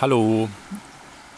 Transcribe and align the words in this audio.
Hallo, 0.00 0.48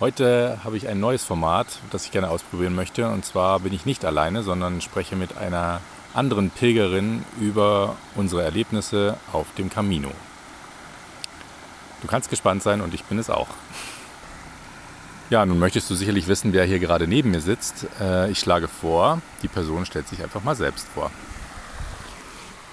heute 0.00 0.58
habe 0.64 0.78
ich 0.78 0.88
ein 0.88 0.98
neues 0.98 1.22
Format, 1.22 1.66
das 1.90 2.06
ich 2.06 2.10
gerne 2.10 2.30
ausprobieren 2.30 2.74
möchte. 2.74 3.06
Und 3.10 3.22
zwar 3.22 3.60
bin 3.60 3.74
ich 3.74 3.84
nicht 3.84 4.02
alleine, 4.02 4.42
sondern 4.42 4.80
spreche 4.80 5.14
mit 5.14 5.36
einer 5.36 5.82
anderen 6.14 6.48
Pilgerin 6.48 7.22
über 7.38 7.96
unsere 8.14 8.42
Erlebnisse 8.42 9.18
auf 9.30 9.46
dem 9.58 9.68
Camino. 9.68 10.08
Du 12.00 12.08
kannst 12.08 12.30
gespannt 12.30 12.62
sein 12.62 12.80
und 12.80 12.94
ich 12.94 13.04
bin 13.04 13.18
es 13.18 13.28
auch. 13.28 13.48
Ja, 15.28 15.44
nun 15.44 15.58
möchtest 15.58 15.90
du 15.90 15.94
sicherlich 15.94 16.26
wissen, 16.26 16.54
wer 16.54 16.64
hier 16.64 16.78
gerade 16.78 17.06
neben 17.06 17.32
mir 17.32 17.42
sitzt. 17.42 17.86
Äh, 18.00 18.30
ich 18.30 18.38
schlage 18.38 18.68
vor, 18.68 19.20
die 19.42 19.48
Person 19.48 19.84
stellt 19.84 20.08
sich 20.08 20.22
einfach 20.22 20.42
mal 20.42 20.56
selbst 20.56 20.86
vor. 20.94 21.10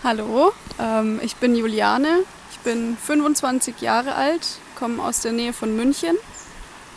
Hallo, 0.01 0.53
ähm, 0.79 1.19
ich 1.21 1.35
bin 1.35 1.57
Juliane, 1.57 2.19
ich 2.51 2.59
bin 2.59 2.95
25 2.95 3.81
Jahre 3.81 4.15
alt, 4.15 4.59
komme 4.75 5.03
aus 5.03 5.21
der 5.21 5.31
Nähe 5.31 5.53
von 5.53 5.75
München 5.75 6.15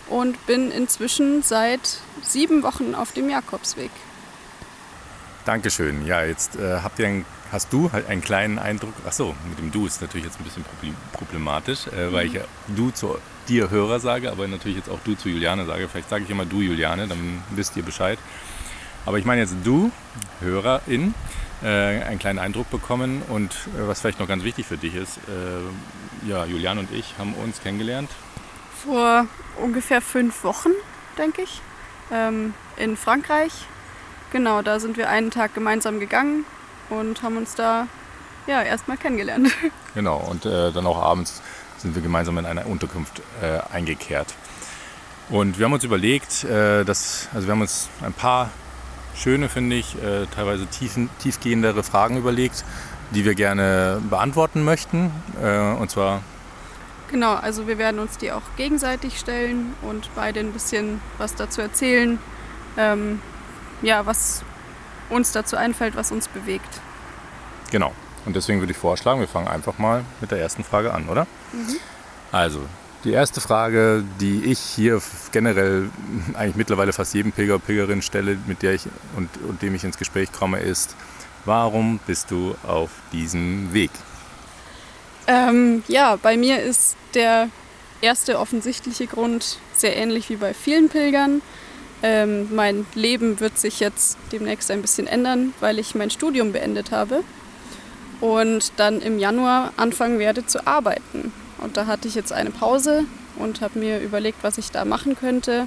und 0.08 0.46
bin 0.46 0.70
inzwischen 0.70 1.42
seit 1.42 2.00
sieben 2.22 2.62
Wochen 2.62 2.94
auf 2.94 3.12
dem 3.12 3.28
Jakobsweg. 3.28 3.90
Dankeschön. 5.44 6.04
Ja, 6.06 6.24
jetzt 6.24 6.56
äh, 6.56 6.80
habt 6.82 6.98
ihr 6.98 7.06
ein, 7.06 7.24
hast 7.52 7.72
du 7.72 7.92
halt 7.92 8.08
einen 8.08 8.20
kleinen 8.20 8.58
Eindruck. 8.58 8.94
Achso, 9.06 9.34
mit 9.48 9.58
dem 9.58 9.70
Du 9.70 9.86
ist 9.86 10.00
natürlich 10.00 10.26
jetzt 10.26 10.40
ein 10.40 10.44
bisschen 10.44 10.64
problematisch, 11.12 11.86
äh, 11.86 12.12
weil 12.12 12.26
ich 12.26 12.32
ja 12.32 12.42
du 12.68 12.90
zu 12.90 13.16
dir 13.48 13.70
Hörer 13.70 14.00
sage, 14.00 14.30
aber 14.30 14.48
natürlich 14.48 14.78
jetzt 14.78 14.90
auch 14.90 14.98
du 15.04 15.14
zu 15.14 15.28
Juliane 15.28 15.64
sage. 15.64 15.88
Vielleicht 15.88 16.08
sage 16.08 16.24
ich 16.24 16.30
immer 16.30 16.44
du 16.44 16.60
Juliane, 16.60 17.06
dann 17.06 17.44
wisst 17.50 17.76
ihr 17.76 17.84
Bescheid. 17.84 18.18
Aber 19.04 19.18
ich 19.18 19.24
meine 19.24 19.42
jetzt 19.42 19.54
du, 19.62 19.92
Hörerin, 20.40 21.14
äh, 21.62 21.68
einen 21.68 22.18
kleinen 22.18 22.40
Eindruck 22.40 22.68
bekommen 22.70 23.22
und 23.28 23.52
äh, 23.52 23.86
was 23.86 24.00
vielleicht 24.00 24.18
noch 24.18 24.28
ganz 24.28 24.42
wichtig 24.42 24.66
für 24.66 24.76
dich 24.76 24.94
ist, 24.96 25.18
äh, 25.18 26.05
ja, 26.26 26.44
Juliane 26.44 26.80
und 26.80 26.92
ich 26.92 27.14
haben 27.18 27.34
uns 27.34 27.60
kennengelernt. 27.60 28.10
Vor 28.84 29.26
ungefähr 29.62 30.00
fünf 30.00 30.44
Wochen, 30.44 30.70
denke 31.18 31.42
ich, 31.42 31.60
ähm, 32.12 32.54
in 32.76 32.96
Frankreich 32.96 33.52
Genau, 34.32 34.60
da 34.60 34.80
sind 34.80 34.96
wir 34.96 35.08
einen 35.08 35.30
Tag 35.30 35.54
gemeinsam 35.54 36.00
gegangen 36.00 36.44
und 36.90 37.22
haben 37.22 37.36
uns 37.36 37.54
da 37.54 37.86
ja 38.46 38.62
erstmal 38.62 38.96
kennengelernt. 38.96 39.50
Genau, 39.94 40.18
und 40.18 40.44
äh, 40.44 40.72
dann 40.72 40.86
auch 40.86 41.00
abends 41.00 41.40
sind 41.78 41.94
wir 41.94 42.02
gemeinsam 42.02 42.36
in 42.36 42.44
einer 42.44 42.66
Unterkunft 42.66 43.22
äh, 43.40 43.60
eingekehrt. 43.72 44.34
Und 45.30 45.58
wir 45.58 45.64
haben 45.64 45.72
uns 45.72 45.84
überlegt, 45.84 46.44
äh, 46.44 46.84
dass, 46.84 47.28
also 47.32 47.46
wir 47.46 47.52
haben 47.52 47.62
uns 47.62 47.88
ein 48.02 48.12
paar 48.12 48.50
schöne, 49.16 49.48
finde 49.48 49.76
ich, 49.76 49.94
äh, 49.94 50.26
teilweise 50.34 50.66
tiefen, 50.66 51.08
tiefgehendere 51.22 51.82
Fragen 51.82 52.18
überlegt, 52.18 52.62
die 53.10 53.24
wir 53.24 53.34
gerne 53.34 54.00
beantworten 54.08 54.64
möchten. 54.64 55.10
Äh, 55.42 55.72
und 55.74 55.90
zwar. 55.90 56.22
Genau, 57.10 57.34
also 57.34 57.66
wir 57.68 57.78
werden 57.78 58.00
uns 58.00 58.18
die 58.18 58.32
auch 58.32 58.42
gegenseitig 58.56 59.18
stellen 59.18 59.74
und 59.82 60.10
beide 60.14 60.40
ein 60.40 60.52
bisschen 60.52 61.00
was 61.18 61.34
dazu 61.34 61.60
erzählen, 61.60 62.18
ähm, 62.76 63.20
ja, 63.82 64.06
was 64.06 64.42
uns 65.08 65.32
dazu 65.32 65.56
einfällt, 65.56 65.94
was 65.94 66.10
uns 66.10 66.28
bewegt. 66.28 66.80
Genau. 67.70 67.92
Und 68.24 68.34
deswegen 68.34 68.58
würde 68.58 68.72
ich 68.72 68.78
vorschlagen, 68.78 69.20
wir 69.20 69.28
fangen 69.28 69.46
einfach 69.46 69.78
mal 69.78 70.04
mit 70.20 70.32
der 70.32 70.40
ersten 70.40 70.64
Frage 70.64 70.92
an, 70.92 71.08
oder? 71.08 71.28
Mhm. 71.52 71.76
Also, 72.32 72.60
die 73.04 73.12
erste 73.12 73.40
Frage, 73.40 74.02
die 74.20 74.44
ich 74.44 74.58
hier 74.58 75.00
generell 75.30 75.90
eigentlich 76.34 76.56
mittlerweile 76.56 76.92
fast 76.92 77.14
jedem 77.14 77.30
Pilger, 77.30 77.60
Pilgerin 77.60 78.02
stelle, 78.02 78.36
mit 78.46 78.62
der 78.62 78.74
ich 78.74 78.82
und, 79.16 79.30
und 79.48 79.62
dem 79.62 79.76
ich 79.76 79.84
ins 79.84 79.96
Gespräch 79.96 80.32
komme, 80.32 80.58
ist, 80.58 80.96
warum 81.46 81.98
bist 82.06 82.30
du 82.30 82.54
auf 82.66 82.90
diesem 83.12 83.72
Weg? 83.72 83.90
Ähm, 85.26 85.82
ja, 85.88 86.16
bei 86.16 86.36
mir 86.36 86.60
ist 86.60 86.96
der 87.14 87.48
erste 88.00 88.38
offensichtliche 88.38 89.06
Grund 89.06 89.58
sehr 89.74 89.96
ähnlich 89.96 90.28
wie 90.28 90.36
bei 90.36 90.52
vielen 90.52 90.88
Pilgern. 90.88 91.40
Ähm, 92.02 92.54
mein 92.54 92.86
Leben 92.94 93.40
wird 93.40 93.58
sich 93.58 93.80
jetzt 93.80 94.18
demnächst 94.30 94.70
ein 94.70 94.82
bisschen 94.82 95.06
ändern, 95.06 95.54
weil 95.60 95.78
ich 95.78 95.94
mein 95.94 96.10
Studium 96.10 96.52
beendet 96.52 96.90
habe 96.90 97.24
und 98.20 98.72
dann 98.76 99.00
im 99.00 99.18
Januar 99.18 99.72
anfangen 99.76 100.18
werde 100.18 100.46
zu 100.46 100.66
arbeiten. 100.66 101.32
Und 101.58 101.76
da 101.76 101.86
hatte 101.86 102.06
ich 102.06 102.14
jetzt 102.14 102.32
eine 102.32 102.50
Pause 102.50 103.04
und 103.36 103.60
habe 103.60 103.78
mir 103.78 104.00
überlegt, 104.00 104.38
was 104.42 104.58
ich 104.58 104.70
da 104.70 104.84
machen 104.84 105.16
könnte. 105.16 105.66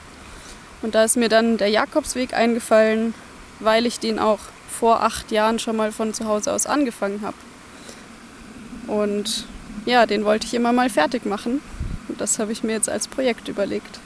Und 0.81 0.95
da 0.95 1.03
ist 1.03 1.17
mir 1.17 1.29
dann 1.29 1.57
der 1.57 1.69
Jakobsweg 1.69 2.33
eingefallen, 2.33 3.13
weil 3.59 3.85
ich 3.85 3.99
den 3.99 4.19
auch 4.19 4.39
vor 4.79 5.03
acht 5.03 5.31
Jahren 5.31 5.59
schon 5.59 5.75
mal 5.75 5.91
von 5.91 6.13
zu 6.13 6.25
Hause 6.25 6.53
aus 6.53 6.65
angefangen 6.65 7.21
habe. 7.21 7.35
Und 8.87 9.45
ja, 9.85 10.05
den 10.05 10.23
wollte 10.23 10.47
ich 10.47 10.53
immer 10.53 10.71
mal 10.71 10.89
fertig 10.89 11.25
machen. 11.25 11.61
Und 12.07 12.21
das 12.21 12.39
habe 12.39 12.51
ich 12.51 12.63
mir 12.63 12.71
jetzt 12.71 12.89
als 12.89 13.07
Projekt 13.07 13.49
überlegt. 13.49 13.99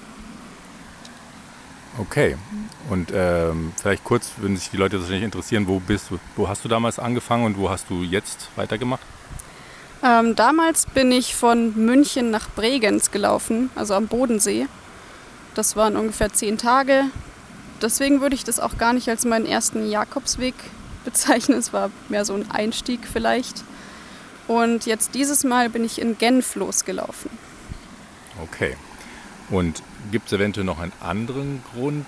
Okay. 2.00 2.38
Und 2.90 3.12
ähm, 3.14 3.72
vielleicht 3.80 4.04
kurz, 4.04 4.32
wenn 4.38 4.58
sich 4.58 4.72
die 4.72 4.78
Leute 4.78 5.00
wahrscheinlich 5.00 5.24
interessieren, 5.24 5.68
wo 5.68 5.80
bist 5.80 6.10
du, 6.10 6.20
wo 6.36 6.50
hast 6.50 6.66
du 6.66 6.70
damals 6.70 6.98
angefangen 6.98 7.46
und 7.46 7.58
wo 7.58 7.70
hast 7.70 7.90
du 7.90 8.02
jetzt 8.02 8.50
weitergemacht? 8.56 9.02
Ähm, 10.04 10.36
damals 10.36 10.88
bin 10.88 11.12
ich 11.12 11.36
von 11.36 11.76
München 11.86 12.32
nach 12.32 12.50
Bregenz 12.50 13.12
gelaufen, 13.12 13.70
also 13.76 13.94
am 13.94 14.08
Bodensee. 14.08 14.68
Das 15.54 15.76
waren 15.76 15.96
ungefähr 15.96 16.34
zehn 16.34 16.58
Tage. 16.58 17.06
Deswegen 17.84 18.22
würde 18.22 18.34
ich 18.34 18.46
das 18.46 18.62
auch 18.62 18.78
gar 18.78 18.94
nicht 18.94 19.10
als 19.10 19.26
meinen 19.26 19.46
ersten 19.46 19.90
Jakobsweg 19.90 20.56
bezeichnen. 21.06 21.60
Es 21.60 21.74
war 21.74 21.92
mehr 22.08 22.24
so 22.24 22.34
ein 22.34 22.50
Einstieg 22.50 23.02
vielleicht. 23.12 23.64
Und 24.48 24.86
jetzt 24.86 25.14
dieses 25.16 25.44
Mal 25.44 25.70
bin 25.70 25.84
ich 25.84 26.00
in 26.00 26.18
Genf 26.18 26.56
losgelaufen. 26.56 27.30
Okay. 28.42 28.76
Und 29.50 29.84
gibt 30.12 30.28
es 30.28 30.34
eventuell 30.34 30.66
noch 30.66 30.80
einen 30.80 30.94
anderen 31.02 31.62
Grund, 31.74 32.06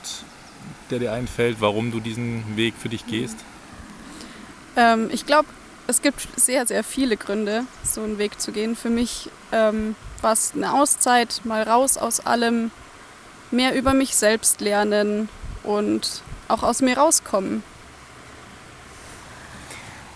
der 0.89 0.99
dir 0.99 1.11
einfällt, 1.11 1.57
warum 1.59 1.91
du 1.91 1.99
diesen 1.99 2.55
Weg 2.55 2.73
für 2.77 2.89
dich 2.89 3.05
gehst? 3.05 3.37
Ähm, 4.77 5.09
ich 5.11 5.25
glaube, 5.25 5.47
es 5.87 6.01
gibt 6.01 6.27
sehr, 6.37 6.65
sehr 6.65 6.83
viele 6.83 7.17
Gründe, 7.17 7.65
so 7.83 8.01
einen 8.01 8.17
Weg 8.17 8.39
zu 8.39 8.51
gehen. 8.51 8.75
Für 8.75 8.89
mich 8.89 9.29
ähm, 9.51 9.95
war 10.21 10.33
es 10.33 10.53
eine 10.55 10.73
Auszeit, 10.73 11.41
mal 11.43 11.63
raus 11.63 11.97
aus 11.97 12.21
allem, 12.21 12.71
mehr 13.51 13.75
über 13.75 13.93
mich 13.93 14.15
selbst 14.15 14.61
lernen 14.61 15.29
und 15.65 16.21
auch 16.47 16.63
aus 16.63 16.81
mir 16.81 16.97
rauskommen. 16.97 17.63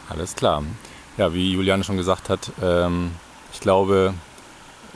Alles 0.10 0.36
klar. 0.36 0.64
Ja, 1.18 1.34
wie 1.34 1.52
Juliane 1.52 1.84
schon 1.84 1.98
gesagt 1.98 2.30
hat, 2.30 2.52
ähm, 2.62 3.12
ich 3.54 3.60
glaube, 3.60 4.14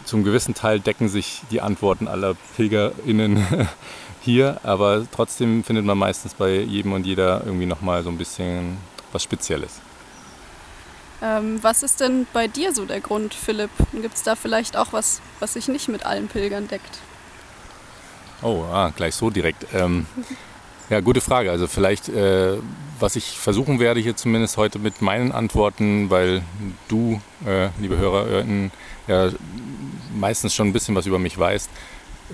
zum 0.05 0.23
gewissen 0.23 0.53
Teil 0.53 0.79
decken 0.79 1.09
sich 1.09 1.41
die 1.51 1.61
Antworten 1.61 2.07
aller 2.07 2.35
PilgerInnen 2.55 3.67
hier, 4.21 4.59
aber 4.63 5.05
trotzdem 5.11 5.63
findet 5.63 5.85
man 5.85 5.97
meistens 5.97 6.33
bei 6.33 6.59
jedem 6.59 6.93
und 6.93 7.05
jeder 7.05 7.43
irgendwie 7.45 7.65
nochmal 7.65 8.03
so 8.03 8.09
ein 8.09 8.17
bisschen 8.17 8.77
was 9.11 9.23
Spezielles. 9.23 9.81
Ähm, 11.21 11.59
was 11.61 11.83
ist 11.83 12.01
denn 12.01 12.27
bei 12.33 12.47
dir 12.47 12.73
so 12.73 12.85
der 12.85 12.99
Grund, 12.99 13.33
Philipp? 13.33 13.69
Gibt 13.93 14.15
es 14.15 14.23
da 14.23 14.35
vielleicht 14.35 14.75
auch 14.75 14.91
was, 14.91 15.21
was 15.39 15.53
sich 15.53 15.67
nicht 15.67 15.87
mit 15.87 16.05
allen 16.05 16.27
Pilgern 16.27 16.67
deckt? 16.67 16.99
Oh, 18.43 18.65
ah, 18.71 18.91
gleich 18.95 19.15
so 19.15 19.29
direkt. 19.29 19.65
Ähm, 19.73 20.05
ja, 20.89 20.99
gute 20.99 21.21
Frage. 21.21 21.49
Also 21.49 21.67
vielleicht, 21.67 22.09
äh, 22.09 22.57
was 22.99 23.15
ich 23.15 23.39
versuchen 23.39 23.79
werde 23.79 24.01
hier 24.01 24.17
zumindest 24.17 24.57
heute 24.57 24.79
mit 24.79 25.01
meinen 25.01 25.31
Antworten, 25.31 26.09
weil 26.09 26.43
du, 26.89 27.21
äh, 27.45 27.69
liebe 27.79 27.97
HörerInnen, 27.97 28.71
ja 29.07 29.29
meistens 30.13 30.53
schon 30.53 30.67
ein 30.67 30.73
bisschen 30.73 30.95
was 30.95 31.05
über 31.05 31.19
mich 31.19 31.37
weißt. 31.37 31.69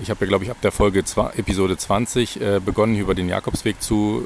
Ich 0.02 0.10
habe 0.10 0.24
ja, 0.24 0.28
glaube 0.28 0.44
ich, 0.44 0.50
ab 0.50 0.58
der 0.62 0.72
Folge 0.72 1.00
Episode 1.36 1.76
20 1.76 2.40
äh, 2.40 2.60
begonnen, 2.64 2.96
über 2.96 3.14
den 3.14 3.28
Jakobsweg 3.28 3.80
zu 3.80 4.24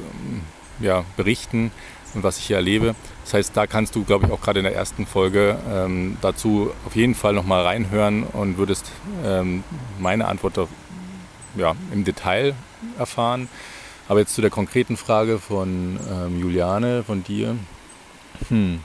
ja, 0.80 1.04
berichten 1.16 1.70
und 2.14 2.22
was 2.22 2.38
ich 2.38 2.46
hier 2.46 2.56
erlebe. 2.56 2.94
Das 3.24 3.34
heißt, 3.34 3.56
da 3.56 3.66
kannst 3.66 3.94
du, 3.94 4.04
glaube 4.04 4.26
ich, 4.26 4.32
auch 4.32 4.40
gerade 4.40 4.60
in 4.60 4.64
der 4.64 4.74
ersten 4.74 5.06
Folge 5.06 5.58
ähm, 5.70 6.16
dazu 6.20 6.70
auf 6.86 6.96
jeden 6.96 7.14
Fall 7.14 7.32
nochmal 7.32 7.62
reinhören 7.62 8.24
und 8.24 8.58
würdest 8.58 8.90
ähm, 9.24 9.64
meine 9.98 10.28
Antwort 10.28 10.69
ja, 11.56 11.74
im 11.92 12.04
Detail 12.04 12.54
erfahren. 12.98 13.48
Aber 14.08 14.20
jetzt 14.20 14.34
zu 14.34 14.40
der 14.40 14.50
konkreten 14.50 14.96
Frage 14.96 15.38
von 15.38 15.98
ähm, 16.10 16.40
Juliane, 16.40 17.02
von 17.04 17.24
dir. 17.24 17.56
Hm, 18.48 18.80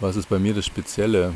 was 0.00 0.16
ist 0.16 0.28
bei 0.28 0.38
mir 0.38 0.54
das 0.54 0.66
Spezielle? 0.66 1.32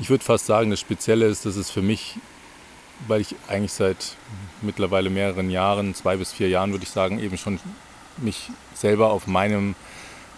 ich 0.00 0.10
würde 0.10 0.24
fast 0.24 0.46
sagen, 0.46 0.70
das 0.70 0.80
Spezielle 0.80 1.26
ist, 1.26 1.46
dass 1.46 1.56
es 1.56 1.70
für 1.70 1.82
mich, 1.82 2.16
weil 3.08 3.20
ich 3.20 3.34
eigentlich 3.48 3.72
seit 3.72 4.16
mittlerweile 4.60 5.10
mehreren 5.10 5.50
Jahren, 5.50 5.94
zwei 5.94 6.16
bis 6.16 6.32
vier 6.32 6.48
Jahren 6.48 6.70
würde 6.70 6.84
ich 6.84 6.90
sagen, 6.90 7.18
eben 7.18 7.36
schon 7.36 7.58
mich 8.18 8.50
selber 8.74 9.10
auf 9.10 9.26
meinem 9.26 9.74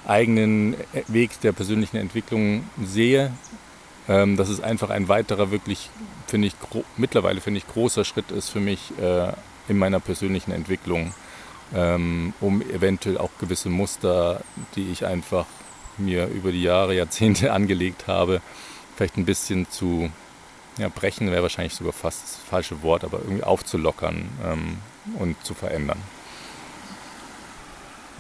eigenen 0.07 0.77
Weg 1.09 1.41
der 1.41 1.53
persönlichen 1.53 1.97
Entwicklung 1.97 2.65
sehe, 2.83 3.33
ähm, 4.09 4.37
dass 4.37 4.49
es 4.49 4.61
einfach 4.61 4.91
ein 4.91 5.09
weiterer 5.09 5.51
wirklich, 5.51 5.91
finde 6.27 6.49
ich, 6.49 6.55
mittlerweile 6.97 7.41
finde 7.41 7.59
ich, 7.59 7.67
großer 7.67 8.05
Schritt 8.05 8.31
ist 8.31 8.51
für 8.51 8.61
mich 8.61 8.93
äh, 9.01 9.33
in 9.69 9.79
meiner 9.79 10.01
persönlichen 10.01 10.53
Entwicklung, 10.53 11.15
ähm, 11.75 12.35
um 12.41 12.61
eventuell 12.63 13.19
auch 13.19 13.31
gewisse 13.41 13.71
Muster, 13.71 14.43
die 14.77 14.91
ich 14.91 15.07
einfach 15.07 15.47
mir 15.97 16.27
über 16.27 16.53
die 16.53 16.63
Jahre, 16.63 16.95
Jahrzehnte 16.95 17.53
angelegt 17.55 18.07
habe, 18.07 18.41
vielleicht 18.97 19.17
ein 19.17 19.25
bisschen 19.25 19.71
zu 19.71 20.11
ja, 20.77 20.89
brechen 20.89 21.31
wäre 21.31 21.43
wahrscheinlich 21.43 21.75
sogar 21.75 21.93
fast 21.93 22.23
das 22.25 22.37
falsche 22.37 22.83
Wort, 22.83 23.05
aber 23.05 23.19
irgendwie 23.21 23.45
aufzulockern 23.45 24.29
ähm, 24.45 24.79
und 25.19 25.43
zu 25.45 25.55
verändern. 25.55 26.03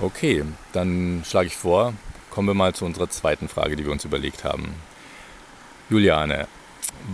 Okay, 0.01 0.45
dann 0.73 1.23
schlage 1.27 1.49
ich 1.49 1.57
vor, 1.57 1.95
kommen 2.31 2.49
wir 2.49 2.55
mal 2.55 2.75
zu 2.75 2.85
unserer 2.85 3.11
zweiten 3.11 3.49
Frage, 3.49 3.77
die 3.77 3.85
wir 3.85 3.93
uns 3.93 4.05
überlegt 4.05 4.45
haben. 4.45 4.75
Juliane, 5.91 6.47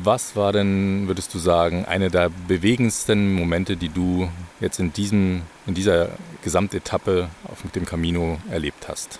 was 0.03 0.37
war 0.37 0.53
denn, 0.53 1.09
würdest 1.09 1.35
du 1.35 1.39
sagen, 1.39 1.85
eine 1.85 2.11
der 2.11 2.31
bewegendsten 2.49 3.35
Momente, 3.35 3.77
die 3.77 3.89
du 3.89 4.31
jetzt 4.61 4.79
in, 4.79 4.93
diesem, 4.93 5.43
in 5.67 5.75
dieser 5.75 6.11
Gesamtetappe 6.43 7.29
auf 7.51 7.63
dem 7.73 7.85
Camino 7.85 8.39
erlebt 8.51 8.89
hast? 8.89 9.19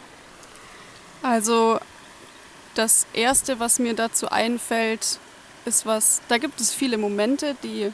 Also 1.23 1.81
das 2.75 3.07
Erste, 3.13 3.59
was 3.59 3.79
mir 3.79 3.95
dazu 3.95 4.29
einfällt, 4.31 5.19
ist 5.65 5.87
was, 5.87 6.23
da 6.29 6.39
gibt 6.39 6.61
es 6.61 6.73
viele 6.73 6.99
Momente, 6.99 7.57
die 7.63 7.93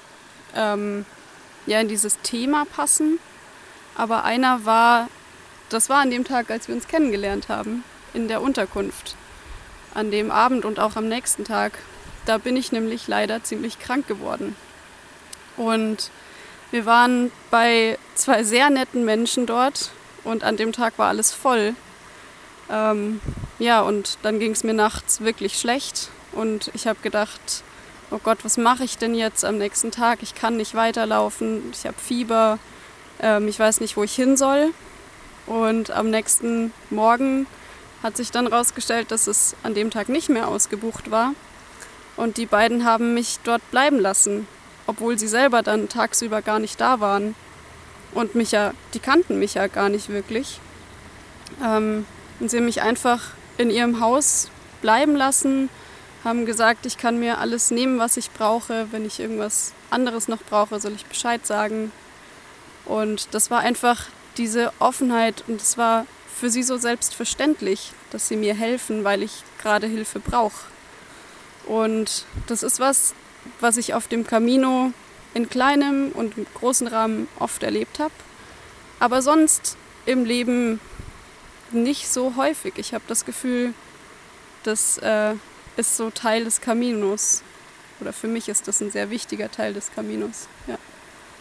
ähm, 0.55 1.05
ja 1.67 1.81
in 1.81 1.89
dieses 1.89 2.19
Thema 2.21 2.65
passen. 2.67 3.19
Aber 3.97 4.25
einer 4.25 4.65
war, 4.65 5.09
das 5.71 5.89
war 5.89 6.03
an 6.03 6.11
dem 6.11 6.25
Tag, 6.25 6.51
als 6.51 6.69
wir 6.69 6.75
uns 6.75 6.87
kennengelernt 6.87 7.49
haben, 7.49 7.83
in 8.13 8.29
der 8.29 8.43
Unterkunft. 8.43 9.17
An 9.97 10.11
dem 10.11 10.31
Abend 10.31 10.67
und 10.67 10.79
auch 10.79 10.95
am 10.97 11.09
nächsten 11.09 11.45
Tag. 11.45 11.73
Da 12.27 12.37
bin 12.37 12.55
ich 12.55 12.71
nämlich 12.71 13.09
leider 13.09 13.43
ziemlich 13.43 13.79
krank 13.79 14.07
geworden. 14.07 14.55
Und 15.57 16.11
wir 16.71 16.85
waren 16.85 17.33
bei 17.51 17.99
zwei 18.15 18.43
sehr 18.43 18.69
netten 18.69 19.07
Menschen 19.07 19.47
dort 19.47 19.91
und 20.23 20.45
an 20.45 20.59
dem 20.59 20.73
Tag 20.73 20.99
war 20.99 21.09
alles 21.09 21.33
voll. 21.33 21.75
Ähm, 22.71 23.21
ja, 23.59 23.81
und 23.81 24.19
dann 24.23 24.39
ging 24.39 24.53
es 24.53 24.65
mir 24.65 24.75
nachts 24.75 25.23
wirklich 25.23 25.59
schlecht 25.59 26.11
und 26.33 26.71
ich 26.75 26.87
habe 26.87 26.99
gedacht, 27.01 27.63
oh 28.11 28.19
Gott, 28.23 28.39
was 28.43 28.59
mache 28.59 28.85
ich 28.85 28.99
denn 28.99 29.15
jetzt 29.15 29.47
am 29.47 29.57
nächsten 29.57 29.91
Tag? 29.91 30.19
Ich 30.23 30.35
kann 30.35 30.59
nicht 30.59 30.75
weiterlaufen, 30.75 31.71
ich 31.73 31.87
habe 31.87 31.97
Fieber, 31.99 32.59
ähm, 33.21 33.49
ich 33.49 33.59
weiß 33.59 33.81
nicht, 33.81 33.97
wo 33.97 34.03
ich 34.03 34.15
hin 34.15 34.37
soll. 34.37 34.73
Und 35.47 35.91
am 35.91 36.11
nächsten 36.11 36.73
Morgen 36.91 37.47
hat 38.07 38.17
sich 38.17 38.31
dann 38.31 38.47
herausgestellt, 38.47 39.11
dass 39.11 39.27
es 39.27 39.57
an 39.65 39.75
dem 39.75 39.91
Tag 39.91 40.09
nicht 40.09 40.29
mehr 40.29 40.47
ausgebucht 40.47 41.11
war. 41.11 41.35
Und 42.17 42.37
die 42.37 42.47
beiden 42.47 42.85
haben 42.85 43.15
mich 43.15 43.41
dort 43.43 43.69
bleiben 43.73 43.99
lassen, 43.99 44.47
obwohl 44.87 45.19
sie 45.19 45.27
selber 45.27 45.63
dann 45.63 45.89
tagsüber 45.89 46.41
gar 46.41 46.61
nicht 46.61 46.81
da 46.81 47.01
waren. 47.01 47.35
Und 48.15 48.37
mich 48.37 48.53
ja, 48.53 48.73
die 48.95 49.01
kannten 49.01 49.41
mich 49.41 49.55
ja 49.55 49.67
gar 49.67 49.89
nicht 49.89 50.09
wirklich. 50.09 50.61
Ähm, 51.63 52.07
und 52.39 52.49
sie 52.49 52.59
haben 52.59 52.65
mich 52.65 52.81
einfach 52.81 53.33
in 53.59 53.71
ihrem 53.71 54.01
Haus 54.01 54.51
bleiben 54.83 55.17
lassen, 55.17 55.69
haben 56.23 56.47
gesagt, 56.47 56.87
ich 56.87 56.99
kann 56.99 57.19
mir 57.19 57.39
alles 57.39 57.73
nehmen, 57.73 57.99
was 57.99 58.17
ich 58.17 58.31
brauche. 58.31 58.87
Wenn 58.93 59.05
ich 59.05 59.19
irgendwas 59.19 59.73
anderes 59.91 60.29
noch 60.29 60.43
brauche, 60.49 60.79
soll 60.79 60.93
ich 60.93 61.07
Bescheid 61.07 61.45
sagen. 61.45 61.91
Und 62.85 63.35
das 63.35 63.51
war 63.51 63.61
einfach 63.61 64.07
diese 64.37 64.73
Offenheit 64.79 65.43
und 65.49 65.61
es 65.61 65.77
war 65.77 66.07
für 66.37 66.51
sie 66.51 66.63
so 66.63 66.77
selbstverständlich, 66.77 67.93
dass 68.11 68.29
sie 68.29 68.37
mir 68.37 68.55
helfen, 68.55 69.05
weil 69.05 69.23
ich 69.23 69.43
gerade 69.61 69.87
Hilfe 69.87 70.21
brauche. 70.21 70.67
Und 71.67 72.25
das 72.47 72.63
ist 72.63 72.81
was, 72.81 73.15
was 73.61 73.77
ich 73.77 73.95
auf 73.95 74.09
dem 74.09 74.27
Camino 74.27 74.93
in 75.35 75.49
kleinem 75.49 76.13
und 76.13 76.35
großen 76.55 76.87
Rahmen 76.87 77.29
oft 77.39 77.63
erlebt 77.63 77.99
habe. 77.99 78.15
Aber 79.01 79.21
sonst 79.21 79.77
im 80.07 80.25
Leben 80.25 80.81
nicht 81.73 82.09
so 82.09 82.37
häufig. 82.37 82.75
Ich 82.77 82.95
habe 82.95 83.05
das 83.09 83.25
Gefühl, 83.25 83.75
das 84.63 84.99
äh, 84.99 85.35
ist 85.77 85.97
so 85.97 86.11
Teil 86.11 86.45
des 86.45 86.61
Caminos. 86.61 87.43
Oder 88.01 88.13
für 88.13 88.29
mich 88.29 88.49
ist 88.49 88.69
das 88.69 88.81
ein 88.81 88.91
sehr 88.91 89.11
wichtiger 89.11 89.51
Teil 89.51 89.75
des 89.75 89.93
Caminos. 89.95 90.49
Ja. 90.67 90.79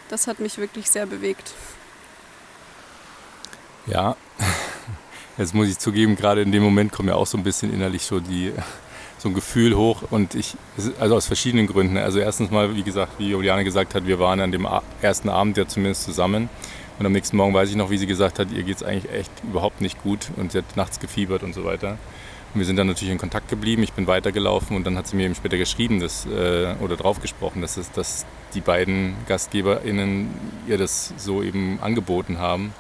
Das 0.10 0.28
hat 0.28 0.40
mich 0.40 0.58
wirklich 0.58 0.90
sehr 0.90 1.06
bewegt. 1.06 1.52
Ja, 3.88 4.16
jetzt 5.38 5.54
muss 5.54 5.68
ich 5.68 5.78
zugeben, 5.78 6.16
gerade 6.16 6.42
in 6.42 6.52
dem 6.52 6.64
Moment 6.64 6.92
kommt 6.92 7.08
mir 7.08 7.16
auch 7.16 7.28
so 7.28 7.38
ein 7.38 7.44
bisschen 7.44 7.74
innerlich 7.74 8.04
so 8.04 8.20
die 8.20 8.54
so 9.18 9.30
ein 9.30 9.34
Gefühl 9.34 9.76
hoch 9.76 10.04
und 10.12 10.36
ich, 10.36 10.56
also 11.00 11.16
aus 11.16 11.26
verschiedenen 11.26 11.68
Gründen. 11.68 11.98
Also 11.98 12.20
erstens 12.20 12.52
mal, 12.52 12.76
wie 12.76 12.84
gesagt, 12.84 13.14
wie 13.18 13.30
Juliane 13.30 13.64
gesagt 13.64 13.96
hat, 13.96 14.06
wir 14.06 14.20
waren 14.20 14.40
an 14.40 14.52
dem 14.52 14.68
ersten 15.02 15.30
Abend 15.30 15.58
ja 15.58 15.68
zumindest 15.68 16.04
zusammen 16.04 16.50
und 17.00 17.06
am 17.06 17.12
nächsten 17.12 17.36
Morgen 17.38 17.54
weiß 17.54 17.70
ich 17.70 17.76
noch, 17.76 17.90
wie 17.90 17.98
sie 17.98 18.08
gesagt 18.08 18.40
hat, 18.40 18.52
ihr 18.52 18.64
geht 18.64 18.78
es 18.78 18.84
eigentlich 18.84 19.12
echt 19.12 19.32
überhaupt 19.44 19.82
nicht 19.82 20.02
gut 20.04 20.30
und 20.38 20.52
sie 20.52 20.60
hat 20.60 20.78
nachts 20.78 21.00
gefiebert 21.00 21.44
und 21.44 21.54
so 21.54 21.66
weiter. 21.66 21.98
Und 22.54 22.60
wir 22.60 22.66
sind 22.66 22.78
dann 22.78 22.88
natürlich 22.88 23.12
in 23.12 23.18
Kontakt 23.18 23.50
geblieben. 23.50 23.84
Ich 23.84 23.94
bin 23.94 24.08
weitergelaufen 24.08 24.78
und 24.78 24.86
dann 24.86 24.96
hat 24.98 25.08
sie 25.08 25.18
mir 25.18 25.26
eben 25.26 25.36
später 25.36 25.58
geschrieben 25.58 26.00
dass, 26.00 26.26
äh, 26.26 26.76
oder 26.80 26.96
drauf 26.96 27.20
gesprochen, 27.20 27.62
dass, 27.62 27.76
es, 27.76 27.92
dass 27.92 28.26
die 28.54 28.62
beiden 28.62 29.16
GastgeberInnen 29.28 30.30
ihr 30.68 30.78
das 30.78 31.14
so 31.18 31.44
eben 31.44 31.80
angeboten 31.81 32.38
haben. 32.38 32.74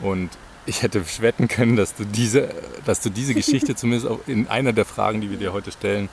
Und 0.00 0.30
ich 0.66 0.82
hätte 0.82 1.04
wetten 1.20 1.48
können, 1.48 1.76
dass 1.76 1.94
du 1.94 2.04
diese, 2.04 2.54
dass 2.84 3.00
du 3.00 3.10
diese 3.10 3.34
Geschichte 3.34 3.74
zumindest 3.76 4.10
auch 4.10 4.20
in 4.26 4.48
einer 4.48 4.72
der 4.72 4.84
Fragen, 4.84 5.20
die 5.20 5.30
wir 5.30 5.38
dir 5.38 5.52
heute 5.52 5.72
stellen, 5.72 6.08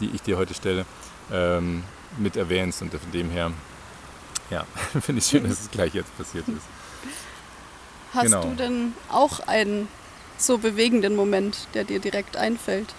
die 0.00 0.10
ich 0.14 0.22
dir 0.22 0.36
heute 0.36 0.54
stelle, 0.54 0.84
ähm, 1.32 1.84
mit 2.18 2.36
erwähnst. 2.36 2.82
Und 2.82 2.92
von 2.92 3.12
dem 3.12 3.30
her 3.30 3.50
ja, 4.50 4.64
finde 5.00 5.20
ich 5.20 5.26
schön, 5.26 5.44
dass 5.44 5.60
es 5.60 5.70
gleich 5.70 5.94
jetzt 5.94 6.16
passiert 6.16 6.46
ist. 6.48 6.62
Hast 8.14 8.24
genau. 8.24 8.42
du 8.42 8.54
denn 8.54 8.94
auch 9.10 9.40
einen 9.40 9.88
so 10.38 10.58
bewegenden 10.58 11.16
Moment, 11.16 11.68
der 11.74 11.84
dir 11.84 11.98
direkt 11.98 12.36
einfällt? 12.36 12.94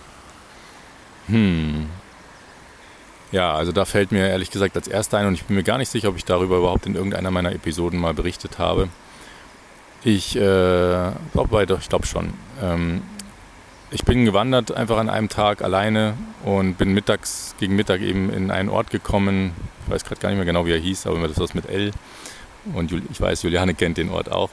Hm. 1.28 1.90
Ja, 3.32 3.54
also 3.54 3.72
da 3.72 3.86
fällt 3.86 4.12
mir 4.12 4.28
ehrlich 4.28 4.52
gesagt 4.52 4.76
als 4.76 4.88
erster 4.88 5.18
ein 5.18 5.28
und 5.28 5.34
ich 5.34 5.44
bin 5.44 5.56
mir 5.56 5.64
gar 5.64 5.78
nicht 5.78 5.90
sicher, 5.90 6.10
ob 6.10 6.18
ich 6.18 6.26
darüber 6.26 6.58
überhaupt 6.58 6.86
in 6.86 6.96
irgendeiner 6.96 7.32
meiner 7.32 7.52
Episoden 7.52 8.00
mal 8.00 8.14
berichtet 8.14 8.58
habe. 8.58 8.90
Ich 10.08 10.38
äh, 10.38 11.10
ich 11.10 11.90
glaube 11.90 12.06
schon. 12.06 12.34
Ähm, 12.64 13.02
ich 13.92 14.06
bin 14.06 14.24
gewandert 14.24 14.72
einfach 14.72 15.00
an 15.00 15.10
einem 15.10 15.28
Tag 15.28 15.62
alleine 15.62 16.14
und 16.46 16.78
bin 16.78 16.94
mittags 16.94 17.56
gegen 17.60 17.76
Mittag 17.76 18.00
eben 18.00 18.32
in 18.32 18.50
einen 18.50 18.70
Ort 18.70 18.90
gekommen. 18.90 19.52
Ich 19.86 19.92
weiß 19.92 20.06
gerade 20.06 20.22
gar 20.22 20.30
nicht 20.30 20.38
mehr 20.38 20.46
genau, 20.46 20.66
wie 20.66 20.72
er 20.72 20.80
hieß, 20.80 21.08
aber 21.08 21.28
das 21.28 21.38
was 21.38 21.54
mit 21.54 21.70
L. 21.70 21.92
Und 22.74 22.94
ich 23.12 23.20
weiß, 23.20 23.44
Juliane 23.44 23.74
kennt 23.74 23.98
den 23.98 24.10
Ort 24.10 24.32
auch. 24.32 24.50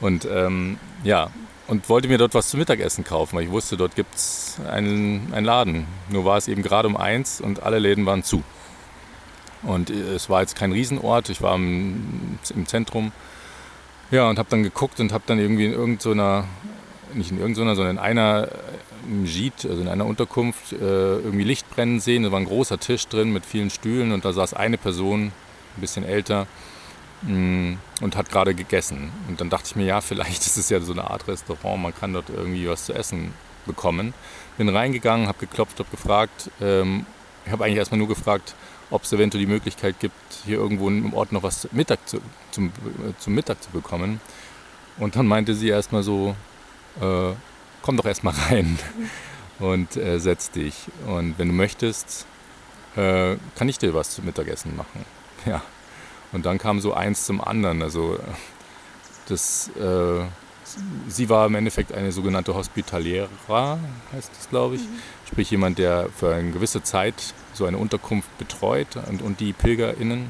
Und 0.00 0.28
ähm, 0.30 0.78
ja, 1.02 1.30
und 1.66 1.88
wollte 1.88 2.06
mir 2.06 2.18
dort 2.18 2.34
was 2.34 2.50
zum 2.50 2.60
Mittagessen 2.60 3.02
kaufen, 3.02 3.34
weil 3.34 3.46
ich 3.46 3.50
wusste, 3.50 3.76
dort 3.76 3.96
gibt 3.96 4.14
es 4.14 4.60
einen, 4.70 5.34
einen 5.34 5.44
Laden. 5.44 5.86
Nur 6.08 6.24
war 6.24 6.36
es 6.36 6.46
eben 6.46 6.62
gerade 6.62 6.86
um 6.86 6.96
eins 6.96 7.40
und 7.40 7.64
alle 7.64 7.80
Läden 7.80 8.06
waren 8.06 8.22
zu. 8.22 8.44
Und 9.64 9.90
es 9.90 10.30
war 10.30 10.42
jetzt 10.42 10.54
kein 10.54 10.70
Riesenort, 10.70 11.30
ich 11.30 11.42
war 11.42 11.56
im, 11.56 12.38
im 12.54 12.66
Zentrum. 12.66 13.10
Ja, 14.10 14.28
und 14.28 14.38
habe 14.38 14.48
dann 14.50 14.62
geguckt 14.62 15.00
und 15.00 15.12
habe 15.12 15.24
dann 15.26 15.38
irgendwie 15.38 15.66
in 15.66 15.72
irgendeiner 15.72 16.46
nicht 17.14 17.30
in 17.30 17.38
irgendeiner, 17.38 17.76
sondern 17.76 17.96
in 17.96 18.02
einer 18.02 18.48
im 19.06 19.24
Jeet, 19.26 19.66
also 19.66 19.80
in 19.80 19.88
einer 19.88 20.06
Unterkunft, 20.06 20.72
äh, 20.72 20.76
irgendwie 20.76 21.44
Licht 21.44 21.68
brennen 21.70 22.00
sehen. 22.00 22.22
Da 22.22 22.32
war 22.32 22.40
ein 22.40 22.46
großer 22.46 22.78
Tisch 22.78 23.06
drin 23.06 23.32
mit 23.32 23.44
vielen 23.44 23.70
Stühlen 23.70 24.12
und 24.12 24.24
da 24.24 24.32
saß 24.32 24.54
eine 24.54 24.78
Person, 24.78 25.26
ein 25.76 25.80
bisschen 25.80 26.04
älter, 26.04 26.46
mm, 27.22 27.74
und 28.00 28.16
hat 28.16 28.30
gerade 28.30 28.54
gegessen. 28.54 29.12
Und 29.28 29.40
dann 29.40 29.50
dachte 29.50 29.66
ich 29.66 29.76
mir, 29.76 29.84
ja, 29.84 30.00
vielleicht 30.00 30.46
ist 30.46 30.56
es 30.56 30.70
ja 30.70 30.80
so 30.80 30.92
eine 30.92 31.10
Art 31.10 31.28
Restaurant, 31.28 31.82
man 31.82 31.94
kann 31.94 32.12
dort 32.12 32.30
irgendwie 32.30 32.68
was 32.68 32.86
zu 32.86 32.94
essen 32.94 33.34
bekommen. 33.66 34.14
Bin 34.56 34.68
reingegangen, 34.68 35.28
habe 35.28 35.38
geklopft, 35.38 35.78
habe 35.78 35.90
gefragt. 35.90 36.50
Ähm, 36.60 37.06
ich 37.46 37.52
habe 37.52 37.64
eigentlich 37.64 37.78
erstmal 37.78 37.98
nur 37.98 38.08
gefragt, 38.08 38.54
ob 38.90 39.02
es 39.02 39.12
eventuell 39.12 39.44
die 39.44 39.50
Möglichkeit 39.50 39.98
gibt, 40.00 40.14
hier 40.44 40.58
irgendwo 40.58 40.88
im 40.88 41.14
Ort 41.14 41.32
noch 41.32 41.42
was 41.42 41.68
Mittag 41.72 42.06
zu, 42.08 42.20
zum, 42.50 42.72
zum 43.18 43.34
Mittag 43.34 43.62
zu 43.62 43.70
bekommen. 43.70 44.20
Und 44.98 45.16
dann 45.16 45.26
meinte 45.26 45.54
sie 45.54 45.68
erstmal 45.68 46.02
so, 46.02 46.36
äh, 47.00 47.32
komm 47.82 47.96
doch 47.96 48.04
erstmal 48.04 48.34
rein 48.34 48.78
und 49.58 49.96
äh, 49.96 50.18
setz 50.18 50.50
dich. 50.50 50.74
Und 51.06 51.38
wenn 51.38 51.48
du 51.48 51.54
möchtest, 51.54 52.26
äh, 52.96 53.36
kann 53.56 53.68
ich 53.68 53.78
dir 53.78 53.94
was 53.94 54.10
zum 54.10 54.24
Mittagessen 54.24 54.76
machen. 54.76 55.04
Ja. 55.46 55.60
Und 56.32 56.46
dann 56.46 56.56
kam 56.56 56.80
so 56.80 56.94
eins 56.94 57.26
zum 57.26 57.42
anderen. 57.42 57.82
Also 57.82 58.18
das, 59.28 59.70
äh, 59.76 60.24
sie 61.06 61.28
war 61.28 61.46
im 61.46 61.54
Endeffekt 61.54 61.92
eine 61.92 62.12
sogenannte 62.12 62.54
Hospitaliera, 62.54 63.78
heißt 64.10 64.30
das, 64.36 64.48
glaube 64.48 64.76
ich. 64.76 64.80
Mhm. 64.80 65.00
Sprich 65.26 65.50
jemand, 65.50 65.78
der 65.78 66.08
für 66.14 66.34
eine 66.34 66.50
gewisse 66.50 66.82
Zeit 66.82 67.14
so 67.52 67.66
eine 67.66 67.78
Unterkunft 67.78 68.36
betreut 68.38 68.88
und, 69.08 69.22
und 69.22 69.40
die 69.40 69.52
PilgerInnen, 69.52 70.26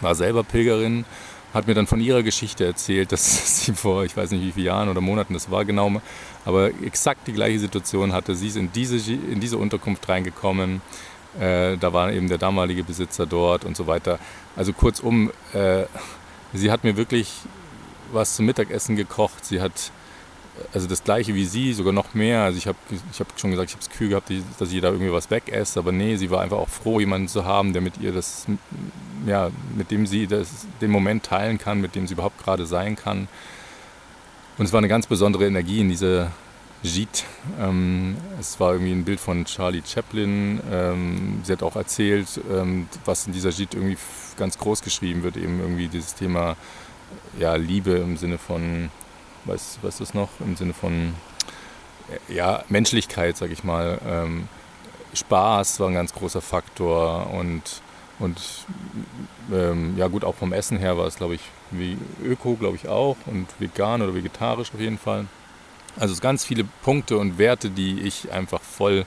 war 0.00 0.14
selber 0.14 0.42
Pilgerin 0.44 1.04
hat 1.52 1.66
mir 1.66 1.74
dann 1.74 1.86
von 1.86 2.00
ihrer 2.00 2.22
Geschichte 2.22 2.64
erzählt, 2.64 3.12
dass 3.12 3.64
sie 3.64 3.72
vor, 3.72 4.04
ich 4.04 4.16
weiß 4.16 4.30
nicht 4.30 4.42
wie 4.42 4.52
viele 4.52 4.66
Jahren 4.66 4.88
oder 4.88 5.00
Monaten 5.00 5.34
das 5.34 5.50
war 5.50 5.64
genau, 5.64 6.00
aber 6.44 6.70
exakt 6.82 7.26
die 7.26 7.32
gleiche 7.32 7.58
Situation 7.58 8.12
hatte. 8.12 8.34
Sie 8.34 8.48
ist 8.48 8.56
in 8.56 8.72
diese, 8.72 8.96
in 9.12 9.40
diese 9.40 9.58
Unterkunft 9.58 10.08
reingekommen. 10.08 10.80
Äh, 11.38 11.76
da 11.78 11.92
war 11.92 12.12
eben 12.12 12.28
der 12.28 12.38
damalige 12.38 12.84
Besitzer 12.84 13.26
dort 13.26 13.64
und 13.64 13.76
so 13.76 13.86
weiter. 13.86 14.18
Also 14.56 14.72
kurzum, 14.72 15.30
äh, 15.52 15.84
sie 16.52 16.70
hat 16.70 16.84
mir 16.84 16.96
wirklich 16.96 17.32
was 18.12 18.36
zum 18.36 18.46
Mittagessen 18.46 18.96
gekocht. 18.96 19.44
Sie 19.44 19.60
hat 19.60 19.92
also 20.72 20.86
das 20.86 21.02
gleiche 21.02 21.34
wie 21.34 21.44
sie, 21.44 21.72
sogar 21.72 21.92
noch 21.92 22.14
mehr. 22.14 22.42
Also 22.42 22.58
ich 22.58 22.66
habe 22.66 22.78
ich 22.90 23.20
hab 23.20 23.38
schon 23.38 23.50
gesagt, 23.50 23.70
ich 23.70 23.74
habe 23.74 23.84
das 23.84 23.90
Gefühl 23.90 24.10
gehabt, 24.10 24.30
dass 24.58 24.68
sie 24.68 24.80
da 24.80 24.88
irgendwie 24.88 25.12
was 25.12 25.30
wegesst, 25.30 25.76
aber 25.78 25.92
nee, 25.92 26.16
sie 26.16 26.30
war 26.30 26.40
einfach 26.40 26.58
auch 26.58 26.68
froh, 26.68 27.00
jemanden 27.00 27.28
zu 27.28 27.44
haben, 27.44 27.72
der 27.72 27.82
mit 27.82 27.98
ihr 27.98 28.12
das, 28.12 28.46
ja, 29.26 29.50
mit 29.76 29.90
dem 29.90 30.06
sie 30.06 30.26
das, 30.26 30.66
den 30.80 30.90
Moment 30.90 31.24
teilen 31.24 31.58
kann, 31.58 31.80
mit 31.80 31.94
dem 31.94 32.06
sie 32.06 32.14
überhaupt 32.14 32.42
gerade 32.42 32.66
sein 32.66 32.96
kann. 32.96 33.28
Und 34.58 34.66
es 34.66 34.72
war 34.72 34.78
eine 34.78 34.88
ganz 34.88 35.06
besondere 35.06 35.46
Energie 35.46 35.80
in 35.80 35.88
dieser 35.88 36.30
Gite. 36.82 37.22
Ähm, 37.60 38.16
es 38.38 38.60
war 38.60 38.72
irgendwie 38.72 38.92
ein 38.92 39.04
Bild 39.04 39.20
von 39.20 39.44
Charlie 39.44 39.82
Chaplin. 39.86 40.60
Ähm, 40.70 41.40
sie 41.44 41.52
hat 41.52 41.62
auch 41.62 41.76
erzählt, 41.76 42.28
ähm, 42.50 42.88
was 43.04 43.26
in 43.26 43.32
dieser 43.32 43.50
Gite 43.50 43.76
irgendwie 43.76 43.96
ganz 44.36 44.58
groß 44.58 44.82
geschrieben 44.82 45.22
wird, 45.22 45.36
eben 45.36 45.60
irgendwie 45.60 45.88
dieses 45.88 46.14
Thema 46.14 46.56
ja, 47.38 47.54
Liebe 47.54 47.92
im 47.92 48.16
Sinne 48.16 48.38
von 48.38 48.90
was, 49.44 49.78
was 49.82 50.00
ist 50.00 50.14
noch 50.14 50.28
im 50.40 50.56
Sinne 50.56 50.74
von 50.74 51.14
ja, 52.28 52.64
Menschlichkeit, 52.68 53.36
sag 53.36 53.50
ich 53.50 53.64
mal. 53.64 53.98
Ähm, 54.06 54.48
Spaß 55.14 55.80
war 55.80 55.88
ein 55.88 55.94
ganz 55.94 56.12
großer 56.12 56.40
Faktor 56.40 57.30
und, 57.30 57.62
und 58.18 58.40
ähm, 59.52 59.96
ja 59.96 60.08
gut, 60.08 60.24
auch 60.24 60.34
vom 60.34 60.52
Essen 60.52 60.78
her 60.78 60.96
war 60.96 61.06
es, 61.06 61.16
glaube 61.16 61.34
ich, 61.34 61.42
wie 61.70 61.98
Öko, 62.24 62.54
glaube 62.54 62.76
ich 62.76 62.88
auch 62.88 63.16
und 63.26 63.46
vegan 63.58 64.02
oder 64.02 64.14
vegetarisch 64.14 64.72
auf 64.72 64.80
jeden 64.80 64.98
Fall. 64.98 65.26
Also 65.98 66.18
ganz 66.20 66.44
viele 66.44 66.64
Punkte 66.82 67.18
und 67.18 67.36
Werte, 67.36 67.68
die 67.68 68.00
ich 68.00 68.32
einfach 68.32 68.62
voll 68.62 69.04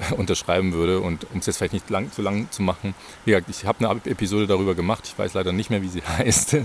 unterschreiben 0.16 0.72
würde. 0.72 1.00
Und 1.00 1.26
um 1.32 1.40
es 1.40 1.46
jetzt 1.46 1.58
vielleicht 1.58 1.72
nicht 1.72 1.90
lang, 1.90 2.10
zu 2.12 2.22
lang 2.22 2.50
zu 2.50 2.62
machen, 2.62 2.94
wie 3.24 3.32
gesagt, 3.32 3.48
ich 3.50 3.64
habe 3.64 3.88
eine 3.88 4.00
Episode 4.06 4.46
darüber 4.46 4.74
gemacht. 4.74 5.04
Ich 5.06 5.18
weiß 5.18 5.34
leider 5.34 5.52
nicht 5.52 5.70
mehr, 5.70 5.82
wie 5.82 5.88
sie 5.88 6.02
heißt, 6.18 6.56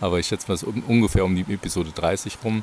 aber 0.00 0.18
ich 0.18 0.26
schätze 0.26 0.48
mal, 0.48 0.54
es 0.54 0.62
ist 0.62 0.74
ungefähr 0.86 1.24
um 1.24 1.34
die 1.34 1.52
Episode 1.52 1.90
30 1.94 2.38
rum. 2.44 2.62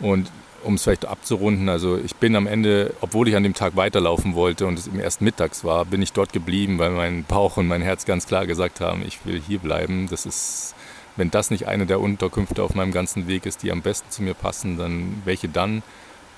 Und 0.00 0.30
um 0.64 0.74
es 0.74 0.82
vielleicht 0.82 1.06
abzurunden, 1.06 1.68
also 1.68 1.96
ich 1.98 2.16
bin 2.16 2.34
am 2.36 2.46
Ende, 2.46 2.94
obwohl 3.00 3.28
ich 3.28 3.36
an 3.36 3.42
dem 3.42 3.54
Tag 3.54 3.76
weiterlaufen 3.76 4.34
wollte 4.34 4.66
und 4.66 4.78
es 4.78 4.86
eben 4.86 4.98
erst 4.98 5.20
mittags 5.20 5.64
war, 5.64 5.84
bin 5.84 6.02
ich 6.02 6.12
dort 6.12 6.32
geblieben, 6.32 6.78
weil 6.78 6.90
mein 6.90 7.24
Bauch 7.24 7.56
und 7.56 7.68
mein 7.68 7.82
Herz 7.82 8.04
ganz 8.04 8.26
klar 8.26 8.46
gesagt 8.46 8.80
haben, 8.80 9.02
ich 9.06 9.24
will 9.24 9.40
hier 9.40 9.58
bleiben. 9.58 10.08
Das 10.10 10.26
ist, 10.26 10.74
wenn 11.16 11.30
das 11.30 11.50
nicht 11.50 11.68
eine 11.68 11.86
der 11.86 12.00
Unterkünfte 12.00 12.62
auf 12.62 12.74
meinem 12.74 12.92
ganzen 12.92 13.28
Weg 13.28 13.46
ist, 13.46 13.62
die 13.62 13.70
am 13.70 13.82
besten 13.82 14.10
zu 14.10 14.22
mir 14.22 14.34
passen, 14.34 14.78
dann 14.78 15.22
welche 15.24 15.48
dann? 15.48 15.82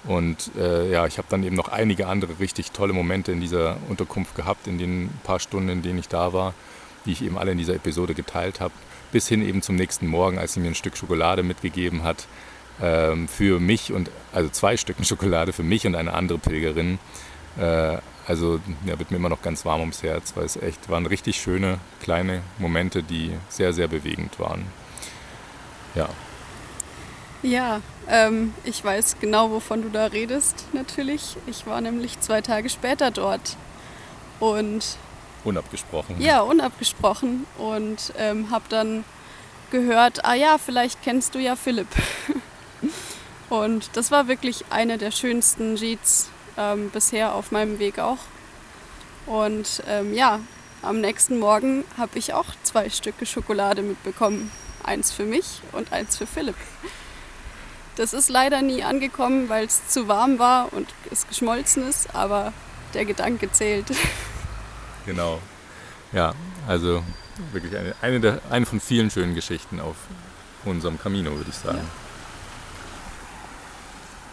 Und 0.05 0.51
äh, 0.57 0.91
ja, 0.91 1.07
ich 1.07 1.19
habe 1.19 1.29
dann 1.29 1.43
eben 1.43 1.57
noch 1.57 1.69
einige 1.69 2.07
andere 2.07 2.39
richtig 2.41 2.73
tolle 2.73 2.93
Momente 2.93 3.33
in 3.33 3.41
dieser 3.41 3.77
Unterkunft 3.89 4.35
gehabt, 4.35 4.67
in 4.67 4.79
den 4.79 5.11
paar 5.25 5.41
Stunden, 5.41 5.69
in 5.69 5.83
denen 5.83 5.99
ich 5.99 6.09
da 6.09 6.33
war, 6.33 6.55
die 7.05 7.13
ich 7.13 7.23
eben 7.23 7.37
alle 7.37 7.53
in 7.53 7.59
dieser 7.59 7.75
Episode 7.75 8.15
geteilt 8.15 8.61
habe. 8.61 8.73
Bis 9.13 9.29
hin 9.29 9.47
eben 9.47 9.61
zum 9.61 9.77
nächsten 9.77 10.07
Morgen, 10.07 10.39
als 10.39 10.55
sie 10.55 10.61
mir 10.61 10.69
ein 10.69 10.75
Stück 10.75 10.97
Schokolade 10.97 11.43
mitgegeben 11.43 12.03
hat. 12.03 12.27
Ähm, 12.81 13.29
für 13.29 13.61
mich 13.61 13.93
und, 13.93 14.11
also 14.33 14.49
zwei 14.49 14.77
Stücken 14.77 15.05
Schokolade 15.05 15.53
für 15.53 15.63
mich 15.63 15.87
und 15.87 15.95
eine 15.95 16.15
andere 16.15 16.39
Pilgerin. 16.39 16.99
Äh, 17.59 17.99
also 18.27 18.61
ja, 18.87 18.99
wird 18.99 19.11
mir 19.11 19.17
immer 19.17 19.29
noch 19.29 19.43
ganz 19.43 19.65
warm 19.65 19.81
ums 19.81 20.03
Herz, 20.03 20.35
weil 20.37 20.45
es 20.45 20.57
echt 20.57 20.89
waren 20.89 21.05
richtig 21.05 21.41
schöne 21.41 21.79
kleine 22.01 22.43
Momente, 22.59 23.03
die 23.03 23.33
sehr, 23.49 23.73
sehr 23.73 23.89
bewegend 23.89 24.39
waren. 24.39 24.67
Ja. 25.95 26.09
Ja, 27.43 27.81
ähm, 28.09 28.53
ich 28.65 28.85
weiß 28.85 29.17
genau, 29.21 29.51
wovon 29.51 29.83
du 29.83 29.89
da 29.89 30.07
redest, 30.07 30.67
natürlich. 30.73 31.37
Ich 31.47 31.67
war 31.67 31.81
nämlich 31.81 32.21
zwei 32.21 32.41
Tage 32.43 32.69
später 32.69 33.11
dort. 33.11 33.57
Und. 34.41 34.97
Unabgesprochen. 35.45 36.21
Ja, 36.21 36.41
unabgesprochen. 36.43 37.47
Und 37.57 38.13
ähm, 38.19 38.51
habe 38.51 38.65
dann 38.69 39.05
gehört, 39.71 40.25
ah 40.25 40.35
ja, 40.35 40.59
vielleicht 40.59 41.03
kennst 41.03 41.35
du 41.35 41.39
ja 41.39 41.57
Philipp. 41.57 41.89
und 43.49 43.91
das 43.95 44.11
war 44.11 44.29
wirklich 44.29 44.65
eine 44.69 44.99
der 44.99 45.11
schönsten 45.11 45.77
Jeets 45.77 46.29
ähm, 46.59 46.91
bisher 46.91 47.35
auf 47.35 47.53
meinem 47.53 47.79
Weg 47.79 47.99
auch. 47.99 48.19
Und 49.27 49.83
ähm, 49.89 50.13
ja, 50.13 50.41
am 50.83 51.01
nächsten 51.01 51.39
Morgen 51.39 51.85
habe 51.97 52.19
ich 52.19 52.35
auch 52.35 52.47
zwei 52.63 52.91
Stücke 52.91 53.25
Schokolade 53.25 53.83
mitbekommen. 53.83 54.51
Eins 54.83 55.13
für 55.13 55.25
mich 55.25 55.61
und 55.73 55.93
eins 55.93 56.17
für 56.17 56.27
Philipp. 56.27 56.57
Das 58.01 58.15
ist 58.15 58.31
leider 58.31 58.63
nie 58.63 58.83
angekommen, 58.83 59.51
weil 59.51 59.67
es 59.67 59.89
zu 59.89 60.09
warm 60.09 60.39
war 60.39 60.73
und 60.73 60.89
es 61.11 61.29
geschmolzen 61.29 61.87
ist, 61.87 62.15
aber 62.15 62.55
der 62.95 63.05
Gedanke 63.05 63.53
zählt. 63.53 63.87
Genau. 65.07 65.41
Ja, 66.13 66.35
also 66.69 67.03
wirklich 67.53 67.75
eine, 67.75 67.95
eine, 68.03 68.21
der, 68.21 68.41
eine 68.51 68.67
von 68.67 68.81
vielen 68.81 69.11
schönen 69.11 69.35
Geschichten 69.35 69.81
auf 69.81 69.97
unserem 70.67 70.99
Camino, 71.01 71.33
würde 71.33 71.49
ich 71.49 71.57
sagen. 71.57 71.79
Ja. 71.79 71.85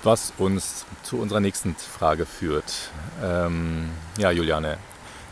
Was 0.03 0.33
uns 0.37 0.85
zu 1.03 1.17
unserer 1.17 1.39
nächsten 1.39 1.75
Frage 1.75 2.25
führt. 2.25 2.91
Ähm, 3.23 3.89
ja, 4.17 4.29
Juliane, 4.29 4.77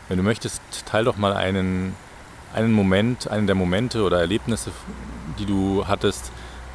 wenn 0.08 0.16
du 0.16 0.22
möchtest, 0.22 0.62
teil 0.86 1.04
doch 1.04 1.18
mal 1.18 1.34
einen, 1.34 1.94
einen 2.54 2.72
Moment, 2.72 3.28
einen 3.28 3.46
der 3.46 3.56
Momente 3.56 4.02
oder 4.02 4.20
Erlebnisse, 4.20 4.72
die 5.38 5.44
du 5.44 5.86
hattest, 5.86 6.32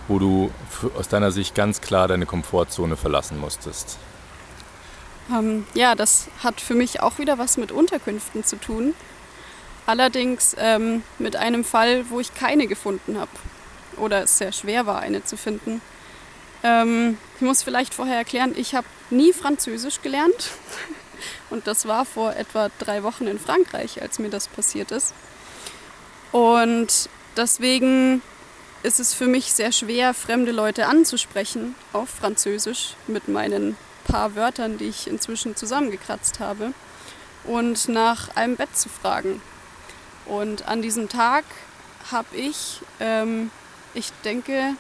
wo 0.08 0.20
du 0.20 0.52
aus 0.98 1.08
deiner 1.08 1.32
Sicht 1.32 1.56
ganz 1.56 1.82
klar 1.82 2.08
deine 2.08 2.26
Komfortzone 2.26 2.98
verlassen 2.98 3.40
musstest? 3.40 3.98
Ähm, 5.32 5.66
ja, 5.74 5.96
das 5.96 6.28
hat 6.44 6.60
für 6.62 6.76
mich 6.76 7.02
auch 7.02 7.18
wieder 7.18 7.38
was 7.38 7.58
mit 7.58 7.72
Unterkünften 7.72 8.44
zu 8.44 8.58
tun. 8.58 8.94
Allerdings 9.86 10.56
ähm, 10.60 11.04
mit 11.20 11.36
einem 11.36 11.64
Fall, 11.64 12.10
wo 12.10 12.20
ich 12.20 12.34
keine 12.34 12.68
gefunden 12.68 13.20
habe 13.20 13.32
oder 13.98 14.24
es 14.24 14.38
sehr 14.38 14.52
schwer 14.52 14.86
war, 14.86 15.00
eine 15.00 15.24
zu 15.24 15.38
finden. 15.38 15.82
Ähm, 16.64 17.18
ich 17.36 17.42
muss 17.42 17.64
vielleicht 17.64 17.94
vorher 17.94 18.18
erklären, 18.18 18.54
ich 18.56 18.76
habe 18.76 18.88
nie 19.10 19.34
Französisch 19.34 20.02
gelernt 20.02 20.52
und 21.50 21.68
das 21.68 21.88
war 21.88 22.06
vor 22.06 22.36
etwa 22.36 22.70
drei 22.80 23.04
Wochen 23.04 23.28
in 23.28 23.40
Frankreich, 23.40 24.02
als 24.02 24.20
mir 24.20 24.30
das 24.30 24.48
passiert 24.48 24.92
ist. 24.92 25.14
Und 26.32 27.10
deswegen 27.36 28.22
ist 28.84 29.00
es 29.00 29.14
für 29.14 29.28
mich 29.28 29.54
sehr 29.54 29.72
schwer, 29.72 30.14
fremde 30.14 30.52
Leute 30.52 30.88
anzusprechen 30.88 31.76
auf 31.94 32.10
Französisch 32.10 32.96
mit 33.08 33.28
meinen 33.28 33.78
paar 34.06 34.36
Wörtern, 34.36 34.78
die 34.78 34.86
ich 34.86 35.08
inzwischen 35.08 35.56
zusammengekratzt 35.56 36.40
habe, 36.40 36.74
und 37.44 37.88
nach 37.90 38.36
einem 38.36 38.56
Bett 38.56 38.76
zu 38.78 38.90
fragen. 38.90 39.42
Und 40.26 40.68
an 40.68 40.82
diesem 40.82 41.10
Tag 41.10 41.44
habe 42.12 42.36
ich, 42.36 42.82
ähm, 43.00 43.52
ich 43.94 44.12
denke, 44.24 44.76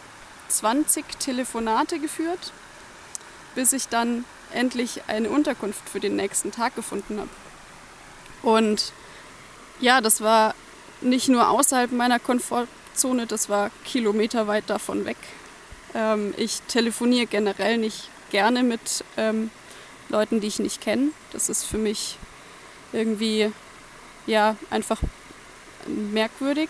20 0.50 1.20
Telefonate 1.20 2.00
geführt, 2.00 2.52
bis 3.56 3.74
ich 3.74 3.88
dann 3.88 4.26
endlich 4.52 5.04
eine 5.08 5.30
Unterkunft 5.30 5.88
für 5.90 6.00
den 6.00 6.16
nächsten 6.16 6.52
Tag 6.52 6.76
gefunden 6.76 7.20
habe. 7.20 7.30
Und 8.44 8.92
ja, 9.80 10.02
das 10.02 10.22
war 10.22 10.54
nicht 11.02 11.30
nur 11.30 11.50
außerhalb 11.50 11.92
meiner 11.92 12.20
Komfort 12.20 12.68
Zone, 12.94 13.28
das 13.28 13.50
war 13.50 13.72
kilometerweit 13.86 14.70
davon 14.70 15.06
weg. 15.06 15.18
Ähm, 15.94 16.34
ich 16.38 16.62
telefoniere 16.64 17.26
generell 17.26 17.78
nicht 17.78 18.10
gerne 18.32 18.64
mit 18.64 19.04
ähm, 19.18 19.52
Leuten, 20.10 20.42
die 20.42 20.48
ich 20.48 20.60
nicht 20.60 20.82
kenne. 20.82 21.10
Das 21.32 21.50
ist 21.50 21.64
für 21.66 21.78
mich 21.78 22.18
irgendwie 22.94 23.52
ja 24.26 24.56
einfach 24.70 25.00
merkwürdig. 25.88 26.70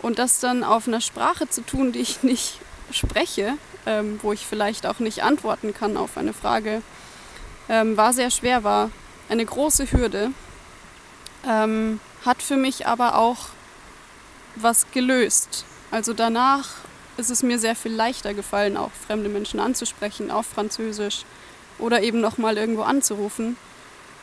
Und 0.00 0.18
das 0.18 0.40
dann 0.40 0.64
auf 0.64 0.88
einer 0.88 1.00
Sprache 1.00 1.48
zu 1.48 1.60
tun, 1.62 1.92
die 1.92 2.00
ich 2.00 2.22
nicht 2.22 2.58
spreche, 2.90 3.54
ähm, 3.86 4.18
wo 4.22 4.32
ich 4.32 4.46
vielleicht 4.46 4.86
auch 4.86 4.98
nicht 4.98 5.22
antworten 5.22 5.74
kann 5.74 5.96
auf 5.96 6.16
eine 6.16 6.32
Frage, 6.32 6.82
ähm, 7.68 7.96
war 7.96 8.12
sehr 8.12 8.30
schwer, 8.30 8.64
war 8.64 8.90
eine 9.28 9.44
große 9.44 9.92
Hürde. 9.92 10.32
Ähm, 11.46 12.00
hat 12.24 12.42
für 12.42 12.56
mich 12.56 12.86
aber 12.86 13.16
auch 13.16 13.48
was 14.56 14.90
gelöst. 14.92 15.64
Also 15.90 16.12
danach 16.12 16.68
ist 17.16 17.30
es 17.30 17.42
mir 17.42 17.58
sehr 17.58 17.76
viel 17.76 17.92
leichter 17.92 18.34
gefallen, 18.34 18.76
auch 18.76 18.90
fremde 19.06 19.28
Menschen 19.28 19.60
anzusprechen 19.60 20.30
auf 20.30 20.46
Französisch 20.46 21.24
oder 21.78 22.02
eben 22.02 22.20
nochmal 22.20 22.56
irgendwo 22.56 22.82
anzurufen. 22.82 23.56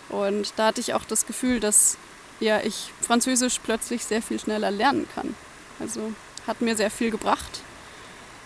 Und 0.09 0.53
da 0.55 0.67
hatte 0.67 0.81
ich 0.81 0.93
auch 0.93 1.05
das 1.05 1.25
Gefühl, 1.25 1.59
dass 1.59 1.97
ja, 2.39 2.61
ich 2.61 2.91
Französisch 3.01 3.59
plötzlich 3.59 4.05
sehr 4.05 4.21
viel 4.21 4.39
schneller 4.39 4.71
lernen 4.71 5.07
kann. 5.13 5.35
Also 5.79 6.13
hat 6.45 6.61
mir 6.61 6.75
sehr 6.75 6.91
viel 6.91 7.11
gebracht 7.11 7.61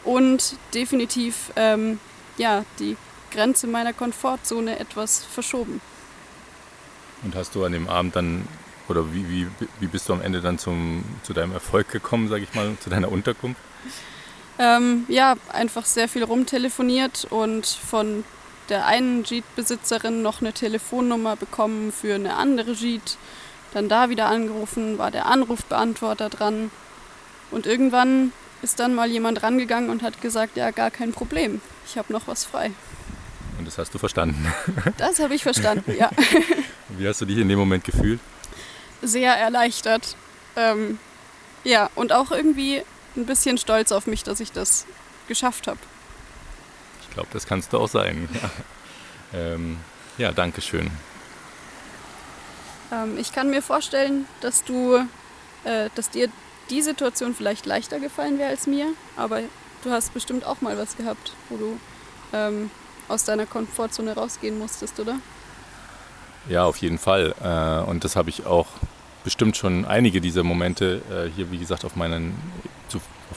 und 0.03 0.55
definitiv 0.73 1.51
ähm, 1.55 1.99
ja, 2.37 2.65
die 2.79 2.97
Grenze 3.31 3.67
meiner 3.67 3.93
Komfortzone 3.93 4.79
etwas 4.79 5.23
verschoben. 5.23 5.81
Und 7.23 7.35
hast 7.35 7.53
du 7.55 7.63
an 7.63 7.71
dem 7.71 7.87
Abend 7.87 8.15
dann 8.15 8.47
oder 8.89 9.13
wie, 9.13 9.29
wie, 9.29 9.47
wie 9.79 9.87
bist 9.87 10.09
du 10.09 10.13
am 10.13 10.21
Ende 10.21 10.41
dann 10.41 10.57
zum, 10.57 11.03
zu 11.23 11.33
deinem 11.33 11.53
Erfolg 11.53 11.89
gekommen, 11.89 12.27
sage 12.27 12.43
ich 12.43 12.53
mal, 12.53 12.75
zu 12.79 12.89
deiner 12.89 13.11
Unterkunft? 13.11 13.61
Ähm, 14.59 15.05
ja, 15.07 15.35
einfach 15.51 15.85
sehr 15.85 16.07
viel 16.07 16.23
rumtelefoniert 16.23 17.25
und 17.29 17.65
von 17.65 18.23
der 18.69 18.85
einen 18.85 19.23
Jeet-Besitzerin 19.23 20.21
noch 20.21 20.41
eine 20.41 20.53
Telefonnummer 20.53 21.35
bekommen 21.35 21.91
für 21.91 22.15
eine 22.15 22.35
andere 22.35 22.73
Jeet. 22.73 23.17
Dann 23.73 23.89
da 23.89 24.09
wieder 24.09 24.27
angerufen, 24.27 24.97
war 24.97 25.11
der 25.11 25.25
Anrufbeantworter 25.25 26.29
dran. 26.29 26.71
Und 27.51 27.65
irgendwann 27.65 28.31
ist 28.61 28.79
dann 28.79 28.93
mal 28.93 29.09
jemand 29.09 29.43
rangegangen 29.43 29.89
und 29.89 30.03
hat 30.03 30.21
gesagt, 30.21 30.57
ja, 30.57 30.71
gar 30.71 30.91
kein 30.91 31.11
Problem, 31.11 31.61
ich 31.85 31.97
habe 31.97 32.13
noch 32.13 32.27
was 32.27 32.45
frei. 32.45 32.71
Und 33.57 33.67
das 33.67 33.77
hast 33.77 33.93
du 33.93 33.99
verstanden? 33.99 34.51
Das 34.97 35.19
habe 35.19 35.35
ich 35.35 35.43
verstanden, 35.43 35.93
ja. 35.97 36.09
Wie 36.97 37.07
hast 37.07 37.21
du 37.21 37.25
dich 37.25 37.37
in 37.37 37.49
dem 37.49 37.59
Moment 37.59 37.83
gefühlt? 37.83 38.19
Sehr 39.01 39.35
erleichtert. 39.35 40.15
Ähm, 40.55 40.99
ja, 41.63 41.89
und 41.95 42.11
auch 42.11 42.31
irgendwie 42.31 42.83
ein 43.15 43.25
bisschen 43.25 43.57
stolz 43.57 43.91
auf 43.91 44.07
mich, 44.07 44.23
dass 44.23 44.39
ich 44.39 44.51
das 44.51 44.85
geschafft 45.27 45.67
habe. 45.67 45.79
Ich 47.01 47.13
glaube, 47.13 47.29
das 47.33 47.45
kannst 47.45 47.73
du 47.73 47.79
auch 47.79 47.89
sein. 47.89 48.29
ähm, 49.33 49.77
ja, 50.17 50.31
danke 50.31 50.61
schön. 50.61 50.89
Ähm, 52.91 53.17
ich 53.17 53.31
kann 53.31 53.49
mir 53.49 53.61
vorstellen, 53.61 54.27
dass 54.41 54.63
du, 54.63 54.95
äh, 55.63 55.89
dass 55.95 56.09
dir 56.09 56.29
die 56.69 56.81
Situation 56.81 57.35
vielleicht 57.35 57.65
leichter 57.65 57.99
gefallen 57.99 58.37
wäre 58.37 58.49
als 58.49 58.67
mir, 58.67 58.87
aber 59.17 59.41
du 59.83 59.91
hast 59.91 60.13
bestimmt 60.13 60.45
auch 60.45 60.61
mal 60.61 60.77
was 60.77 60.95
gehabt, 60.95 61.33
wo 61.49 61.57
du 61.57 61.79
ähm, 62.33 62.71
aus 63.07 63.25
deiner 63.25 63.45
Komfortzone 63.45 64.13
rausgehen 64.13 64.57
musstest, 64.57 64.99
oder? 64.99 65.17
Ja, 66.47 66.65
auf 66.65 66.77
jeden 66.77 66.97
Fall. 66.97 67.35
Äh, 67.43 67.89
und 67.89 68.03
das 68.03 68.15
habe 68.15 68.29
ich 68.29 68.45
auch 68.45 68.67
bestimmt 69.23 69.57
schon 69.57 69.85
einige 69.85 70.21
dieser 70.21 70.43
Momente 70.43 71.01
äh, 71.11 71.29
hier, 71.35 71.51
wie 71.51 71.57
gesagt, 71.57 71.85
auf 71.85 71.95
meinen 71.95 72.35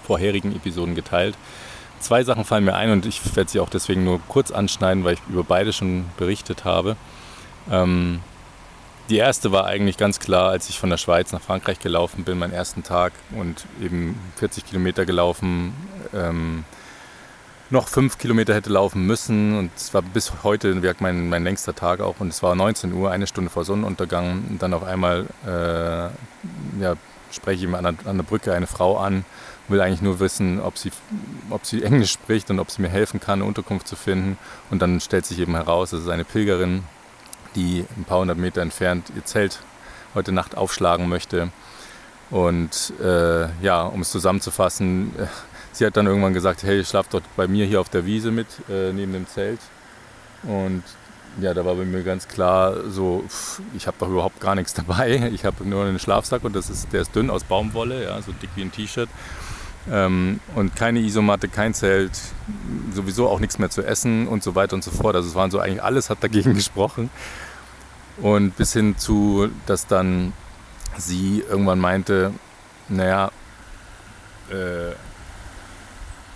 vorherigen 0.04 0.54
Episoden 0.54 0.94
geteilt. 0.94 1.36
Zwei 2.00 2.24
Sachen 2.24 2.44
fallen 2.44 2.64
mir 2.64 2.74
ein 2.74 2.90
und 2.90 3.06
ich 3.06 3.20
werde 3.34 3.50
sie 3.50 3.60
auch 3.60 3.70
deswegen 3.70 4.04
nur 4.04 4.20
kurz 4.28 4.50
anschneiden, 4.50 5.04
weil 5.04 5.14
ich 5.14 5.20
über 5.28 5.44
beide 5.44 5.72
schon 5.72 6.04
berichtet 6.16 6.64
habe. 6.64 6.96
Ähm, 7.70 8.20
die 9.08 9.16
erste 9.16 9.52
war 9.52 9.66
eigentlich 9.66 9.96
ganz 9.96 10.18
klar, 10.18 10.50
als 10.50 10.68
ich 10.68 10.78
von 10.78 10.90
der 10.90 10.96
Schweiz 10.96 11.32
nach 11.32 11.40
Frankreich 11.40 11.78
gelaufen 11.78 12.24
bin, 12.24 12.38
meinen 12.38 12.52
ersten 12.52 12.82
Tag 12.82 13.12
und 13.38 13.64
eben 13.82 14.18
40 14.36 14.66
Kilometer 14.66 15.04
gelaufen, 15.06 15.74
ähm, 16.14 16.64
noch 17.74 17.88
fünf 17.88 18.16
Kilometer 18.16 18.54
hätte 18.54 18.70
laufen 18.70 19.06
müssen. 19.06 19.58
Und 19.58 19.70
es 19.76 19.92
war 19.92 20.00
bis 20.00 20.32
heute 20.42 20.74
mein, 21.00 21.28
mein 21.28 21.44
längster 21.44 21.74
Tag 21.74 22.00
auch. 22.00 22.20
Und 22.20 22.28
es 22.28 22.42
war 22.42 22.54
19 22.54 22.94
Uhr, 22.94 23.10
eine 23.10 23.26
Stunde 23.26 23.50
vor 23.50 23.66
Sonnenuntergang. 23.66 24.44
Und 24.48 24.62
dann 24.62 24.72
auf 24.72 24.84
einmal 24.84 25.26
äh, 25.46 26.82
ja, 26.82 26.94
spreche 27.30 27.66
ich 27.66 27.74
an 27.74 27.84
der, 27.84 27.94
an 28.06 28.16
der 28.16 28.24
Brücke 28.24 28.54
eine 28.54 28.66
Frau 28.66 28.96
an, 28.96 29.26
will 29.68 29.80
eigentlich 29.80 30.02
nur 30.02 30.20
wissen, 30.20 30.60
ob 30.60 30.78
sie, 30.78 30.90
ob 31.50 31.66
sie 31.66 31.82
Englisch 31.82 32.12
spricht 32.12 32.50
und 32.50 32.60
ob 32.60 32.70
sie 32.70 32.80
mir 32.80 32.88
helfen 32.88 33.20
kann, 33.20 33.40
eine 33.40 33.44
Unterkunft 33.44 33.88
zu 33.88 33.96
finden. 33.96 34.38
Und 34.70 34.80
dann 34.80 35.00
stellt 35.00 35.26
sich 35.26 35.38
eben 35.38 35.54
heraus, 35.54 35.92
es 35.92 36.04
ist 36.04 36.08
eine 36.08 36.24
Pilgerin, 36.24 36.84
die 37.54 37.84
ein 37.96 38.04
paar 38.04 38.20
hundert 38.20 38.38
Meter 38.38 38.62
entfernt 38.62 39.12
ihr 39.14 39.24
Zelt 39.24 39.60
heute 40.14 40.32
Nacht 40.32 40.56
aufschlagen 40.56 41.08
möchte. 41.08 41.50
Und 42.30 42.92
äh, 43.02 43.48
ja, 43.62 43.82
um 43.82 44.00
es 44.00 44.10
zusammenzufassen, 44.10 45.12
sie 45.74 45.84
hat 45.84 45.96
dann 45.96 46.06
irgendwann 46.06 46.32
gesagt, 46.32 46.62
hey, 46.62 46.84
schlaf 46.84 47.08
dort 47.08 47.24
bei 47.36 47.46
mir 47.46 47.66
hier 47.66 47.80
auf 47.80 47.88
der 47.88 48.06
Wiese 48.06 48.30
mit, 48.30 48.46
äh, 48.70 48.92
neben 48.92 49.12
dem 49.12 49.26
Zelt. 49.26 49.60
Und 50.44 50.82
ja, 51.40 51.52
da 51.52 51.64
war 51.64 51.74
bei 51.74 51.84
mir 51.84 52.02
ganz 52.04 52.28
klar 52.28 52.88
so, 52.88 53.24
pff, 53.28 53.60
ich 53.74 53.86
habe 53.86 53.96
doch 53.98 54.08
überhaupt 54.08 54.40
gar 54.40 54.54
nichts 54.54 54.72
dabei. 54.74 55.30
Ich 55.34 55.44
habe 55.44 55.68
nur 55.68 55.84
einen 55.84 55.98
Schlafsack 55.98 56.44
und 56.44 56.54
das 56.54 56.70
ist, 56.70 56.92
der 56.92 57.02
ist 57.02 57.14
dünn 57.14 57.28
aus 57.30 57.44
Baumwolle, 57.44 58.04
ja, 58.04 58.22
so 58.22 58.32
dick 58.32 58.50
wie 58.54 58.62
ein 58.62 58.72
T-Shirt. 58.72 59.08
Ähm, 59.90 60.40
und 60.54 60.76
keine 60.76 61.00
Isomatte, 61.00 61.48
kein 61.48 61.74
Zelt, 61.74 62.12
sowieso 62.92 63.28
auch 63.28 63.40
nichts 63.40 63.58
mehr 63.58 63.68
zu 63.68 63.82
essen 63.82 64.28
und 64.28 64.42
so 64.42 64.54
weiter 64.54 64.74
und 64.74 64.84
so 64.84 64.90
fort. 64.90 65.14
Also 65.16 65.28
es 65.28 65.34
waren 65.34 65.50
so 65.50 65.58
eigentlich 65.58 65.82
alles 65.82 66.08
hat 66.08 66.22
dagegen 66.22 66.54
gesprochen. 66.54 67.10
Und 68.18 68.56
bis 68.56 68.72
hin 68.72 68.96
zu, 68.96 69.50
dass 69.66 69.86
dann 69.86 70.32
sie 70.96 71.42
irgendwann 71.48 71.80
meinte, 71.80 72.32
naja, 72.88 73.32
äh, 74.50 74.92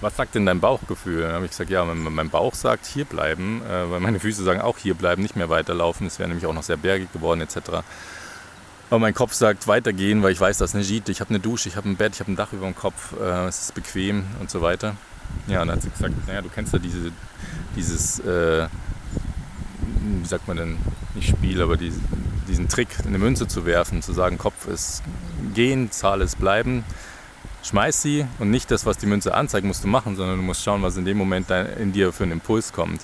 was 0.00 0.16
sagt 0.16 0.34
denn 0.34 0.46
dein 0.46 0.60
Bauchgefühl? 0.60 1.22
Dann 1.22 1.32
habe 1.32 1.44
ich 1.44 1.50
gesagt, 1.50 1.70
ja, 1.70 1.84
mein 1.84 2.30
Bauch 2.30 2.54
sagt 2.54 2.86
hier 2.86 3.04
bleiben, 3.04 3.62
äh, 3.62 3.90
weil 3.90 4.00
meine 4.00 4.20
Füße 4.20 4.42
sagen 4.42 4.60
auch 4.60 4.78
hier 4.78 4.94
bleiben, 4.94 5.22
nicht 5.22 5.36
mehr 5.36 5.48
weiterlaufen. 5.48 6.06
Es 6.06 6.18
wäre 6.18 6.28
nämlich 6.28 6.46
auch 6.46 6.54
noch 6.54 6.62
sehr 6.62 6.76
bergig 6.76 7.12
geworden 7.12 7.40
etc. 7.40 7.82
Aber 8.90 9.00
mein 9.00 9.14
Kopf 9.14 9.34
sagt 9.34 9.66
weitergehen, 9.66 10.22
weil 10.22 10.32
ich 10.32 10.40
weiß, 10.40 10.58
das 10.58 10.70
ist 10.70 10.76
eine 10.76 10.84
Gite, 10.84 11.12
ich 11.12 11.20
habe 11.20 11.30
eine 11.30 11.40
Dusche, 11.40 11.68
ich 11.68 11.76
habe 11.76 11.88
ein 11.88 11.96
Bett, 11.96 12.14
ich 12.14 12.20
habe 12.20 12.32
ein 12.32 12.36
Dach 12.36 12.52
über 12.52 12.64
dem 12.64 12.74
Kopf, 12.74 13.12
äh, 13.20 13.46
es 13.46 13.62
ist 13.62 13.74
bequem 13.74 14.24
und 14.40 14.50
so 14.50 14.62
weiter. 14.62 14.94
Ja, 15.46 15.62
und 15.62 15.68
dann 15.68 15.76
hat 15.76 15.82
sie 15.82 15.90
gesagt, 15.90 16.14
naja, 16.26 16.40
du 16.40 16.48
kennst 16.48 16.72
ja 16.72 16.78
diese, 16.78 17.12
dieses, 17.76 18.20
äh, 18.20 18.66
wie 20.22 20.26
sagt 20.26 20.48
man 20.48 20.56
denn, 20.56 20.78
nicht 21.14 21.28
Spiel, 21.28 21.60
aber 21.60 21.76
diesen, 21.76 22.02
diesen 22.48 22.68
Trick, 22.68 22.88
eine 23.06 23.18
Münze 23.18 23.46
zu 23.46 23.66
werfen, 23.66 24.00
zu 24.00 24.12
sagen, 24.12 24.38
Kopf 24.38 24.66
ist 24.66 25.02
gehen, 25.54 25.90
Zahl 25.90 26.22
ist 26.22 26.38
bleiben, 26.38 26.84
schmeiß 27.62 28.02
sie 28.02 28.26
und 28.38 28.50
nicht 28.50 28.70
das, 28.70 28.86
was 28.86 28.98
die 28.98 29.06
Münze 29.06 29.34
anzeigt, 29.34 29.66
musst 29.66 29.84
du 29.84 29.88
machen, 29.88 30.16
sondern 30.16 30.36
du 30.36 30.42
musst 30.42 30.62
schauen, 30.62 30.82
was 30.82 30.96
in 30.96 31.04
dem 31.04 31.18
Moment 31.18 31.50
in 31.50 31.92
dir 31.92 32.12
für 32.12 32.24
einen 32.24 32.32
Impuls 32.32 32.72
kommt. 32.72 33.02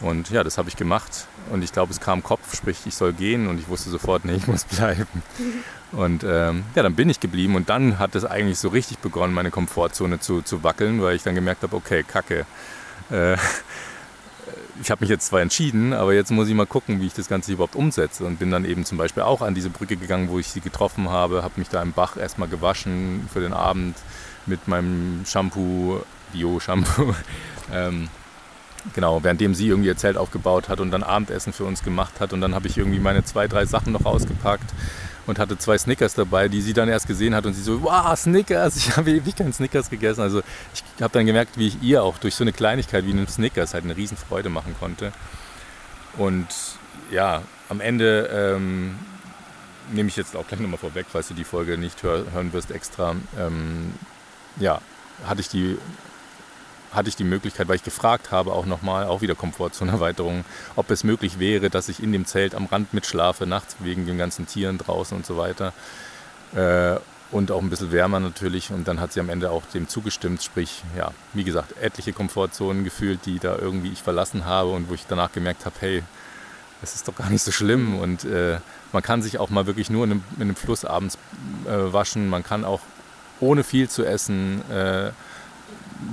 Und 0.00 0.30
ja, 0.30 0.44
das 0.44 0.58
habe 0.58 0.68
ich 0.68 0.76
gemacht. 0.76 1.26
Und 1.50 1.64
ich 1.64 1.72
glaube, 1.72 1.92
es 1.92 2.00
kam 2.00 2.22
Kopf, 2.22 2.54
sprich, 2.54 2.78
ich 2.86 2.94
soll 2.94 3.12
gehen. 3.12 3.48
Und 3.48 3.58
ich 3.58 3.68
wusste 3.68 3.90
sofort, 3.90 4.24
nee, 4.24 4.34
ich 4.34 4.46
muss 4.46 4.64
bleiben. 4.64 5.06
Und 5.92 6.22
ähm, 6.22 6.64
ja, 6.74 6.82
dann 6.82 6.94
bin 6.94 7.08
ich 7.08 7.18
geblieben. 7.18 7.56
Und 7.56 7.68
dann 7.68 7.98
hat 7.98 8.14
es 8.14 8.24
eigentlich 8.24 8.58
so 8.58 8.68
richtig 8.68 8.98
begonnen, 8.98 9.34
meine 9.34 9.50
Komfortzone 9.50 10.20
zu, 10.20 10.42
zu 10.42 10.62
wackeln, 10.62 11.02
weil 11.02 11.16
ich 11.16 11.22
dann 11.22 11.34
gemerkt 11.34 11.62
habe, 11.62 11.74
okay, 11.74 12.04
kacke. 12.04 12.46
Äh, 13.10 13.36
ich 14.80 14.90
habe 14.90 15.00
mich 15.00 15.10
jetzt 15.10 15.26
zwar 15.26 15.40
entschieden, 15.40 15.92
aber 15.92 16.14
jetzt 16.14 16.30
muss 16.30 16.48
ich 16.48 16.54
mal 16.54 16.66
gucken, 16.66 17.00
wie 17.00 17.06
ich 17.06 17.14
das 17.14 17.28
Ganze 17.28 17.52
überhaupt 17.52 17.76
umsetze. 17.76 18.24
Und 18.24 18.38
bin 18.38 18.50
dann 18.50 18.64
eben 18.64 18.84
zum 18.84 18.98
Beispiel 18.98 19.22
auch 19.22 19.42
an 19.42 19.54
diese 19.54 19.70
Brücke 19.70 19.96
gegangen, 19.96 20.28
wo 20.28 20.38
ich 20.38 20.48
sie 20.48 20.60
getroffen 20.60 21.10
habe, 21.10 21.42
habe 21.42 21.54
mich 21.56 21.68
da 21.68 21.82
im 21.82 21.92
Bach 21.92 22.16
erstmal 22.16 22.48
gewaschen 22.48 23.28
für 23.32 23.40
den 23.40 23.52
Abend 23.52 23.96
mit 24.46 24.68
meinem 24.68 25.24
Shampoo, 25.26 26.00
Bio-Shampoo. 26.32 27.14
ähm, 27.72 28.08
genau, 28.94 29.22
währenddem 29.22 29.54
sie 29.54 29.68
irgendwie 29.68 29.88
ihr 29.88 29.96
Zelt 29.96 30.16
aufgebaut 30.16 30.68
hat 30.68 30.80
und 30.80 30.90
dann 30.90 31.02
Abendessen 31.02 31.52
für 31.52 31.64
uns 31.64 31.82
gemacht 31.82 32.20
hat. 32.20 32.32
Und 32.32 32.40
dann 32.40 32.54
habe 32.54 32.68
ich 32.68 32.78
irgendwie 32.78 33.00
meine 33.00 33.24
zwei, 33.24 33.48
drei 33.48 33.66
Sachen 33.66 33.92
noch 33.92 34.04
ausgepackt 34.04 34.72
und 35.28 35.38
hatte 35.38 35.58
zwei 35.58 35.76
Snickers 35.76 36.14
dabei, 36.14 36.48
die 36.48 36.62
sie 36.62 36.72
dann 36.72 36.88
erst 36.88 37.06
gesehen 37.06 37.34
hat 37.34 37.44
und 37.44 37.52
sie 37.52 37.60
so, 37.60 37.82
wow, 37.82 38.16
Snickers, 38.16 38.76
ich 38.78 38.96
habe 38.96 39.10
ewig 39.10 39.36
keinen 39.36 39.52
Snickers 39.52 39.90
gegessen. 39.90 40.22
Also 40.22 40.42
ich 40.72 41.02
habe 41.02 41.12
dann 41.12 41.26
gemerkt, 41.26 41.58
wie 41.58 41.68
ich 41.68 41.82
ihr 41.82 42.02
auch 42.02 42.16
durch 42.18 42.34
so 42.34 42.44
eine 42.44 42.52
Kleinigkeit 42.52 43.04
wie 43.04 43.10
einen 43.10 43.28
Snickers 43.28 43.74
halt 43.74 43.84
eine 43.84 43.96
Riesenfreude 43.96 44.48
machen 44.48 44.74
konnte. 44.80 45.12
Und 46.16 46.48
ja, 47.10 47.42
am 47.68 47.80
Ende 47.80 48.30
ähm, 48.32 48.98
nehme 49.92 50.08
ich 50.08 50.16
jetzt 50.16 50.34
auch 50.34 50.48
gleich 50.48 50.60
nochmal 50.60 50.78
vorweg, 50.78 51.06
falls 51.10 51.28
du 51.28 51.34
die 51.34 51.44
Folge 51.44 51.76
nicht 51.76 52.02
hör, 52.02 52.24
hören 52.32 52.52
wirst 52.54 52.70
extra. 52.70 53.14
Ähm, 53.38 53.92
ja, 54.58 54.80
hatte 55.26 55.42
ich 55.42 55.48
die 55.48 55.76
hatte 56.92 57.08
ich 57.08 57.16
die 57.16 57.24
Möglichkeit, 57.24 57.68
weil 57.68 57.76
ich 57.76 57.84
gefragt 57.84 58.30
habe, 58.30 58.52
auch 58.52 58.66
nochmal, 58.66 59.04
auch 59.04 59.20
wieder 59.20 59.34
Komfortzonenerweiterung, 59.34 60.44
ob 60.76 60.90
es 60.90 61.04
möglich 61.04 61.38
wäre, 61.38 61.70
dass 61.70 61.88
ich 61.88 62.02
in 62.02 62.12
dem 62.12 62.26
Zelt 62.26 62.54
am 62.54 62.66
Rand 62.66 62.94
mitschlafe, 62.94 63.46
nachts 63.46 63.76
wegen 63.80 64.06
den 64.06 64.18
ganzen 64.18 64.46
Tieren 64.46 64.78
draußen 64.78 65.16
und 65.16 65.26
so 65.26 65.36
weiter. 65.36 65.72
Äh, 66.54 66.96
und 67.30 67.50
auch 67.50 67.60
ein 67.60 67.68
bisschen 67.68 67.92
wärmer 67.92 68.20
natürlich. 68.20 68.70
Und 68.70 68.88
dann 68.88 69.00
hat 69.00 69.12
sie 69.12 69.20
am 69.20 69.28
Ende 69.28 69.50
auch 69.50 69.62
dem 69.74 69.88
zugestimmt, 69.88 70.42
sprich, 70.42 70.82
ja, 70.96 71.10
wie 71.34 71.44
gesagt, 71.44 71.74
etliche 71.80 72.12
Komfortzonen 72.12 72.84
gefühlt, 72.84 73.26
die 73.26 73.38
da 73.38 73.56
irgendwie 73.56 73.92
ich 73.92 74.02
verlassen 74.02 74.46
habe 74.46 74.70
und 74.70 74.88
wo 74.88 74.94
ich 74.94 75.04
danach 75.06 75.32
gemerkt 75.32 75.66
habe, 75.66 75.76
hey, 75.80 76.02
es 76.82 76.94
ist 76.94 77.08
doch 77.08 77.14
gar 77.14 77.28
nicht 77.28 77.42
so 77.42 77.52
schlimm. 77.52 77.98
Und 77.98 78.24
äh, 78.24 78.58
man 78.92 79.02
kann 79.02 79.20
sich 79.20 79.38
auch 79.38 79.50
mal 79.50 79.66
wirklich 79.66 79.90
nur 79.90 80.04
in 80.04 80.12
einem, 80.12 80.24
in 80.36 80.42
einem 80.42 80.56
Fluss 80.56 80.84
abends 80.84 81.18
äh, 81.66 81.92
waschen. 81.92 82.28
Man 82.28 82.42
kann 82.42 82.64
auch 82.64 82.80
ohne 83.40 83.62
viel 83.62 83.88
zu 83.88 84.04
essen 84.04 84.62
äh, 84.70 85.10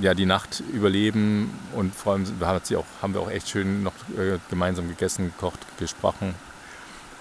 ja, 0.00 0.14
die 0.14 0.26
Nacht 0.26 0.62
überleben 0.72 1.50
und 1.74 1.94
vor 1.94 2.14
allem 2.14 2.26
haben, 2.40 2.60
sie 2.62 2.76
auch, 2.76 2.84
haben 3.02 3.14
wir 3.14 3.20
auch 3.20 3.30
echt 3.30 3.48
schön 3.48 3.82
noch 3.82 3.92
äh, 4.16 4.38
gemeinsam 4.50 4.88
gegessen, 4.88 5.26
gekocht, 5.26 5.60
gesprochen. 5.78 6.34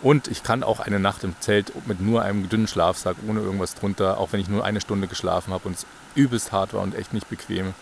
Und 0.01 0.27
ich 0.27 0.43
kann 0.43 0.63
auch 0.63 0.79
eine 0.79 0.99
Nacht 0.99 1.23
im 1.23 1.35
Zelt 1.39 1.71
mit 1.87 2.01
nur 2.01 2.21
einem 2.21 2.49
dünnen 2.49 2.67
Schlafsack, 2.67 3.15
ohne 3.27 3.39
irgendwas 3.39 3.75
drunter, 3.75 4.17
auch 4.19 4.33
wenn 4.33 4.39
ich 4.39 4.49
nur 4.49 4.63
eine 4.63 4.81
Stunde 4.81 5.07
geschlafen 5.07 5.53
habe 5.53 5.67
und 5.67 5.77
es 5.77 5.85
übelst 6.15 6.51
hart 6.51 6.73
war 6.73 6.81
und 6.81 6.95
echt 6.95 7.13
nicht 7.13 7.29
bequem. 7.29 7.73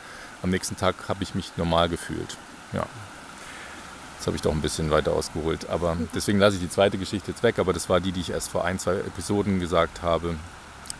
Am 0.41 0.49
nächsten 0.49 0.77
Tag 0.77 0.95
habe 1.07 1.23
ich 1.23 1.35
mich 1.35 1.51
normal 1.57 1.89
gefühlt. 1.89 2.37
Ja. 2.71 2.85
Das 4.17 4.27
habe 4.27 4.37
ich 4.37 4.41
doch 4.41 4.53
ein 4.53 4.61
bisschen 4.61 4.91
weiter 4.91 5.11
ausgeholt. 5.11 5.69
Aber 5.69 5.97
deswegen 6.15 6.39
lasse 6.39 6.55
ich 6.55 6.61
die 6.61 6.69
zweite 6.69 6.97
Geschichte 6.97 7.31
jetzt 7.31 7.43
weg. 7.43 7.59
Aber 7.59 7.73
das 7.73 7.89
war 7.89 7.99
die, 7.99 8.11
die 8.11 8.21
ich 8.21 8.29
erst 8.29 8.49
vor 8.49 8.63
ein, 8.63 8.79
zwei 8.79 8.95
Episoden 8.95 9.59
gesagt 9.59 10.01
habe 10.01 10.35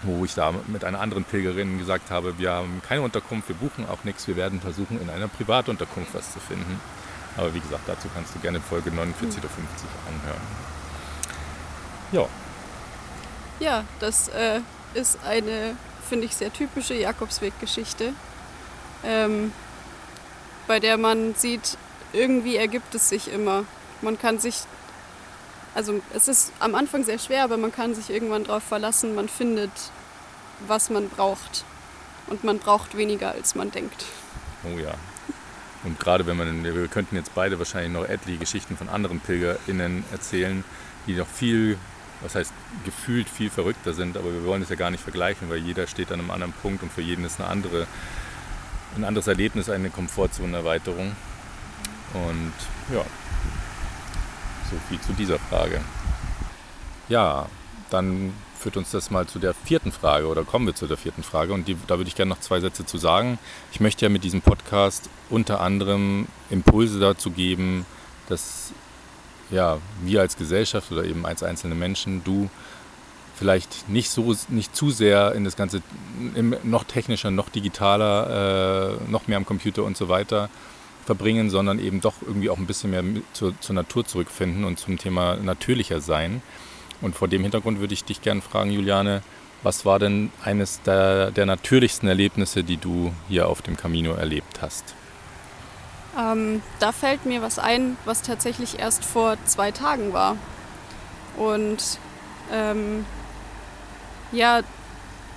wo 0.04 0.26
ich 0.26 0.34
da 0.34 0.54
mit 0.68 0.84
einer 0.84 1.00
anderen 1.00 1.24
Pilgerin 1.24 1.78
gesagt 1.78 2.12
habe, 2.12 2.38
wir 2.38 2.52
haben 2.52 2.82
keine 2.88 3.02
Unterkunft, 3.02 3.50
wir 3.50 3.56
buchen 3.56 3.88
auch 3.88 4.04
nichts, 4.04 4.28
wir 4.28 4.36
werden 4.36 4.60
versuchen, 4.62 5.02
in 5.02 5.10
einer 5.10 5.28
Privatunterkunft 5.28 6.14
was 6.14 6.32
zu 6.34 6.40
finden. 6.40 6.80
Aber 7.38 7.54
wie 7.54 7.60
gesagt, 7.60 7.84
dazu 7.88 8.08
kannst 8.14 8.36
du 8.36 8.40
gerne 8.40 8.60
Folge 8.60 8.92
49 8.92 9.40
oder 9.40 9.50
50 9.50 9.90
anhören. 10.08 10.42
Ja. 12.12 12.28
Ja, 13.60 13.86
das 14.00 14.28
äh, 14.30 14.60
ist 14.94 15.20
eine, 15.26 15.76
finde 16.08 16.26
ich, 16.26 16.36
sehr 16.36 16.52
typische 16.52 16.94
Jakobsweg-Geschichte, 16.94 18.14
ähm, 19.04 19.52
bei 20.68 20.80
der 20.80 20.98
man 20.98 21.34
sieht, 21.36 21.78
irgendwie 22.14 22.56
ergibt 22.58 22.94
es 22.96 23.10
sich 23.10 23.32
immer. 23.32 23.66
Man 24.02 24.20
kann 24.20 24.40
sich 24.40 24.64
also 25.76 26.02
es 26.14 26.28
ist 26.28 26.52
am 26.60 26.76
Anfang 26.76 27.04
sehr 27.04 27.20
schwer, 27.20 27.44
aber 27.44 27.58
man 27.58 27.72
kann 27.72 27.96
sich 27.96 28.10
irgendwann 28.10 28.44
darauf 28.44 28.64
verlassen, 28.64 29.16
man 29.16 29.28
findet, 29.30 29.72
was 30.68 30.90
man 30.90 31.10
braucht. 31.10 31.66
und 32.28 32.44
man 32.44 32.60
braucht 32.60 32.96
weniger, 32.96 33.32
als 33.32 33.54
man 33.56 33.72
denkt. 33.72 34.06
Oh 34.64 34.80
ja. 34.80 34.94
Und 35.84 36.00
gerade 36.00 36.26
wenn 36.26 36.38
man, 36.38 36.64
wir 36.64 36.88
könnten 36.88 37.16
jetzt 37.16 37.36
beide 37.36 37.60
wahrscheinlich 37.60 37.92
noch 37.92 38.08
etliche 38.08 38.40
Geschichten 38.40 38.78
von 38.78 38.88
anderen 38.88 39.20
PilgerInnen 39.20 40.06
erzählen, 40.12 40.64
die 41.06 41.16
noch 41.16 41.28
viel, 41.28 41.78
was 42.22 42.36
heißt 42.36 42.54
gefühlt 42.86 43.28
viel 43.28 43.50
verrückter 43.50 43.94
sind, 43.94 44.16
aber 44.16 44.32
wir 44.32 44.46
wollen 44.46 44.62
es 44.62 44.70
ja 44.70 44.78
gar 44.78 44.92
nicht 44.92 45.04
vergleichen, 45.04 45.50
weil 45.50 45.58
jeder 45.58 45.88
steht 45.88 46.12
an 46.12 46.20
einem 46.20 46.32
anderen 46.32 46.54
Punkt 46.54 46.84
und 46.84 46.92
für 46.92 47.02
jeden 47.02 47.26
ist 47.26 47.42
eine 47.42 47.50
andere, 47.50 47.88
ein 48.96 49.04
anderes 49.04 49.28
Erlebnis 49.28 49.70
eine 49.70 49.90
Komfortzonenerweiterung. 49.90 51.14
Und 52.14 52.54
ja, 52.94 53.04
so 54.74 54.80
viel 54.90 55.00
zu 55.00 55.14
dieser 55.14 55.40
Frage. 55.40 55.82
Ja, 57.10 57.48
dann 57.90 58.34
führt 58.58 58.78
uns 58.78 58.92
das 58.92 59.12
mal 59.12 59.28
zu 59.28 59.40
der 59.40 59.54
vierten 59.54 59.92
Frage 59.92 60.28
oder 60.28 60.44
kommen 60.44 60.66
wir 60.66 60.74
zu 60.74 60.88
der 60.88 60.98
vierten 60.98 61.22
Frage 61.22 61.54
und 61.54 61.68
die, 61.68 61.76
da 61.88 61.98
würde 61.98 62.08
ich 62.08 62.16
gerne 62.16 62.30
noch 62.30 62.40
zwei 62.40 62.60
Sätze 62.60 62.86
zu 62.86 62.98
sagen. 62.98 63.38
Ich 63.72 63.80
möchte 63.82 64.06
ja 64.06 64.10
mit 64.10 64.24
diesem 64.24 64.42
Podcast 64.42 65.10
unter 65.30 65.60
anderem 65.60 66.28
Impulse 66.50 67.00
dazu 67.00 67.32
geben, 67.32 67.86
dass 68.30 68.72
ja, 69.52 69.80
wir 70.02 70.22
als 70.22 70.38
Gesellschaft 70.38 70.92
oder 70.92 71.04
eben 71.04 71.26
als 71.26 71.44
einzelne 71.44 71.76
Menschen, 71.76 72.24
du 72.24 72.50
vielleicht 73.36 73.90
nicht 73.90 74.10
so 74.10 74.34
nicht 74.48 74.76
zu 74.76 74.92
sehr 74.92 75.34
in 75.34 75.44
das 75.44 75.56
Ganze 75.56 75.82
noch 76.64 76.86
technischer, 76.86 77.32
noch 77.32 77.50
digitaler, 77.50 79.00
äh, 79.08 79.12
noch 79.12 79.28
mehr 79.28 79.38
am 79.38 79.46
Computer 79.46 79.84
und 79.84 79.98
so 79.98 80.08
weiter 80.08 80.50
verbringen, 81.04 81.50
sondern 81.50 81.80
eben 81.80 82.02
doch 82.02 82.16
irgendwie 82.22 82.50
auch 82.50 82.58
ein 82.58 82.66
bisschen 82.66 82.92
mehr 82.92 83.04
zur, 83.34 83.60
zur 83.60 83.76
Natur 83.76 84.06
zurückfinden 84.06 84.64
und 84.64 84.80
zum 84.80 84.98
Thema 84.98 85.36
natürlicher 85.36 86.02
sein. 86.02 86.42
Und 87.02 87.16
vor 87.16 87.28
dem 87.28 87.42
Hintergrund 87.42 87.80
würde 87.80 87.94
ich 87.94 88.04
dich 88.04 88.22
gerne 88.22 88.42
fragen, 88.42 88.72
Juliane, 88.72 89.22
was 89.62 89.86
war 89.86 90.00
denn 90.00 90.32
eines 90.44 90.82
der, 90.82 91.32
der 91.32 91.46
natürlichsten 91.46 92.08
Erlebnisse, 92.08 92.64
die 92.64 92.78
du 92.78 93.14
hier 93.30 93.48
auf 93.48 93.62
dem 93.62 93.78
Camino 93.78 94.14
erlebt 94.14 94.62
hast? 94.62 94.94
Ähm, 96.18 96.62
da 96.80 96.92
fällt 96.92 97.26
mir 97.26 97.42
was 97.42 97.60
ein, 97.60 97.98
was 98.06 98.22
tatsächlich 98.22 98.80
erst 98.80 99.04
vor 99.04 99.38
zwei 99.46 99.72
Tagen 99.72 100.14
war. 100.14 100.38
Und 101.38 101.98
ähm, 102.52 103.06
ja, 104.32 104.62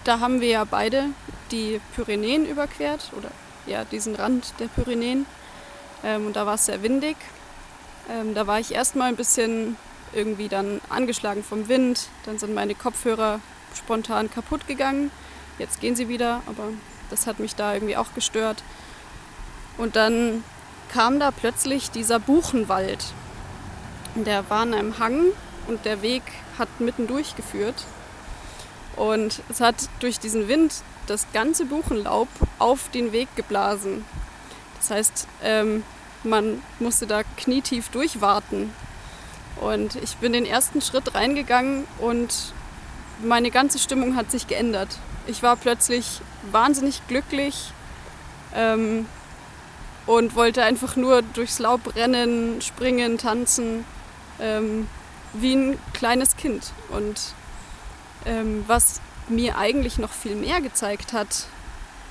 da 0.05 0.21
haben 0.21 0.41
wir 0.41 0.49
ja 0.49 0.65
beide 0.65 1.07
die 1.51 1.81
Pyrenäen 1.95 2.47
überquert 2.47 3.11
oder 3.17 3.31
ja, 3.67 3.85
diesen 3.85 4.15
Rand 4.15 4.55
der 4.59 4.67
Pyrenäen. 4.67 5.27
Ähm, 6.05 6.27
und 6.27 6.37
da 6.37 6.47
war 6.47 6.55
es 6.55 6.67
sehr 6.67 6.83
windig. 6.83 7.17
Ähm, 8.11 8.35
da 8.35 8.47
war 8.47 8.61
ich 8.61 8.73
erstmal 8.75 9.09
ein 9.09 9.17
bisschen 9.17 9.77
irgendwie 10.13 10.49
dann 10.49 10.81
angeschlagen 10.89 11.43
vom 11.43 11.69
Wind. 11.69 12.09
Dann 12.25 12.39
sind 12.39 12.55
meine 12.55 12.75
Kopfhörer 12.75 13.41
spontan 13.75 14.31
kaputt 14.31 14.67
gegangen. 14.67 15.11
Jetzt 15.59 15.81
gehen 15.81 15.97
sie 15.97 16.09
wieder, 16.09 16.43
aber 16.47 16.69
das 17.11 17.27
hat 17.27 17.39
mich 17.39 17.55
da 17.55 17.75
irgendwie 17.75 17.97
auch 17.97 18.15
gestört. 18.15 18.63
Und 19.79 19.97
dann 19.97 20.45
kam 20.93 21.21
da 21.21 21.31
plötzlich 21.31 21.91
dieser 21.91 22.19
Buchenwald. 22.19 23.05
Der 24.15 24.49
war 24.49 24.61
an 24.61 24.75
einem 24.75 24.99
Hang 24.99 25.27
und 25.67 25.85
der 25.85 26.03
Weg 26.03 26.23
hat 26.59 26.69
mitten 26.81 27.07
durchgeführt. 27.07 27.85
Und 28.97 29.43
es 29.51 29.61
hat 29.61 29.75
durch 30.01 30.19
diesen 30.19 30.49
Wind 30.49 30.73
das 31.07 31.27
ganze 31.33 31.67
Buchenlaub 31.67 32.29
auf 32.59 32.89
den 32.91 33.13
Weg 33.13 33.29
geblasen. 33.37 34.05
Das 34.79 34.91
heißt, 34.91 35.29
ähm, 35.43 35.83
man 36.25 36.63
musste 36.79 37.07
da 37.07 37.23
knietief 37.37 37.89
durchwarten. 37.89 38.73
Und 39.61 39.97
ich 39.97 40.17
bin 40.17 40.33
den 40.33 40.45
ersten 40.45 40.83
Schritt 40.83 41.15
reingegangen 41.15 41.87
und 41.99 42.53
meine 43.23 43.51
ganze 43.51 43.79
Stimmung 43.79 44.17
hat 44.17 44.31
sich 44.31 44.47
geändert. 44.47 44.99
Ich 45.27 45.43
war 45.43 45.57
plötzlich 45.57 46.21
wahnsinnig 46.53 47.07
glücklich 47.09 47.73
ähm, 48.55 49.07
und 50.07 50.35
wollte 50.37 50.63
einfach 50.63 50.97
nur 50.97 51.23
durchs 51.23 51.59
Laub 51.59 51.97
rennen, 51.97 52.61
springen, 52.61 53.17
tanzen, 53.17 53.85
ähm, 54.41 54.89
wie 55.33 55.55
ein 55.55 55.79
kleines 55.95 56.37
Kind. 56.37 56.73
Und 56.91 57.19
ähm, 58.27 58.65
was 58.67 59.01
mir 59.29 59.57
eigentlich 59.57 59.99
noch 59.99 60.13
viel 60.13 60.37
mehr 60.37 60.61
gezeigt 60.61 61.13
hat, 61.13 61.47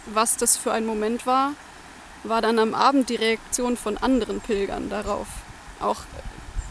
was 0.08 0.36
das 0.38 0.58
für 0.58 0.72
ein 0.72 0.86
Moment 0.86 1.26
war, 1.26 1.54
war 2.28 2.42
dann 2.42 2.60
am 2.60 2.74
Abend 2.74 3.10
die 3.10 3.16
Reaktion 3.16 3.78
von 3.78 3.98
anderen 3.98 4.42
Pilgern 4.42 4.90
darauf. 4.90 5.28
Auch 5.80 6.02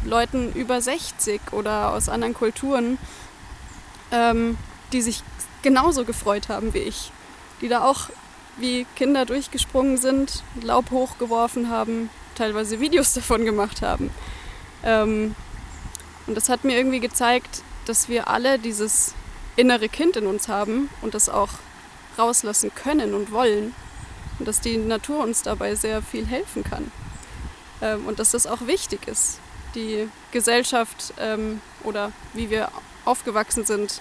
Leuten 0.04 0.52
über 0.52 0.80
60 0.80 1.40
oder 1.52 1.92
aus 1.92 2.08
anderen 2.08 2.34
Kulturen, 2.34 2.98
ähm, 4.10 4.56
die 4.92 5.02
sich 5.02 5.22
genauso 5.62 6.04
gefreut 6.04 6.48
haben 6.48 6.74
wie 6.74 6.78
ich, 6.78 7.10
die 7.60 7.68
da 7.68 7.84
auch 7.84 8.10
wie 8.56 8.86
Kinder 8.96 9.24
durchgesprungen 9.24 9.96
sind, 9.96 10.42
Laub 10.60 10.90
hochgeworfen 10.90 11.70
haben, 11.70 12.10
teilweise 12.34 12.80
Videos 12.80 13.12
davon 13.14 13.44
gemacht 13.44 13.82
haben. 13.82 14.10
Ähm, 14.84 15.34
und 16.26 16.36
das 16.36 16.48
hat 16.48 16.64
mir 16.64 16.76
irgendwie 16.76 17.00
gezeigt, 17.00 17.62
dass 17.86 18.08
wir 18.08 18.28
alle 18.28 18.58
dieses 18.58 19.14
innere 19.56 19.88
Kind 19.88 20.16
in 20.16 20.26
uns 20.26 20.48
haben 20.48 20.88
und 21.02 21.14
das 21.14 21.28
auch 21.28 21.50
rauslassen 22.18 22.72
können 22.74 23.14
und 23.14 23.32
wollen. 23.32 23.74
Und 24.38 24.48
dass 24.48 24.60
die 24.60 24.76
Natur 24.76 25.22
uns 25.22 25.42
dabei 25.42 25.74
sehr 25.74 26.02
viel 26.02 26.26
helfen 26.26 26.64
kann. 26.64 26.90
Ähm, 27.80 28.06
und 28.06 28.18
dass 28.18 28.32
das 28.32 28.46
auch 28.46 28.66
wichtig 28.66 29.06
ist. 29.06 29.38
Die 29.74 30.08
Gesellschaft 30.32 31.14
ähm, 31.18 31.60
oder 31.82 32.12
wie 32.32 32.50
wir 32.50 32.70
aufgewachsen 33.04 33.64
sind, 33.64 34.00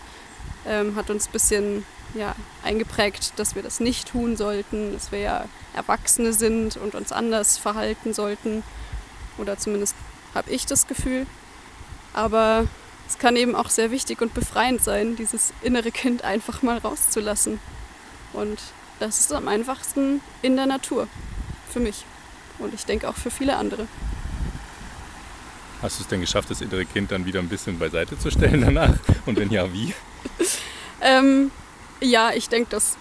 ähm, 0.65 0.96
hat 0.96 1.10
uns 1.10 1.28
ein 1.28 1.32
bisschen 1.32 1.86
ja, 2.13 2.36
eingeprägt, 2.63 3.34
dass 3.38 3.56
wir 3.56 3.63
das 3.63 3.80
nicht 3.80 4.10
tun 4.10 4.38
sollten, 4.38 4.93
dass 4.93 5.12
wir 5.12 5.19
ja 5.19 5.46
Erwachsene 5.74 6.34
sind 6.34 6.78
und 6.78 6.96
uns 6.96 7.12
anders 7.12 7.58
verhalten 7.58 8.13
sollten. 8.13 8.63
Oder 9.38 9.58
zumindest 9.58 9.96
habe 10.36 10.52
ich 10.52 10.65
das 10.65 10.88
Gefühl. 10.88 11.26
Aber 12.13 12.67
es 13.08 13.17
kann 13.17 13.36
eben 13.36 13.56
auch 13.56 13.69
sehr 13.69 13.91
wichtig 13.91 14.22
und 14.22 14.34
befreiend 14.34 14.84
sein, 14.84 15.15
dieses 15.15 15.54
innere 15.62 15.91
Kind 15.91 16.24
einfach 16.24 16.62
mal 16.62 16.78
rauszulassen. 16.78 17.60
Und 18.32 18.60
das 18.99 19.19
ist 19.19 19.34
am 19.34 19.47
einfachsten 19.47 20.21
in 20.41 20.56
der 20.56 20.65
Natur. 20.65 21.08
Für 21.71 21.79
mich. 21.79 22.06
Und 22.60 22.73
ich 22.73 22.86
denke 22.86 23.10
auch 23.10 23.15
für 23.15 23.32
viele 23.32 23.56
andere. 23.56 23.88
Hast 25.82 25.99
du 25.99 26.03
es 26.03 26.08
denn 26.08 26.21
geschafft, 26.21 26.49
das 26.49 26.62
innere 26.62 26.86
Kind 26.86 27.12
dann 27.12 27.25
wieder 27.25 27.39
ein 27.39 27.49
bisschen 27.49 27.77
beiseite 27.77 28.17
zu 28.17 28.32
stellen 28.32 28.62
danach? 28.62 28.93
Und 29.25 29.38
wenn 29.38 29.51
ja, 29.51 29.71
wie? 29.73 29.93
ähm, 31.01 31.51
ja, 31.99 32.32
ich 32.32 32.47
denke, 32.47 32.69
das 32.69 32.97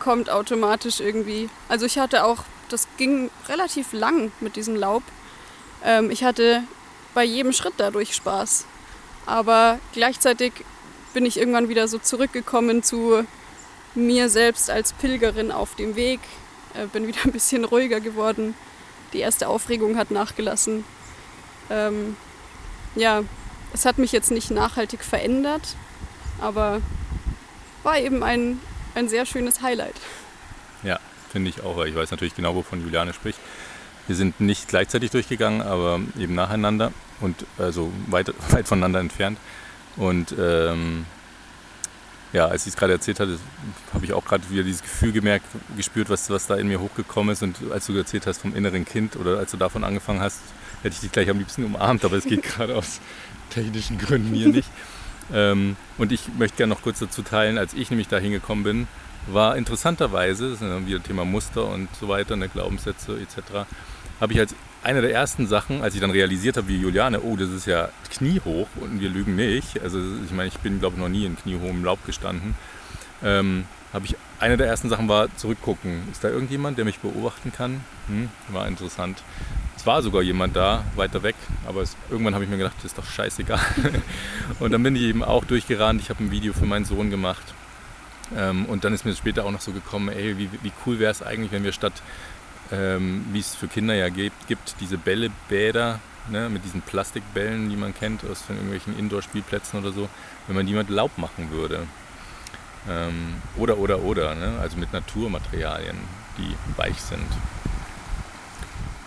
kommt 0.00 0.30
automatisch 0.30 1.00
irgendwie. 1.00 1.48
Also 1.68 1.86
ich 1.86 1.98
hatte 1.98 2.24
auch, 2.24 2.44
das 2.68 2.88
ging 2.96 3.30
relativ 3.48 3.92
lang 3.92 4.32
mit 4.40 4.56
diesem 4.56 4.74
Laub. 4.74 5.02
Ähm, 5.84 6.10
ich 6.10 6.24
hatte 6.24 6.62
bei 7.14 7.24
jedem 7.24 7.52
Schritt 7.52 7.74
dadurch 7.76 8.14
Spaß. 8.14 8.64
Aber 9.26 9.78
gleichzeitig 9.92 10.52
bin 11.14 11.26
ich 11.26 11.36
irgendwann 11.36 11.68
wieder 11.68 11.86
so 11.86 11.98
zurückgekommen 11.98 12.82
zu 12.82 13.24
mir 13.98 14.28
selbst 14.28 14.70
als 14.70 14.92
Pilgerin 14.92 15.52
auf 15.52 15.74
dem 15.74 15.96
Weg. 15.96 16.20
Äh, 16.74 16.86
bin 16.86 17.06
wieder 17.06 17.20
ein 17.24 17.32
bisschen 17.32 17.64
ruhiger 17.64 18.00
geworden. 18.00 18.54
Die 19.12 19.20
erste 19.20 19.48
Aufregung 19.48 19.96
hat 19.96 20.10
nachgelassen. 20.10 20.84
Ähm, 21.70 22.16
ja, 22.94 23.22
es 23.72 23.84
hat 23.84 23.98
mich 23.98 24.12
jetzt 24.12 24.30
nicht 24.30 24.50
nachhaltig 24.50 25.04
verändert, 25.04 25.76
aber 26.40 26.80
war 27.82 27.98
eben 27.98 28.22
ein, 28.22 28.60
ein 28.94 29.08
sehr 29.08 29.26
schönes 29.26 29.62
Highlight. 29.62 29.94
Ja, 30.82 30.98
finde 31.30 31.50
ich 31.50 31.62
auch, 31.62 31.76
weil 31.76 31.88
ich 31.88 31.94
weiß 31.94 32.10
natürlich 32.10 32.34
genau, 32.34 32.54
wovon 32.54 32.82
Juliane 32.82 33.12
spricht. 33.12 33.38
Wir 34.06 34.16
sind 34.16 34.40
nicht 34.40 34.68
gleichzeitig 34.68 35.10
durchgegangen, 35.10 35.60
aber 35.60 36.00
eben 36.18 36.34
nacheinander 36.34 36.92
und 37.20 37.44
also 37.58 37.92
weit, 38.06 38.32
weit 38.52 38.66
voneinander 38.66 39.00
entfernt. 39.00 39.38
Und 39.96 40.34
ähm, 40.38 41.06
ja, 42.32 42.46
als 42.46 42.66
ich 42.66 42.74
es 42.74 42.76
gerade 42.76 42.92
erzählt 42.92 43.20
hatte, 43.20 43.38
habe 43.94 44.04
ich 44.04 44.12
auch 44.12 44.24
gerade 44.24 44.48
wieder 44.50 44.62
dieses 44.62 44.82
Gefühl 44.82 45.12
gemerkt, 45.12 45.46
gespürt, 45.76 46.10
was, 46.10 46.28
was 46.30 46.46
da 46.46 46.56
in 46.56 46.68
mir 46.68 46.80
hochgekommen 46.80 47.32
ist. 47.32 47.42
Und 47.42 47.56
als 47.72 47.86
du 47.86 47.96
erzählt 47.96 48.26
hast 48.26 48.38
vom 48.42 48.54
inneren 48.54 48.84
Kind 48.84 49.16
oder 49.16 49.38
als 49.38 49.50
du 49.50 49.56
davon 49.56 49.84
angefangen 49.84 50.20
hast, 50.20 50.40
hätte 50.82 50.94
ich 50.94 51.00
dich 51.00 51.12
gleich 51.12 51.30
am 51.30 51.38
liebsten 51.38 51.64
umarmt, 51.64 52.04
aber 52.04 52.16
es 52.16 52.24
geht 52.24 52.42
gerade 52.54 52.76
aus 52.76 53.00
technischen 53.50 53.98
Gründen 53.98 54.34
hier 54.34 54.48
nicht. 54.48 54.68
Ähm, 55.32 55.76
und 55.96 56.12
ich 56.12 56.28
möchte 56.38 56.58
gerne 56.58 56.74
noch 56.74 56.82
kurz 56.82 56.98
dazu 56.98 57.22
teilen, 57.22 57.58
als 57.58 57.74
ich 57.74 57.90
nämlich 57.90 58.08
da 58.08 58.18
hingekommen 58.18 58.64
bin, 58.64 58.88
war 59.26 59.56
interessanterweise, 59.56 60.50
das 60.50 60.62
ist 60.62 60.86
wieder 60.86 61.02
Thema 61.02 61.24
Muster 61.24 61.66
und 61.66 61.88
so 62.00 62.08
weiter, 62.08 62.36
ne, 62.36 62.48
Glaubenssätze 62.48 63.18
etc., 63.20 63.66
habe 64.20 64.32
ich 64.32 64.40
als 64.40 64.54
eine 64.82 65.00
der 65.00 65.12
ersten 65.12 65.46
Sachen, 65.46 65.82
als 65.82 65.94
ich 65.94 66.00
dann 66.00 66.10
realisiert 66.10 66.56
habe, 66.56 66.68
wie 66.68 66.76
Juliane, 66.76 67.20
oh, 67.20 67.36
das 67.36 67.50
ist 67.50 67.66
ja 67.66 67.88
kniehoch 68.10 68.68
und 68.80 69.00
wir 69.00 69.10
lügen 69.10 69.36
nicht. 69.36 69.80
Also 69.82 69.98
ich 70.24 70.32
meine, 70.32 70.48
ich 70.48 70.58
bin, 70.58 70.80
glaube 70.80 70.96
ich, 70.96 71.02
noch 71.02 71.08
nie 71.08 71.24
in 71.24 71.36
kniehohem 71.36 71.84
Laub 71.84 72.04
gestanden. 72.06 72.54
Ähm, 73.22 73.64
habe 73.92 74.06
ich 74.06 74.16
eine 74.38 74.56
der 74.56 74.66
ersten 74.66 74.88
Sachen 74.88 75.08
war 75.08 75.34
zurückgucken. 75.36 76.02
Ist 76.12 76.22
da 76.22 76.28
irgendjemand, 76.28 76.78
der 76.78 76.84
mich 76.84 77.00
beobachten 77.00 77.52
kann? 77.52 77.80
Hm, 78.06 78.28
war 78.48 78.68
interessant. 78.68 79.22
Es 79.76 79.86
war 79.86 80.02
sogar 80.02 80.22
jemand 80.22 80.56
da, 80.56 80.84
weiter 80.96 81.22
weg, 81.22 81.36
aber 81.66 81.82
es, 81.82 81.96
irgendwann 82.10 82.34
habe 82.34 82.44
ich 82.44 82.50
mir 82.50 82.58
gedacht, 82.58 82.74
das 82.78 82.86
ist 82.86 82.98
doch 82.98 83.06
scheißegal. 83.06 83.60
und 84.60 84.72
dann 84.72 84.82
bin 84.82 84.94
ich 84.96 85.02
eben 85.02 85.24
auch 85.24 85.44
durchgerannt. 85.44 86.00
Ich 86.00 86.10
habe 86.10 86.22
ein 86.22 86.30
Video 86.30 86.52
für 86.52 86.66
meinen 86.66 86.84
Sohn 86.84 87.10
gemacht 87.10 87.42
Ähm, 88.36 88.66
und 88.66 88.84
dann 88.84 88.92
ist 88.92 89.06
mir 89.06 89.14
später 89.14 89.46
auch 89.46 89.50
noch 89.50 89.62
so 89.62 89.72
gekommen, 89.72 90.10
ey, 90.10 90.36
wie, 90.36 90.50
wie 90.62 90.72
cool 90.84 90.98
wäre 90.98 91.10
es 91.10 91.22
eigentlich, 91.22 91.50
wenn 91.50 91.64
wir 91.64 91.72
statt, 91.72 91.94
ähm, 92.72 93.26
wie 93.32 93.40
es 93.40 93.54
für 93.54 93.68
Kinder 93.68 93.94
ja 93.94 94.08
gibt, 94.08 94.46
gibt 94.46 94.76
diese 94.80 94.98
Bällebäder 94.98 96.00
ne, 96.30 96.48
mit 96.48 96.64
diesen 96.64 96.82
Plastikbällen, 96.82 97.70
die 97.70 97.76
man 97.76 97.94
kennt 97.94 98.24
aus 98.24 98.44
irgendwelchen 98.48 98.98
Indoor-Spielplätzen 98.98 99.80
oder 99.80 99.92
so, 99.92 100.08
wenn 100.46 100.56
man 100.56 100.66
die 100.66 100.74
mit 100.74 100.90
Laub 100.90 101.16
machen 101.18 101.50
würde. 101.50 101.86
Ähm, 102.88 103.42
oder, 103.56 103.78
oder, 103.78 104.02
oder, 104.02 104.34
ne? 104.34 104.58
also 104.60 104.76
mit 104.76 104.92
Naturmaterialien, 104.92 105.96
die 106.38 106.54
weich 106.76 107.00
sind. 107.00 107.26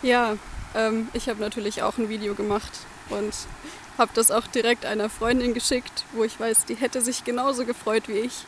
Ja, 0.02 0.36
ähm, 0.76 1.10
ich 1.14 1.30
habe 1.30 1.40
natürlich 1.40 1.84
auch 1.84 1.98
ein 1.98 2.10
Video 2.10 2.36
gemacht 2.36 2.72
und 3.10 3.34
habe 3.98 4.12
das 4.14 4.32
auch 4.32 4.48
direkt 4.48 4.86
einer 4.86 5.10
Freundin 5.10 5.54
geschickt, 5.54 6.06
wo 6.14 6.24
ich 6.24 6.40
weiß, 6.40 6.66
die 6.66 6.76
hätte 6.76 7.02
sich 7.02 7.24
genauso 7.24 7.66
gefreut 7.66 8.08
wie 8.08 8.20
ich. 8.20 8.46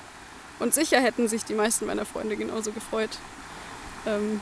Und 0.59 0.73
sicher 0.73 0.99
hätten 1.01 1.27
sich 1.27 1.45
die 1.45 1.53
meisten 1.53 1.85
meiner 1.85 2.05
Freunde 2.05 2.37
genauso 2.37 2.71
gefreut. 2.71 3.17
Ähm, 4.05 4.41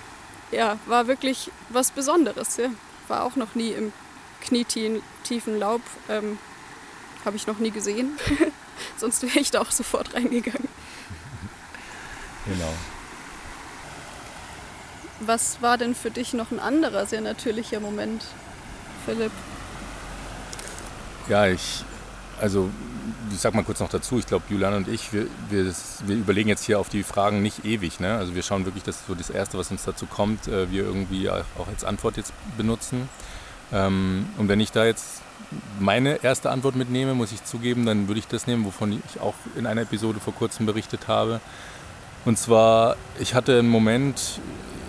ja, 0.52 0.78
war 0.86 1.08
wirklich 1.08 1.52
was 1.70 1.92
Besonderes. 1.92 2.58
Ja. 2.58 2.70
War 3.08 3.24
auch 3.24 3.36
noch 3.36 3.56
nie 3.56 3.72
im 3.72 3.94
knietiefen 4.42 5.60
Laub. 5.60 5.82
Ähm, 6.10 6.38
Habe 7.26 7.36
ich 7.36 7.48
noch 7.48 7.60
nie 7.60 7.72
gesehen. 7.72 8.18
Sonst 8.98 9.24
wäre 9.24 9.40
ich 9.40 9.52
da 9.52 9.62
auch 9.62 9.72
sofort 9.72 10.14
reingegangen. 10.14 10.68
Genau. 12.46 12.74
Was 15.20 15.62
war 15.62 15.78
denn 15.78 15.94
für 15.94 16.10
dich 16.10 16.34
noch 16.34 16.50
ein 16.52 16.60
anderer 16.60 17.06
sehr 17.06 17.22
natürlicher 17.22 17.80
Moment, 17.80 18.24
Philipp? 19.06 19.32
Ja, 21.28 21.46
ich, 21.48 21.86
also 22.40 22.72
ich 23.32 23.40
sag 23.40 23.54
mal 23.54 23.64
kurz 23.64 23.80
noch 23.80 23.90
dazu, 23.90 24.20
ich 24.20 24.28
glaube, 24.28 24.46
Julian 24.50 24.74
und 24.74 24.88
ich, 24.88 25.14
wir, 25.14 25.28
wir, 25.50 25.74
wir, 26.06 26.16
überlegen 26.16 26.50
jetzt 26.50 26.64
hier 26.64 26.80
auf 26.80 26.90
die 26.90 27.04
Fragen 27.04 27.42
nicht 27.42 27.66
ewig. 27.66 28.00
Ne? 28.00 28.18
Also 28.18 28.36
wir 28.36 28.44
schauen 28.44 28.66
wirklich, 28.66 28.84
dass 28.84 29.06
so 29.08 29.16
das 29.16 29.30
Erste, 29.30 29.58
was 29.58 29.72
uns 29.72 29.84
dazu 29.84 30.06
kommt, 30.06 30.48
äh, 30.48 30.72
wir 30.72 30.84
irgendwie 30.84 31.30
auch 31.30 31.68
als 31.68 31.84
Antwort 31.84 32.18
jetzt 32.18 32.34
benutzen. 32.58 33.10
Ähm, 33.72 34.28
und 34.38 34.48
wenn 34.48 34.60
ich 34.60 34.72
da 34.72 34.86
jetzt 34.86 35.22
meine 35.80 36.24
erste 36.24 36.50
Antwort 36.50 36.76
mitnehme, 36.76 37.14
muss 37.14 37.32
ich 37.32 37.44
zugeben, 37.44 37.86
dann 37.86 38.08
würde 38.08 38.20
ich 38.20 38.28
das 38.28 38.48
nehmen, 38.48 38.66
wovon 38.66 39.02
ich 39.06 39.20
auch 39.20 39.36
in 39.56 39.66
einer 39.66 39.82
Episode 39.82 40.20
vor 40.20 40.34
kurzem 40.34 40.66
berichtet 40.66 41.08
habe. 41.08 41.42
Und 42.26 42.38
zwar, 42.38 42.96
ich 43.20 43.34
hatte 43.34 43.60
einen 43.60 43.70
Moment, 43.70 44.40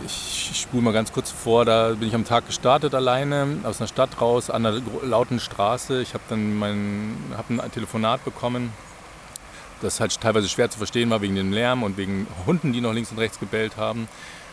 ich 0.05 0.51
spule 0.55 0.83
mal 0.83 0.93
ganz 0.93 1.13
kurz 1.13 1.31
vor, 1.31 1.65
da 1.65 1.91
bin 1.91 2.09
ich 2.09 2.15
am 2.15 2.25
Tag 2.25 2.47
gestartet 2.47 2.95
alleine 2.95 3.59
aus 3.65 3.81
einer 3.81 3.89
Stadt 3.89 4.21
raus 4.21 4.51
an 4.51 4.67
einer 4.67 4.81
lauten 5.03 5.41
Straße. 5.41 6.03
Ich 6.03 6.15
habe 6.15 6.25
dann 6.29 6.59
mein, 6.59 7.17
hab 7.37 7.51
ein 7.51 7.61
Telefonat 7.73 8.25
bekommen, 8.25 8.73
das 9.81 10.01
halt 10.01 10.19
teilweise 10.21 10.49
schwer 10.49 10.71
zu 10.71 10.79
verstehen 10.79 11.11
war 11.11 11.21
wegen 11.21 11.37
dem 11.37 11.53
Lärm 11.53 11.83
und 11.83 11.97
wegen 11.97 12.27
Hunden, 12.47 12.73
die 12.73 12.81
noch 12.81 12.93
links 12.93 13.11
und 13.11 13.19
rechts 13.19 13.39
gebellt 13.39 13.77
haben. 13.77 14.09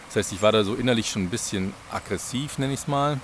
Das 0.08 0.18
heißt, 0.18 0.34
ich 0.34 0.42
war 0.42 0.52
da 0.52 0.64
so 0.64 0.76
innerlich 0.76 1.10
schon 1.10 1.24
ein 1.24 1.30
bisschen 1.30 1.74
aggressiv, 1.92 2.58
nenne 2.58 2.74
ich 2.74 2.82
es 2.82 2.88
mal. 2.88 3.20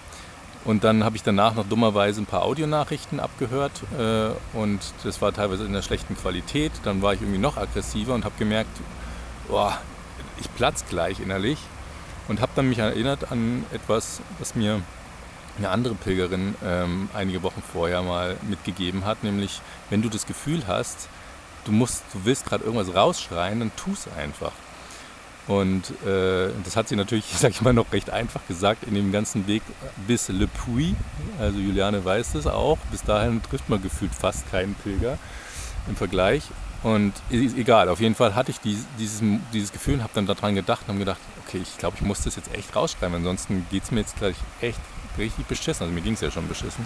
Und 0.66 0.84
dann 0.84 1.04
habe 1.04 1.16
ich 1.16 1.24
danach 1.24 1.54
noch 1.54 1.68
dummerweise 1.68 2.22
ein 2.22 2.26
paar 2.26 2.44
Audionachrichten 2.44 3.20
abgehört 3.20 3.72
äh, 4.00 4.30
und 4.58 4.80
das 5.04 5.22
war 5.22 5.32
teilweise 5.32 5.64
in 5.64 5.70
einer 5.70 5.84
schlechten 5.84 6.18
Qualität. 6.18 6.72
Dann 6.84 7.02
war 7.02 7.14
ich 7.14 7.22
irgendwie 7.22 7.40
noch 7.40 7.58
aggressiver 7.58 8.16
und 8.16 8.26
habe 8.26 8.36
gemerkt, 8.40 8.72
boah, 9.48 9.78
ich 10.40 10.52
platz 10.56 10.84
gleich 10.90 11.20
innerlich 11.20 11.60
und 12.28 12.42
habe 12.42 12.52
dann 12.56 12.70
mich 12.70 12.80
erinnert 12.80 13.32
an 13.32 13.66
etwas, 13.74 14.22
was 14.40 14.56
mir 14.56 14.82
eine 15.58 15.70
andere 15.70 15.96
Pilgerin 15.96 16.56
ähm, 16.66 17.10
einige 17.14 17.44
Wochen 17.44 17.62
vorher 17.62 18.02
mal 18.02 18.38
mitgegeben 18.42 19.06
hat, 19.06 19.24
nämlich 19.24 19.62
wenn 19.90 20.02
du 20.02 20.10
das 20.10 20.26
Gefühl 20.26 20.64
hast, 20.68 21.08
du 21.64 21.72
musst, 21.72 22.04
du 22.14 22.26
willst 22.26 22.46
gerade 22.46 22.64
irgendwas 22.64 22.94
rausschreien, 22.94 23.60
dann 23.60 23.72
tu 23.76 23.94
es 23.94 24.08
einfach. 24.18 24.52
Und 25.48 25.92
äh, 26.06 26.50
das 26.64 26.76
hat 26.76 26.88
sie 26.88 26.96
natürlich, 26.96 27.26
sag 27.38 27.52
ich 27.52 27.62
mal, 27.62 27.74
noch 27.74 27.92
recht 27.94 28.10
einfach 28.10 28.42
gesagt 28.48 28.84
in 28.84 28.96
dem 28.96 29.12
ganzen 29.12 29.48
Weg 29.48 29.62
bis 30.08 30.28
Le 30.30 30.48
Puy. 30.48 30.96
Also 31.40 31.60
Juliane 31.60 32.04
weiß 32.04 32.34
das 32.34 32.48
auch. 32.48 32.78
Bis 32.92 33.04
dahin 33.04 33.42
trifft 33.44 33.70
man 33.70 33.82
gefühlt 33.82 34.14
fast 34.14 34.50
keinen 34.50 34.76
Pilger 34.76 35.18
im 35.88 35.96
Vergleich. 35.96 36.44
Und 36.86 37.14
egal, 37.32 37.90
auf 37.90 38.00
jeden 38.00 38.14
Fall 38.14 38.36
hatte 38.36 38.52
ich 38.52 38.60
dieses, 38.60 38.86
dieses 39.52 39.72
Gefühl 39.72 39.96
und 39.96 40.04
habe 40.04 40.12
dann 40.14 40.28
daran 40.28 40.54
gedacht 40.54 40.82
und 40.84 40.90
habe 40.90 41.00
gedacht, 41.00 41.20
okay, 41.44 41.58
ich 41.60 41.80
glaube, 41.80 41.96
ich 42.00 42.04
muss 42.04 42.22
das 42.22 42.36
jetzt 42.36 42.54
echt 42.54 42.76
rausschreiben, 42.76 43.16
ansonsten 43.16 43.66
geht 43.72 43.86
es 43.86 43.90
mir 43.90 44.02
jetzt 44.02 44.18
gleich 44.18 44.36
echt 44.62 44.80
richtig 45.18 45.48
beschissen. 45.48 45.82
Also 45.82 45.96
mir 45.96 46.02
ging 46.02 46.14
es 46.14 46.22
ja 46.22 46.30
schon 46.30 46.48
beschissen. 46.48 46.86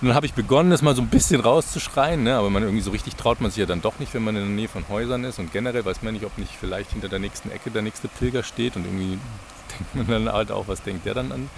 Und 0.00 0.08
dann 0.08 0.16
habe 0.16 0.26
ich 0.26 0.34
begonnen, 0.34 0.72
das 0.72 0.82
mal 0.82 0.96
so 0.96 1.02
ein 1.02 1.08
bisschen 1.08 1.40
rauszuschreien, 1.40 2.24
ne? 2.24 2.34
aber 2.36 2.50
man 2.50 2.64
irgendwie 2.64 2.82
so 2.82 2.90
richtig 2.90 3.14
traut 3.14 3.40
man 3.40 3.52
sich 3.52 3.60
ja 3.60 3.66
dann 3.66 3.80
doch 3.80 4.00
nicht, 4.00 4.12
wenn 4.12 4.24
man 4.24 4.34
in 4.34 4.42
der 4.42 4.50
Nähe 4.50 4.68
von 4.68 4.88
Häusern 4.88 5.22
ist. 5.22 5.38
Und 5.38 5.52
generell 5.52 5.84
weiß 5.84 6.02
man 6.02 6.14
nicht, 6.14 6.24
ob 6.24 6.36
nicht 6.36 6.50
vielleicht 6.58 6.90
hinter 6.90 7.08
der 7.08 7.20
nächsten 7.20 7.52
Ecke 7.52 7.70
der 7.70 7.82
nächste 7.82 8.08
Pilger 8.08 8.42
steht 8.42 8.74
und 8.74 8.84
irgendwie 8.86 9.20
denkt 9.70 9.94
man 9.94 10.06
dann 10.08 10.32
halt 10.32 10.50
auch, 10.50 10.66
was 10.66 10.82
denkt 10.82 11.06
der 11.06 11.14
dann 11.14 11.30
an. 11.30 11.48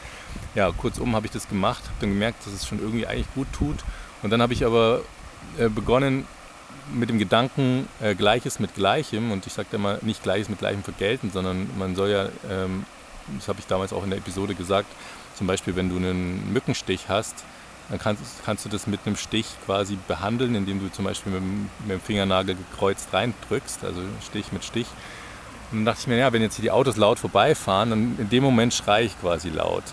Ja, 0.54 0.70
kurzum 0.70 1.16
habe 1.16 1.24
ich 1.24 1.32
das 1.32 1.48
gemacht, 1.48 1.82
habe 1.84 1.96
dann 2.00 2.10
gemerkt, 2.10 2.44
dass 2.44 2.52
es 2.52 2.66
schon 2.66 2.78
irgendwie 2.78 3.06
eigentlich 3.06 3.32
gut 3.34 3.48
tut. 3.54 3.78
Und 4.22 4.28
dann 4.28 4.42
habe 4.42 4.52
ich 4.52 4.66
aber 4.66 5.00
äh, 5.56 5.70
begonnen, 5.70 6.26
mit 6.94 7.08
dem 7.08 7.18
Gedanken 7.18 7.88
äh, 8.00 8.14
Gleiches 8.14 8.60
mit 8.60 8.74
Gleichem, 8.74 9.32
und 9.32 9.46
ich 9.46 9.52
sage 9.52 9.68
immer 9.72 9.98
nicht 10.02 10.22
Gleiches 10.22 10.48
mit 10.48 10.58
Gleichem 10.58 10.82
vergelten, 10.82 11.30
sondern 11.32 11.68
man 11.78 11.94
soll 11.94 12.10
ja, 12.10 12.28
ähm, 12.50 12.84
das 13.36 13.48
habe 13.48 13.60
ich 13.60 13.66
damals 13.66 13.92
auch 13.92 14.04
in 14.04 14.10
der 14.10 14.18
Episode 14.18 14.54
gesagt, 14.54 14.88
zum 15.36 15.46
Beispiel, 15.46 15.76
wenn 15.76 15.88
du 15.88 15.96
einen 15.96 16.52
Mückenstich 16.52 17.08
hast, 17.08 17.44
dann 17.88 17.98
kannst, 17.98 18.22
kannst 18.44 18.64
du 18.64 18.68
das 18.68 18.86
mit 18.86 19.00
einem 19.04 19.16
Stich 19.16 19.46
quasi 19.66 19.98
behandeln, 20.06 20.54
indem 20.54 20.80
du 20.80 20.90
zum 20.92 21.04
Beispiel 21.04 21.32
mit, 21.32 21.42
mit 21.80 21.90
dem 21.90 22.00
Fingernagel 22.00 22.54
gekreuzt 22.54 23.08
reindrückst, 23.12 23.84
also 23.84 24.00
Stich 24.24 24.52
mit 24.52 24.64
Stich. 24.64 24.86
Und 25.72 25.78
dann 25.78 25.84
dachte 25.86 26.00
ich 26.02 26.06
mir, 26.06 26.18
ja, 26.18 26.32
wenn 26.32 26.42
jetzt 26.42 26.56
hier 26.56 26.62
die 26.62 26.70
Autos 26.70 26.96
laut 26.96 27.18
vorbeifahren, 27.18 27.90
dann 27.90 28.16
in 28.18 28.28
dem 28.28 28.42
Moment 28.42 28.74
schreie 28.74 29.06
ich 29.06 29.20
quasi 29.20 29.50
laut. 29.50 29.84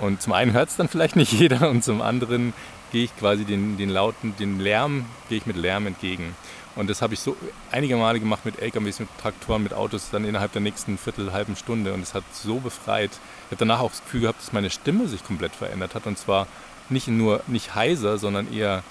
Und 0.00 0.22
zum 0.22 0.32
einen 0.32 0.52
hört 0.52 0.68
es 0.68 0.76
dann 0.76 0.88
vielleicht 0.88 1.16
nicht 1.16 1.32
jeder 1.38 1.68
und 1.70 1.84
zum 1.84 2.02
anderen 2.02 2.52
gehe 2.92 3.04
ich 3.04 3.16
quasi 3.16 3.44
den, 3.44 3.76
den 3.76 3.90
lauten, 3.90 4.34
den 4.38 4.60
Lärm, 4.60 5.06
gehe 5.28 5.38
ich 5.38 5.46
mit 5.46 5.56
Lärm 5.56 5.86
entgegen. 5.86 6.34
Und 6.76 6.88
das 6.88 7.02
habe 7.02 7.14
ich 7.14 7.20
so 7.20 7.36
einige 7.72 7.96
Male 7.96 8.20
gemacht 8.20 8.44
mit 8.44 8.60
LKWs, 8.60 9.00
mit 9.00 9.08
Traktoren, 9.20 9.64
mit 9.64 9.74
Autos, 9.74 10.10
dann 10.12 10.24
innerhalb 10.24 10.52
der 10.52 10.60
nächsten 10.60 10.96
Viertel, 10.96 11.32
halben 11.32 11.56
Stunde. 11.56 11.92
Und 11.92 12.02
es 12.02 12.14
hat 12.14 12.22
so 12.32 12.60
befreit. 12.60 13.10
Ich 13.10 13.46
habe 13.46 13.56
danach 13.56 13.80
auch 13.80 13.90
das 13.90 14.02
Gefühl 14.04 14.20
gehabt, 14.20 14.40
dass 14.40 14.52
meine 14.52 14.70
Stimme 14.70 15.08
sich 15.08 15.24
komplett 15.24 15.56
verändert 15.56 15.96
hat. 15.96 16.06
Und 16.06 16.18
zwar 16.18 16.46
nicht 16.88 17.08
nur 17.08 17.42
nicht 17.48 17.74
heiser, 17.74 18.18
sondern 18.18 18.52
eher, 18.52 18.84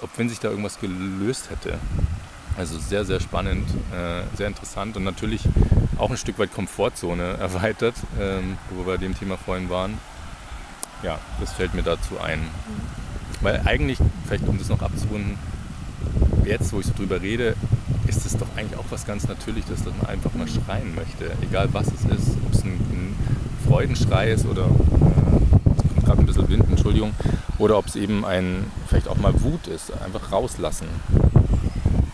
ob 0.00 0.10
wenn 0.16 0.28
sich 0.28 0.40
da 0.40 0.48
irgendwas 0.50 0.80
gelöst 0.80 1.50
hätte. 1.50 1.78
Also 2.58 2.78
sehr, 2.78 3.04
sehr 3.04 3.20
spannend, 3.20 3.68
äh, 3.92 4.24
sehr 4.36 4.48
interessant 4.48 4.96
und 4.96 5.04
natürlich 5.04 5.42
auch 5.96 6.10
ein 6.10 6.16
Stück 6.16 6.38
weit 6.38 6.52
Komfortzone 6.52 7.22
erweitert, 7.40 7.94
ähm, 8.20 8.58
wo 8.70 8.84
wir 8.84 8.94
bei 8.94 8.96
dem 8.96 9.16
Thema 9.16 9.38
vorhin 9.38 9.70
waren. 9.70 9.98
Ja, 11.02 11.18
das 11.40 11.52
fällt 11.52 11.74
mir 11.74 11.82
dazu 11.82 12.20
ein. 12.20 12.40
Weil 13.42 13.60
eigentlich, 13.64 13.98
vielleicht 14.26 14.46
um 14.48 14.58
das 14.58 14.68
noch 14.68 14.80
abzurunden, 14.80 15.36
jetzt, 16.44 16.72
wo 16.72 16.80
ich 16.80 16.86
so 16.86 16.92
drüber 16.96 17.20
rede, 17.20 17.56
ist 18.06 18.24
es 18.26 18.36
doch 18.36 18.46
eigentlich 18.56 18.78
auch 18.78 18.84
was 18.90 19.06
ganz 19.06 19.26
Natürliches, 19.28 19.82
dass 19.84 19.94
man 19.96 20.06
einfach 20.06 20.32
mal 20.34 20.46
schreien 20.48 20.94
möchte. 20.94 21.30
Egal 21.42 21.68
was 21.72 21.86
es 21.88 22.04
ist, 22.04 22.36
ob 22.46 22.52
es 22.52 22.62
ein, 22.62 22.72
ein 22.72 23.16
Freudenschrei 23.66 24.32
ist 24.32 24.46
oder, 24.46 24.64
äh, 24.64 24.66
es 24.66 25.82
kommt 25.88 26.04
gerade 26.04 26.20
ein 26.20 26.26
bisschen 26.26 26.48
Wind, 26.48 26.64
Entschuldigung, 26.68 27.12
oder 27.58 27.78
ob 27.78 27.86
es 27.86 27.96
eben 27.96 28.24
ein, 28.24 28.64
vielleicht 28.88 29.08
auch 29.08 29.16
mal 29.16 29.32
Wut 29.42 29.66
ist, 29.66 29.92
einfach 30.04 30.32
rauslassen. 30.32 30.86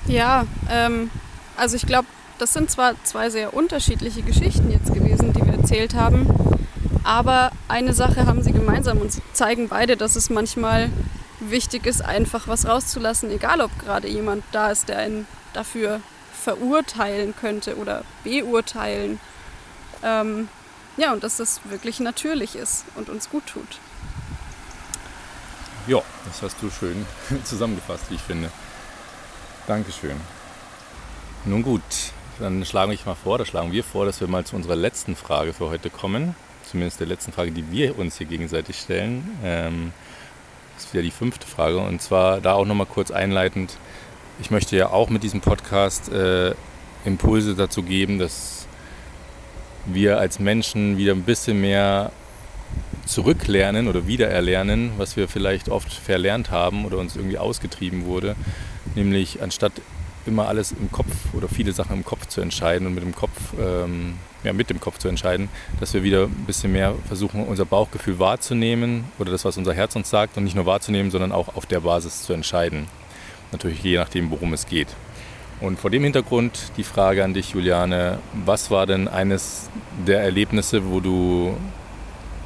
Ja, 0.06 0.46
ähm, 0.70 1.10
also 1.56 1.76
ich 1.76 1.86
glaube, 1.86 2.06
das 2.38 2.52
sind 2.52 2.70
zwar 2.70 2.92
zwei 3.04 3.30
sehr 3.30 3.54
unterschiedliche 3.54 4.22
Geschichten 4.22 4.70
jetzt 4.70 4.94
gewesen, 4.94 5.32
die 5.32 5.44
wir 5.44 5.54
erzählt 5.54 5.94
haben, 5.94 6.26
aber 7.02 7.50
eine 7.68 7.94
Sache 7.94 8.26
haben 8.26 8.42
sie 8.42 8.52
gemeinsam 8.52 8.98
und 8.98 9.10
zeigen 9.32 9.68
beide, 9.68 9.96
dass 9.96 10.14
es 10.14 10.30
manchmal 10.30 10.90
wichtig 11.40 11.86
ist, 11.86 12.02
einfach 12.02 12.48
was 12.48 12.66
rauszulassen, 12.66 13.30
egal 13.30 13.60
ob 13.60 13.76
gerade 13.78 14.08
jemand 14.08 14.44
da 14.52 14.70
ist, 14.70 14.88
der 14.88 14.98
einen 14.98 15.26
dafür 15.52 16.00
verurteilen 16.32 17.34
könnte 17.38 17.76
oder 17.76 18.04
beurteilen. 18.24 19.20
Ähm, 20.02 20.48
ja, 20.96 21.12
und 21.12 21.22
dass 21.22 21.36
das 21.36 21.60
wirklich 21.64 22.00
natürlich 22.00 22.56
ist 22.56 22.84
und 22.96 23.08
uns 23.08 23.30
gut 23.30 23.46
tut. 23.46 23.78
Ja, 25.86 26.02
das 26.26 26.42
hast 26.42 26.56
du 26.60 26.70
schön 26.70 27.06
zusammengefasst, 27.44 28.04
wie 28.10 28.16
ich 28.16 28.20
finde. 28.20 28.50
Dankeschön. 29.66 30.20
Nun 31.44 31.62
gut, 31.62 31.82
dann 32.40 32.64
schlage 32.64 32.92
ich 32.92 33.06
mal 33.06 33.14
vor, 33.14 33.38
da 33.38 33.44
schlagen 33.44 33.72
wir 33.72 33.84
vor, 33.84 34.04
dass 34.04 34.20
wir 34.20 34.28
mal 34.28 34.44
zu 34.44 34.56
unserer 34.56 34.76
letzten 34.76 35.16
Frage 35.16 35.52
für 35.52 35.70
heute 35.70 35.90
kommen. 35.90 36.34
Zumindest 36.70 37.00
der 37.00 37.06
letzten 37.06 37.32
Frage, 37.32 37.52
die 37.52 37.70
wir 37.70 37.98
uns 37.98 38.18
hier 38.18 38.26
gegenseitig 38.26 38.78
stellen. 38.78 39.38
Ähm, 39.42 39.92
das 40.78 40.86
ist 40.86 40.94
wieder 40.94 41.02
die 41.02 41.10
fünfte 41.10 41.44
Frage. 41.44 41.78
Und 41.78 42.00
zwar 42.00 42.40
da 42.40 42.52
auch 42.52 42.64
nochmal 42.64 42.86
kurz 42.86 43.10
einleitend. 43.10 43.76
Ich 44.40 44.52
möchte 44.52 44.76
ja 44.76 44.90
auch 44.90 45.10
mit 45.10 45.24
diesem 45.24 45.40
Podcast 45.40 46.08
äh, 46.12 46.54
Impulse 47.04 47.56
dazu 47.56 47.82
geben, 47.82 48.20
dass 48.20 48.68
wir 49.86 50.18
als 50.18 50.38
Menschen 50.38 50.96
wieder 50.96 51.14
ein 51.14 51.24
bisschen 51.24 51.60
mehr 51.60 52.12
zurücklernen 53.06 53.88
oder 53.88 54.06
wiedererlernen, 54.06 54.92
was 54.98 55.16
wir 55.16 55.26
vielleicht 55.26 55.68
oft 55.68 55.92
verlernt 55.92 56.52
haben 56.52 56.84
oder 56.84 56.98
uns 56.98 57.16
irgendwie 57.16 57.38
ausgetrieben 57.38 58.04
wurde. 58.04 58.36
Nämlich 58.94 59.42
anstatt 59.42 59.72
immer 60.26 60.46
alles 60.46 60.70
im 60.70 60.92
Kopf 60.92 61.10
oder 61.32 61.48
viele 61.48 61.72
Sachen 61.72 61.96
im 61.96 62.04
Kopf 62.04 62.26
zu 62.26 62.40
entscheiden 62.40 62.86
und 62.86 62.94
mit 62.94 63.02
dem 63.02 63.16
Kopf, 63.16 63.32
ähm, 63.60 64.14
ja, 64.44 64.52
mit 64.52 64.70
dem 64.70 64.80
Kopf 64.80 64.98
zu 64.98 65.08
entscheiden, 65.08 65.48
dass 65.80 65.94
wir 65.94 66.02
wieder 66.02 66.24
ein 66.24 66.44
bisschen 66.46 66.72
mehr 66.72 66.94
versuchen, 67.06 67.46
unser 67.46 67.64
Bauchgefühl 67.64 68.18
wahrzunehmen 68.18 69.04
oder 69.18 69.30
das, 69.30 69.44
was 69.44 69.56
unser 69.56 69.74
Herz 69.74 69.96
uns 69.96 70.10
sagt 70.10 70.36
und 70.36 70.44
nicht 70.44 70.56
nur 70.56 70.66
wahrzunehmen, 70.66 71.10
sondern 71.10 71.32
auch 71.32 71.56
auf 71.56 71.66
der 71.66 71.80
Basis 71.80 72.22
zu 72.22 72.32
entscheiden. 72.32 72.86
Natürlich 73.52 73.82
je 73.82 73.96
nachdem, 73.96 74.30
worum 74.30 74.52
es 74.52 74.66
geht. 74.66 74.88
Und 75.60 75.78
vor 75.80 75.90
dem 75.90 76.04
Hintergrund 76.04 76.70
die 76.76 76.84
Frage 76.84 77.24
an 77.24 77.34
dich, 77.34 77.50
Juliane, 77.50 78.18
was 78.44 78.70
war 78.70 78.86
denn 78.86 79.08
eines 79.08 79.68
der 80.06 80.20
Erlebnisse, 80.20 80.88
wo 80.88 81.00
du 81.00 81.56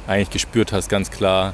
eigentlich 0.07 0.31
gespürt 0.31 0.71
hast, 0.71 0.89
ganz 0.89 1.11
klar, 1.11 1.53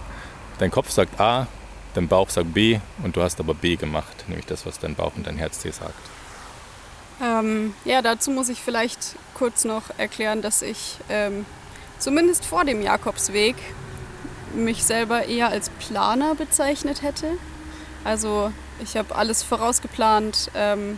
dein 0.60 0.72
Kopf 0.72 0.90
sagt 0.90 1.20
A, 1.20 1.48
dein 1.96 2.08
Bauch 2.08 2.30
sagt 2.30 2.54
B 2.54 2.80
und 3.04 3.18
du 3.18 3.22
hast 3.22 3.40
aber 3.42 3.54
B 3.54 3.76
gemacht, 3.76 4.26
nämlich 4.28 4.46
das, 4.46 4.66
was 4.66 4.80
dein 4.80 4.96
Bauch 4.96 5.12
und 5.18 5.28
dein 5.28 5.38
Herz 5.38 5.60
dir 5.60 5.74
sagt. 5.74 6.19
Ähm, 7.22 7.74
ja, 7.86 8.02
dazu 8.02 8.32
muss 8.32 8.50
ich 8.50 8.62
vielleicht 8.62 9.16
kurz 9.34 9.66
noch 9.66 9.84
erklären, 9.98 10.42
dass 10.42 10.62
ich 10.62 10.98
ähm, 11.10 11.46
zumindest 11.98 12.46
vor 12.46 12.64
dem 12.66 12.82
Jakobsweg 12.82 13.56
mich 14.54 14.84
selber 14.84 15.26
eher 15.26 15.50
als 15.50 15.70
Planer 15.70 16.36
bezeichnet 16.36 17.02
hätte. 17.02 17.38
Also 18.04 18.52
ich 18.82 18.96
habe 18.96 19.16
alles 19.16 19.44
vorausgeplant 19.44 20.52
ähm, 20.56 20.98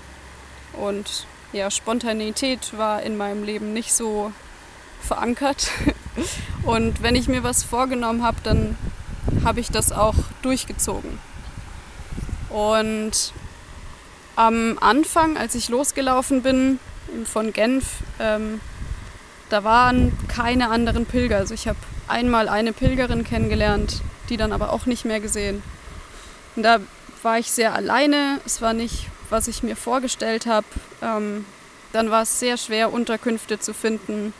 und 0.73 1.25
ja, 1.53 1.69
Spontanität 1.69 2.77
war 2.77 3.03
in 3.03 3.17
meinem 3.17 3.43
Leben 3.43 3.73
nicht 3.73 3.93
so 3.93 4.31
verankert. 5.01 5.69
Und 6.63 7.01
wenn 7.01 7.15
ich 7.15 7.27
mir 7.27 7.43
was 7.43 7.63
vorgenommen 7.63 8.23
habe, 8.23 8.37
dann 8.43 8.77
habe 9.43 9.59
ich 9.59 9.69
das 9.69 9.91
auch 9.91 10.15
durchgezogen. 10.41 11.19
Und 12.49 13.33
am 14.41 14.79
Anfang, 14.79 15.37
als 15.37 15.53
ich 15.53 15.69
losgelaufen 15.69 16.41
bin 16.41 16.79
von 17.25 17.53
Genf, 17.53 17.85
ähm, 18.19 18.59
da 19.49 19.63
waren 19.63 20.17
keine 20.27 20.71
anderen 20.71 21.05
Pilger. 21.05 21.37
Also 21.37 21.53
ich 21.53 21.67
habe 21.67 21.77
einmal 22.07 22.49
eine 22.49 22.73
Pilgerin 22.73 23.23
kennengelernt, 23.23 24.01
die 24.29 24.37
dann 24.37 24.51
aber 24.51 24.73
auch 24.73 24.87
nicht 24.87 25.05
mehr 25.05 25.19
gesehen. 25.19 25.61
Und 26.55 26.63
da 26.63 26.79
war 27.21 27.37
ich 27.37 27.51
sehr 27.51 27.75
alleine. 27.75 28.39
Es 28.43 28.63
war 28.63 28.73
nicht, 28.73 29.09
was 29.29 29.47
ich 29.47 29.61
mir 29.61 29.75
vorgestellt 29.75 30.47
habe. 30.47 30.65
Ähm, 31.03 31.45
dann 31.93 32.09
war 32.09 32.23
es 32.23 32.39
sehr 32.39 32.57
schwer, 32.57 32.91
Unterkünfte 32.91 33.59
zu 33.59 33.75
finden. 33.75 34.33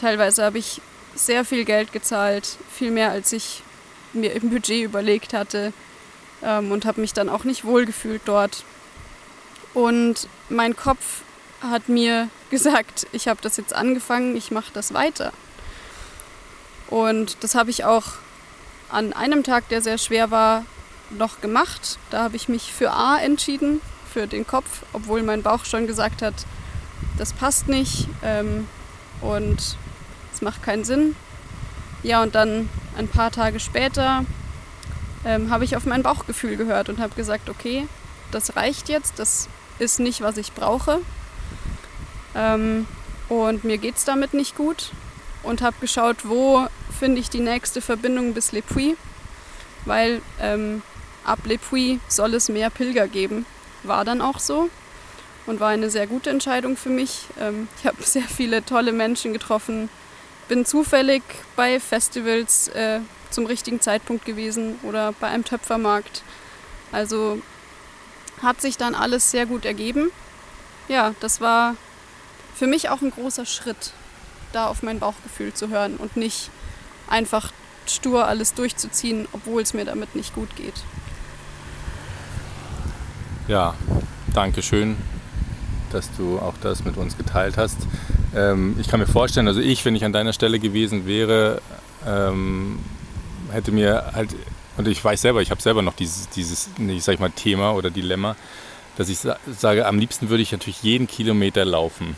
Teilweise 0.00 0.44
habe 0.44 0.58
ich 0.58 0.80
sehr 1.16 1.44
viel 1.44 1.64
Geld 1.64 1.92
gezahlt, 1.92 2.56
viel 2.72 2.92
mehr 2.92 3.10
als 3.10 3.32
ich 3.32 3.64
mir 4.12 4.32
im 4.32 4.50
Budget 4.50 4.84
überlegt 4.84 5.32
hatte 5.32 5.72
ähm, 6.40 6.70
und 6.70 6.84
habe 6.84 7.00
mich 7.00 7.14
dann 7.14 7.28
auch 7.28 7.42
nicht 7.42 7.64
wohlgefühlt 7.64 8.22
dort. 8.26 8.64
Und 9.74 10.28
mein 10.48 10.76
Kopf 10.76 11.22
hat 11.60 11.88
mir 11.88 12.28
gesagt, 12.50 13.06
ich 13.12 13.28
habe 13.28 13.40
das 13.42 13.56
jetzt 13.56 13.74
angefangen, 13.74 14.36
ich 14.36 14.50
mache 14.50 14.72
das 14.72 14.94
weiter. 14.94 15.32
Und 16.88 17.42
das 17.42 17.54
habe 17.54 17.70
ich 17.70 17.84
auch 17.84 18.04
an 18.88 19.12
einem 19.12 19.44
Tag, 19.44 19.68
der 19.68 19.82
sehr 19.82 19.98
schwer 19.98 20.30
war, 20.30 20.64
noch 21.10 21.40
gemacht. 21.40 21.98
Da 22.10 22.22
habe 22.24 22.36
ich 22.36 22.48
mich 22.48 22.72
für 22.72 22.90
A 22.92 23.18
entschieden, 23.18 23.80
für 24.12 24.26
den 24.26 24.46
Kopf, 24.46 24.82
obwohl 24.92 25.22
mein 25.22 25.42
Bauch 25.42 25.64
schon 25.64 25.86
gesagt 25.86 26.22
hat, 26.22 26.34
das 27.16 27.32
passt 27.32 27.68
nicht 27.68 28.08
ähm, 28.22 28.66
und 29.20 29.76
es 30.32 30.42
macht 30.42 30.62
keinen 30.62 30.84
Sinn. 30.84 31.14
Ja, 32.02 32.22
und 32.22 32.34
dann 32.34 32.68
ein 32.96 33.08
paar 33.08 33.30
Tage 33.30 33.60
später 33.60 34.24
ähm, 35.24 35.50
habe 35.50 35.64
ich 35.64 35.76
auf 35.76 35.84
mein 35.84 36.02
Bauchgefühl 36.02 36.56
gehört 36.56 36.88
und 36.88 36.98
habe 36.98 37.14
gesagt, 37.14 37.48
okay, 37.48 37.86
das 38.30 38.56
reicht 38.56 38.88
jetzt, 38.88 39.18
das 39.18 39.48
ist 39.80 40.00
nicht, 40.00 40.20
was 40.20 40.36
ich 40.36 40.52
brauche. 40.52 41.00
Ähm, 42.34 42.86
und 43.28 43.64
mir 43.64 43.78
geht 43.78 43.96
es 43.96 44.04
damit 44.04 44.34
nicht 44.34 44.56
gut 44.56 44.90
und 45.42 45.62
habe 45.62 45.76
geschaut, 45.80 46.28
wo 46.28 46.66
finde 46.98 47.20
ich 47.20 47.30
die 47.30 47.40
nächste 47.40 47.80
Verbindung 47.80 48.34
bis 48.34 48.52
Le 48.52 48.62
Puy, 48.62 48.96
weil 49.84 50.20
ähm, 50.40 50.82
ab 51.24 51.40
Le 51.44 51.58
Puy 51.58 52.00
soll 52.08 52.34
es 52.34 52.48
mehr 52.48 52.70
Pilger 52.70 53.08
geben. 53.08 53.46
War 53.82 54.04
dann 54.04 54.20
auch 54.20 54.38
so 54.38 54.68
und 55.46 55.60
war 55.60 55.70
eine 55.70 55.90
sehr 55.90 56.06
gute 56.06 56.30
Entscheidung 56.30 56.76
für 56.76 56.90
mich. 56.90 57.26
Ähm, 57.40 57.68
ich 57.78 57.86
habe 57.86 58.02
sehr 58.02 58.22
viele 58.22 58.64
tolle 58.64 58.92
Menschen 58.92 59.32
getroffen, 59.32 59.88
bin 60.48 60.66
zufällig 60.66 61.22
bei 61.56 61.80
Festivals 61.80 62.68
äh, 62.68 63.00
zum 63.30 63.46
richtigen 63.46 63.80
Zeitpunkt 63.80 64.24
gewesen 64.24 64.78
oder 64.82 65.12
bei 65.12 65.28
einem 65.28 65.44
Töpfermarkt. 65.44 66.22
Also 66.92 67.40
hat 68.42 68.60
sich 68.60 68.76
dann 68.76 68.94
alles 68.94 69.30
sehr 69.30 69.46
gut 69.46 69.64
ergeben. 69.64 70.10
Ja, 70.88 71.14
das 71.20 71.40
war 71.40 71.76
für 72.54 72.66
mich 72.66 72.88
auch 72.88 73.00
ein 73.00 73.10
großer 73.10 73.46
Schritt, 73.46 73.92
da 74.52 74.66
auf 74.66 74.82
mein 74.82 74.98
Bauchgefühl 74.98 75.54
zu 75.54 75.68
hören 75.68 75.96
und 75.96 76.16
nicht 76.16 76.50
einfach 77.08 77.52
stur 77.86 78.26
alles 78.26 78.54
durchzuziehen, 78.54 79.26
obwohl 79.32 79.62
es 79.62 79.74
mir 79.74 79.84
damit 79.84 80.14
nicht 80.14 80.34
gut 80.34 80.54
geht. 80.56 80.74
Ja, 83.48 83.74
danke 84.32 84.62
schön, 84.62 84.96
dass 85.90 86.08
du 86.16 86.38
auch 86.38 86.54
das 86.60 86.84
mit 86.84 86.96
uns 86.96 87.16
geteilt 87.16 87.56
hast. 87.56 87.78
Ähm, 88.34 88.76
ich 88.78 88.88
kann 88.88 89.00
mir 89.00 89.06
vorstellen, 89.06 89.48
also 89.48 89.60
ich, 89.60 89.84
wenn 89.84 89.96
ich 89.96 90.04
an 90.04 90.12
deiner 90.12 90.32
Stelle 90.32 90.60
gewesen 90.60 91.06
wäre, 91.06 91.60
ähm, 92.06 92.78
hätte 93.50 93.72
mir 93.72 94.12
halt, 94.14 94.34
und 94.76 94.88
ich 94.88 95.04
weiß 95.04 95.20
selber, 95.20 95.42
ich 95.42 95.50
habe 95.50 95.60
selber 95.60 95.82
noch 95.82 95.94
dieses, 95.94 96.28
dieses, 96.28 96.70
ich 96.78 97.04
sag 97.04 97.20
mal, 97.20 97.30
Thema 97.30 97.72
oder 97.72 97.90
Dilemma, 97.90 98.36
dass 98.96 99.08
ich 99.08 99.18
sage, 99.18 99.86
am 99.86 99.98
liebsten 99.98 100.28
würde 100.28 100.42
ich 100.42 100.52
natürlich 100.52 100.82
jeden 100.82 101.06
Kilometer 101.06 101.64
laufen. 101.64 102.16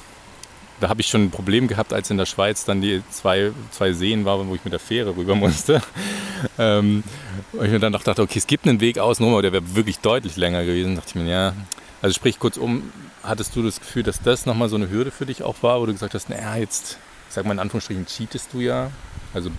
Da 0.81 0.89
habe 0.89 1.01
ich 1.01 1.07
schon 1.07 1.25
ein 1.25 1.31
Problem 1.31 1.69
gehabt, 1.69 1.93
als 1.93 2.11
in 2.11 2.19
der 2.19 2.27
Schweiz 2.27 2.65
dann 2.65 2.81
die 2.81 3.03
zwei, 3.11 3.53
zwei 3.71 3.93
Seen 3.93 4.25
waren, 4.25 4.49
wo 4.49 4.55
ich 4.57 4.65
mit 4.65 4.73
der 4.73 4.81
Fähre 4.81 5.17
rüber 5.17 5.37
musste. 5.37 5.81
ähm, 6.59 7.05
und 7.53 7.65
ich 7.65 7.71
mir 7.71 7.79
dann 7.79 7.93
dachte, 7.93 8.11
okay, 8.21 8.39
es 8.39 8.49
gibt 8.49 8.67
einen 8.67 8.81
Weg 8.81 8.99
außenrum, 8.99 9.33
aber 9.35 9.43
der 9.43 9.53
wäre 9.53 9.77
wirklich 9.77 10.01
deutlich 10.01 10.37
länger 10.37 10.65
gewesen. 10.65 10.97
Da 10.97 11.03
dachte 11.03 11.11
ich 11.17 11.23
mir, 11.23 11.31
ja, 11.31 11.55
also 12.01 12.15
sprich 12.15 12.41
kurzum, 12.41 12.93
hattest 13.23 13.55
du 13.55 13.63
das 13.63 13.79
Gefühl, 13.79 14.03
dass 14.03 14.21
das 14.21 14.45
nochmal 14.45 14.69
so 14.69 14.75
eine 14.75 14.91
Hürde 14.91 15.13
für 15.13 15.25
dich 15.25 15.45
auch 15.45 15.63
war, 15.63 15.81
wo 15.81 15.87
du 15.87 15.93
gesagt 15.93 16.15
hast, 16.15 16.29
naja, 16.29 16.57
jetzt, 16.57 16.99
sag 17.29 17.45
mal 17.45 17.53
in 17.53 17.61
Anführungsstrichen, 17.61 18.07
cheatest 18.07 18.53
du 18.53 18.59
ja, 18.59 18.91
also 19.35 19.51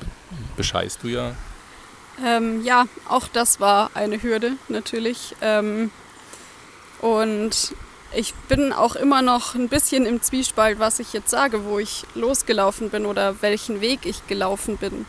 bescheißt 0.58 1.00
du 1.04 1.08
ja? 1.08 1.32
Ähm, 2.24 2.64
ja, 2.64 2.86
auch 3.08 3.28
das 3.28 3.60
war 3.60 3.92
eine 3.94 4.22
Hürde 4.22 4.54
natürlich. 4.68 5.36
Ähm, 5.42 5.92
und 7.02 7.74
ich 8.16 8.34
bin 8.48 8.74
auch 8.74 8.96
immer 8.96 9.22
noch 9.22 9.56
ein 9.56 9.70
bisschen 9.70 10.06
im 10.06 10.22
Zwiespalt, 10.22 10.80
was 10.80 11.00
ich 11.00 11.14
jetzt 11.14 11.30
sage, 11.30 11.66
wo 11.66 11.80
ich 11.80 12.04
losgelaufen 12.14 12.90
bin 12.90 13.06
oder 13.06 13.42
welchen 13.42 13.82
Weg 13.82 14.06
ich 14.06 14.28
gelaufen 14.28 14.78
bin. 14.78 15.06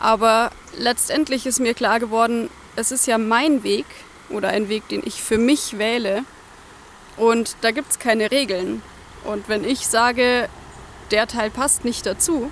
Aber 0.00 0.50
letztendlich 0.76 1.46
ist 1.46 1.60
mir 1.60 1.74
klar 1.74 2.00
geworden, 2.00 2.48
es 2.74 2.90
ist 2.90 3.06
ja 3.06 3.18
mein 3.18 3.62
Weg 3.62 3.86
oder 4.30 4.48
ein 4.48 4.68
Weg, 4.68 4.88
den 4.88 5.02
ich 5.04 5.22
für 5.22 5.38
mich 5.38 5.78
wähle. 5.78 6.24
Und 7.16 7.56
da 7.60 7.70
gibt 7.70 7.90
es 7.90 7.98
keine 7.98 8.30
Regeln. 8.30 8.82
Und 9.24 9.48
wenn 9.48 9.64
ich 9.64 9.86
sage, 9.86 10.48
der 11.10 11.26
Teil 11.26 11.50
passt 11.50 11.84
nicht 11.84 12.06
dazu, 12.06 12.50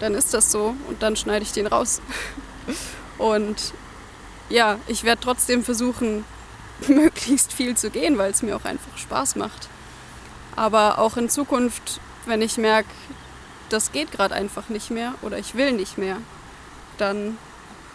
dann 0.00 0.14
ist 0.14 0.34
das 0.34 0.50
so 0.50 0.74
und 0.88 1.02
dann 1.02 1.16
schneide 1.16 1.44
ich 1.44 1.52
den 1.52 1.66
raus. 1.66 2.00
Und 3.18 3.72
ja, 4.48 4.78
ich 4.86 5.04
werde 5.04 5.20
trotzdem 5.22 5.64
versuchen, 5.64 6.24
möglichst 6.88 7.52
viel 7.52 7.76
zu 7.76 7.90
gehen, 7.90 8.18
weil 8.18 8.30
es 8.30 8.42
mir 8.42 8.56
auch 8.56 8.64
einfach 8.64 8.96
Spaß 8.96 9.36
macht. 9.36 9.68
Aber 10.54 10.98
auch 10.98 11.16
in 11.16 11.28
Zukunft, 11.28 12.00
wenn 12.26 12.42
ich 12.42 12.56
merke, 12.56 12.88
das 13.68 13.92
geht 13.92 14.12
gerade 14.12 14.34
einfach 14.34 14.68
nicht 14.68 14.90
mehr 14.90 15.14
oder 15.22 15.38
ich 15.38 15.54
will 15.54 15.72
nicht 15.72 15.98
mehr, 15.98 16.18
dann 16.98 17.36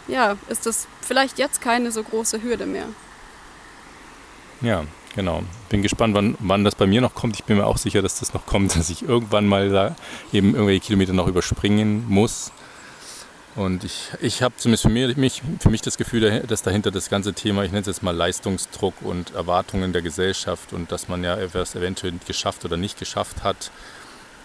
ja, 0.08 0.36
ist 0.48 0.66
das 0.66 0.86
vielleicht 1.00 1.38
jetzt 1.38 1.60
keine 1.60 1.90
so 1.90 2.02
große 2.02 2.42
Hürde 2.42 2.66
mehr. 2.66 2.86
Ja, 4.60 4.84
genau. 5.14 5.42
Bin 5.68 5.82
gespannt, 5.82 6.14
wann, 6.14 6.36
wann 6.38 6.64
das 6.64 6.74
bei 6.74 6.86
mir 6.86 7.00
noch 7.00 7.14
kommt. 7.14 7.36
Ich 7.36 7.44
bin 7.44 7.56
mir 7.56 7.66
auch 7.66 7.78
sicher, 7.78 8.02
dass 8.02 8.20
das 8.20 8.34
noch 8.34 8.46
kommt, 8.46 8.76
dass 8.76 8.90
ich 8.90 9.02
irgendwann 9.02 9.46
mal 9.46 9.70
da 9.70 9.96
eben 10.32 10.54
irgendwelche 10.54 10.80
Kilometer 10.80 11.12
noch 11.12 11.26
überspringen 11.26 12.08
muss. 12.08 12.52
Und 13.54 13.84
ich, 13.84 14.08
ich 14.20 14.42
habe 14.42 14.54
zumindest 14.56 14.84
für 14.84 14.88
mich, 14.88 15.42
für 15.58 15.68
mich 15.70 15.82
das 15.82 15.98
Gefühl, 15.98 16.40
dass 16.46 16.62
dahinter 16.62 16.90
das 16.90 17.10
ganze 17.10 17.34
Thema, 17.34 17.64
ich 17.64 17.70
nenne 17.70 17.82
es 17.82 17.86
jetzt 17.86 18.02
mal 18.02 18.16
Leistungsdruck 18.16 18.94
und 19.02 19.34
Erwartungen 19.34 19.92
der 19.92 20.00
Gesellschaft 20.00 20.72
und 20.72 20.90
dass 20.90 21.08
man 21.08 21.22
ja 21.22 21.36
etwas 21.36 21.74
eventuell 21.74 22.14
geschafft 22.26 22.64
oder 22.64 22.78
nicht 22.78 22.98
geschafft 22.98 23.42
hat 23.42 23.70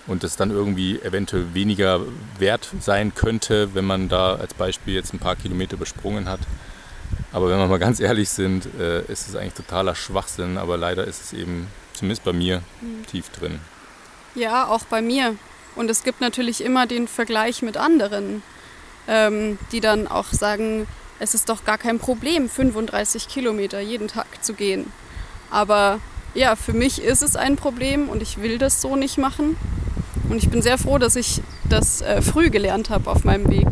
und 0.08 0.26
es 0.26 0.36
dann 0.36 0.51
irgendwie 0.51 0.99
eventuell 0.99 1.53
weniger 1.53 2.01
wert 2.38 2.70
sein 2.82 3.14
könnte, 3.16 3.74
wenn 3.76 3.86
man 3.86 4.10
da 4.10 4.36
als 4.36 4.53
Beispiel 4.53 4.95
jetzt 4.95 5.14
ein 5.14 5.20
paar 5.20 5.38
Kilometer 5.38 5.76
übersprungen 5.76 6.28
hat. 6.28 6.39
Aber 7.32 7.49
wenn 7.49 7.58
wir 7.58 7.68
mal 7.68 7.80
ganz 7.80 8.01
ehrlich 8.01 8.30
sind, 8.30 8.68
äh, 8.78 9.01
ist 9.03 9.30
es 9.30 9.36
eigentlich 9.36 9.53
totaler 9.53 9.95
Schwachsinn, 9.95 10.58
aber 10.58 10.76
leider 10.76 11.05
ist 11.05 11.22
es 11.22 11.34
eben, 11.34 11.68
zumindest 11.93 12.26
bei 12.26 12.34
mir, 12.34 12.62
mhm. 12.82 13.05
tief 13.05 13.30
drin. 13.30 13.60
Ja, 14.36 14.68
auch 14.68 14.84
bei 14.84 15.01
mir. 15.01 15.36
Und 15.76 15.89
es 15.89 16.03
gibt 16.03 16.22
natürlich 16.22 16.64
immer 16.64 16.88
den 16.88 17.08
Vergleich 17.08 17.62
mit 17.62 17.78
anderen, 17.78 18.43
ähm, 19.08 19.58
die 19.72 19.80
dann 19.80 20.08
auch 20.08 20.28
sagen, 20.32 20.88
es 21.20 21.34
ist 21.34 21.49
doch 21.49 21.66
gar 21.66 21.78
kein 21.78 21.99
Problem, 21.99 22.49
35 22.49 23.28
Kilometer 23.28 23.80
jeden 23.80 24.08
Tag 24.08 24.43
zu 24.43 24.53
gehen. 24.53 24.91
Aber 25.49 25.99
ja, 26.34 26.55
für 26.55 26.74
mich 26.74 27.01
ist 27.01 27.24
es 27.24 27.36
ein 27.36 27.55
Problem 27.55 28.10
und 28.10 28.22
ich 28.22 28.41
will 28.41 28.58
das 28.58 28.82
so 28.82 28.95
nicht 28.95 29.18
machen. 29.18 29.58
Und 30.30 30.38
ich 30.38 30.49
bin 30.49 30.62
sehr 30.62 30.78
froh, 30.78 30.97
dass 30.97 31.16
ich 31.16 31.41
das 31.70 32.01
äh, 32.01 32.22
früh 32.22 32.49
gelernt 32.49 32.89
habe 32.89 33.10
auf 33.10 33.24
meinem 33.24 33.49
Weg. 33.49 33.68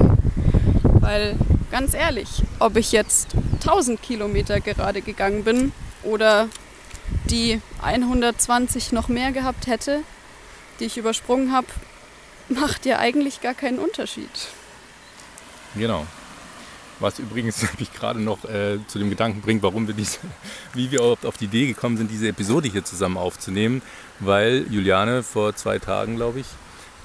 Weil 1.01 1.35
ganz 1.69 1.93
ehrlich, 1.93 2.43
ob 2.59 2.77
ich 2.77 2.91
jetzt 2.91 3.35
1000 3.55 4.01
Kilometer 4.01 4.61
gerade 4.61 5.01
gegangen 5.01 5.43
bin 5.43 5.73
oder 6.03 6.47
die 7.29 7.61
120 7.81 8.91
noch 8.93 9.09
mehr 9.09 9.31
gehabt 9.31 9.67
hätte, 9.67 10.01
die 10.79 10.85
ich 10.85 10.97
übersprungen 10.97 11.51
habe, 11.51 11.67
macht 12.49 12.85
ja 12.85 12.99
eigentlich 12.99 13.41
gar 13.41 13.53
keinen 13.53 13.79
Unterschied. 13.79 14.29
Genau. 15.75 16.05
Was 16.99 17.19
übrigens 17.19 17.65
mich 17.79 17.93
gerade 17.93 18.21
noch 18.21 18.45
äh, 18.45 18.79
zu 18.87 18.99
dem 18.99 19.09
Gedanken 19.09 19.41
bringt, 19.41 19.63
warum 19.63 19.87
wir 19.87 19.93
diese, 19.93 20.19
wie 20.73 20.91
wir 20.91 20.99
überhaupt 20.99 21.25
auf 21.25 21.37
die 21.37 21.45
Idee 21.45 21.67
gekommen 21.67 21.97
sind, 21.97 22.09
diese 22.09 22.27
Episode 22.27 22.69
hier 22.69 22.83
zusammen 22.83 23.17
aufzunehmen, 23.17 23.81
weil 24.19 24.65
Juliane 24.69 25.23
vor 25.23 25.55
zwei 25.55 25.79
Tagen, 25.79 26.15
glaube 26.15 26.39
ich, 26.39 26.47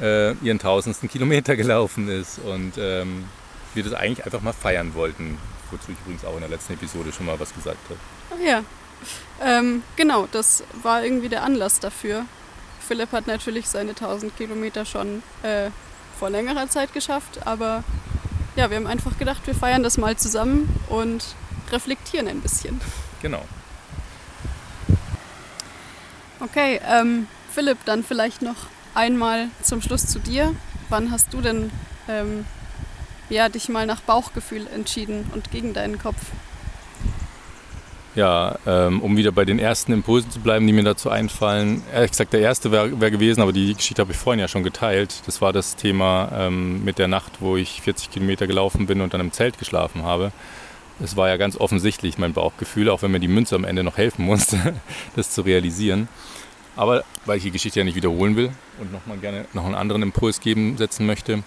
äh, 0.00 0.32
ihren 0.44 0.58
tausendsten 0.58 1.08
Kilometer 1.08 1.56
gelaufen 1.56 2.08
ist 2.08 2.38
und 2.38 2.74
ähm, 2.78 3.24
wir 3.74 3.84
das 3.84 3.92
eigentlich 3.92 4.24
einfach 4.24 4.40
mal 4.40 4.52
feiern 4.52 4.94
wollten, 4.94 5.38
wozu 5.70 5.92
ich 5.92 5.98
übrigens 6.00 6.24
auch 6.24 6.34
in 6.34 6.40
der 6.40 6.48
letzten 6.48 6.74
Episode 6.74 7.12
schon 7.12 7.26
mal 7.26 7.38
was 7.38 7.54
gesagt 7.54 7.78
habe. 7.88 8.00
Ach 8.32 8.44
ja, 8.44 8.62
ähm, 9.42 9.82
genau, 9.96 10.28
das 10.30 10.64
war 10.82 11.04
irgendwie 11.04 11.28
der 11.28 11.42
Anlass 11.42 11.80
dafür. 11.80 12.24
Philipp 12.86 13.12
hat 13.12 13.26
natürlich 13.26 13.68
seine 13.68 13.90
1000 13.90 14.36
Kilometer 14.36 14.84
schon 14.84 15.22
äh, 15.42 15.70
vor 16.18 16.30
längerer 16.30 16.68
Zeit 16.68 16.92
geschafft, 16.92 17.46
aber 17.46 17.84
ja, 18.60 18.68
wir 18.68 18.76
haben 18.76 18.86
einfach 18.86 19.16
gedacht, 19.16 19.46
wir 19.46 19.54
feiern 19.54 19.82
das 19.82 19.96
mal 19.96 20.16
zusammen 20.16 20.68
und 20.90 21.34
reflektieren 21.72 22.28
ein 22.28 22.42
bisschen. 22.42 22.78
Genau. 23.22 23.42
Okay, 26.40 26.78
ähm, 26.86 27.26
Philipp, 27.54 27.78
dann 27.86 28.04
vielleicht 28.04 28.42
noch 28.42 28.56
einmal 28.94 29.48
zum 29.62 29.80
Schluss 29.80 30.06
zu 30.06 30.18
dir. 30.18 30.54
Wann 30.90 31.10
hast 31.10 31.32
du 31.32 31.40
denn 31.40 31.70
ähm, 32.06 32.44
ja, 33.30 33.48
dich 33.48 33.70
mal 33.70 33.86
nach 33.86 34.02
Bauchgefühl 34.02 34.66
entschieden 34.66 35.30
und 35.34 35.50
gegen 35.50 35.72
deinen 35.72 35.98
Kopf? 35.98 36.20
Ja, 38.16 38.58
ähm, 38.66 39.00
um 39.02 39.16
wieder 39.16 39.30
bei 39.30 39.44
den 39.44 39.60
ersten 39.60 39.92
Impulsen 39.92 40.32
zu 40.32 40.40
bleiben, 40.40 40.66
die 40.66 40.72
mir 40.72 40.82
dazu 40.82 41.10
einfallen. 41.10 41.82
Ehrlich 41.94 42.10
gesagt, 42.10 42.32
der 42.32 42.40
erste 42.40 42.72
wäre 42.72 43.00
wär 43.00 43.10
gewesen, 43.10 43.40
aber 43.40 43.52
die 43.52 43.74
Geschichte 43.74 44.02
habe 44.02 44.10
ich 44.10 44.18
vorhin 44.18 44.40
ja 44.40 44.48
schon 44.48 44.64
geteilt. 44.64 45.22
Das 45.26 45.40
war 45.40 45.52
das 45.52 45.76
Thema 45.76 46.28
ähm, 46.34 46.84
mit 46.84 46.98
der 46.98 47.06
Nacht, 47.06 47.34
wo 47.38 47.56
ich 47.56 47.82
40 47.82 48.10
Kilometer 48.10 48.48
gelaufen 48.48 48.86
bin 48.86 49.00
und 49.00 49.14
dann 49.14 49.20
im 49.20 49.30
Zelt 49.30 49.58
geschlafen 49.58 50.02
habe. 50.02 50.32
Es 51.02 51.16
war 51.16 51.28
ja 51.28 51.36
ganz 51.36 51.56
offensichtlich 51.56 52.18
mein 52.18 52.32
Bauchgefühl, 52.32 52.90
auch 52.90 53.02
wenn 53.02 53.12
mir 53.12 53.20
die 53.20 53.28
Münze 53.28 53.54
am 53.54 53.64
Ende 53.64 53.84
noch 53.84 53.96
helfen 53.96 54.24
musste, 54.24 54.74
das 55.16 55.30
zu 55.30 55.42
realisieren. 55.42 56.08
Aber 56.74 57.04
weil 57.26 57.36
ich 57.36 57.44
die 57.44 57.50
Geschichte 57.52 57.78
ja 57.78 57.84
nicht 57.84 57.94
wiederholen 57.94 58.36
will 58.36 58.50
und 58.80 58.92
nochmal 58.92 59.18
gerne 59.18 59.46
noch 59.52 59.66
einen 59.66 59.74
anderen 59.74 60.02
Impuls 60.02 60.40
geben, 60.40 60.76
setzen 60.78 61.06
möchte, 61.06 61.42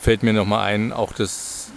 fällt 0.00 0.22
mir 0.22 0.32
nochmal 0.32 0.66
ein, 0.66 0.92
auch 0.92 1.12
das 1.12 1.70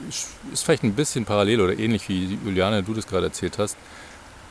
ist 0.52 0.64
vielleicht 0.64 0.84
ein 0.84 0.94
bisschen 0.94 1.26
parallel 1.26 1.62
oder 1.62 1.78
ähnlich 1.78 2.08
wie 2.10 2.38
Juliane, 2.44 2.84
du 2.84 2.94
das 2.94 3.08
gerade 3.08 3.28
erzählt 3.28 3.58
hast. 3.58 3.78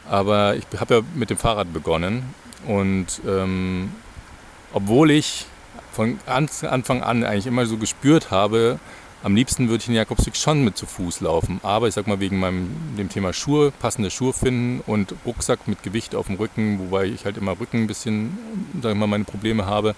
Aber 0.09 0.57
ich 0.57 0.64
habe 0.78 0.94
ja 0.94 1.00
mit 1.14 1.30
dem 1.30 1.38
Fahrrad 1.38 1.72
begonnen 1.72 2.34
und 2.66 3.20
ähm, 3.26 3.92
obwohl 4.72 5.11
ich 5.11 5.46
von 5.92 6.18
Anfang 6.26 7.03
an 7.03 7.24
eigentlich 7.24 7.46
immer 7.46 7.66
so 7.66 7.76
gespürt 7.76 8.30
habe, 8.30 8.78
am 9.22 9.36
liebsten 9.36 9.68
würde 9.68 9.82
ich 9.82 9.86
den 9.86 9.94
Jakobsweg 9.94 10.36
schon 10.36 10.64
mit 10.64 10.76
zu 10.76 10.86
Fuß 10.86 11.20
laufen. 11.20 11.61
Aber 11.62 11.86
ich 11.86 11.94
sag 11.94 12.07
mal 12.07 12.18
wegen 12.18 12.40
meinem 12.40 12.74
dem 12.98 13.09
Thema 13.09 13.32
Schuhe, 13.32 13.70
passende 13.70 14.11
Schuhe 14.11 14.32
finden 14.32 14.82
und 14.86 15.14
Rucksack 15.24 15.68
mit 15.68 15.82
Gewicht 15.82 16.14
auf 16.14 16.26
dem 16.26 16.36
Rücken, 16.36 16.80
wobei 16.80 17.05
ich 17.05 17.24
halt 17.24 17.36
immer 17.36 17.59
Rücken 17.59 17.82
ein 17.82 17.86
bisschen, 17.86 18.36
sag 18.82 18.92
ich 18.92 18.98
mal, 18.98 19.07
meine 19.07 19.24
Probleme 19.24 19.66
habe, 19.66 19.94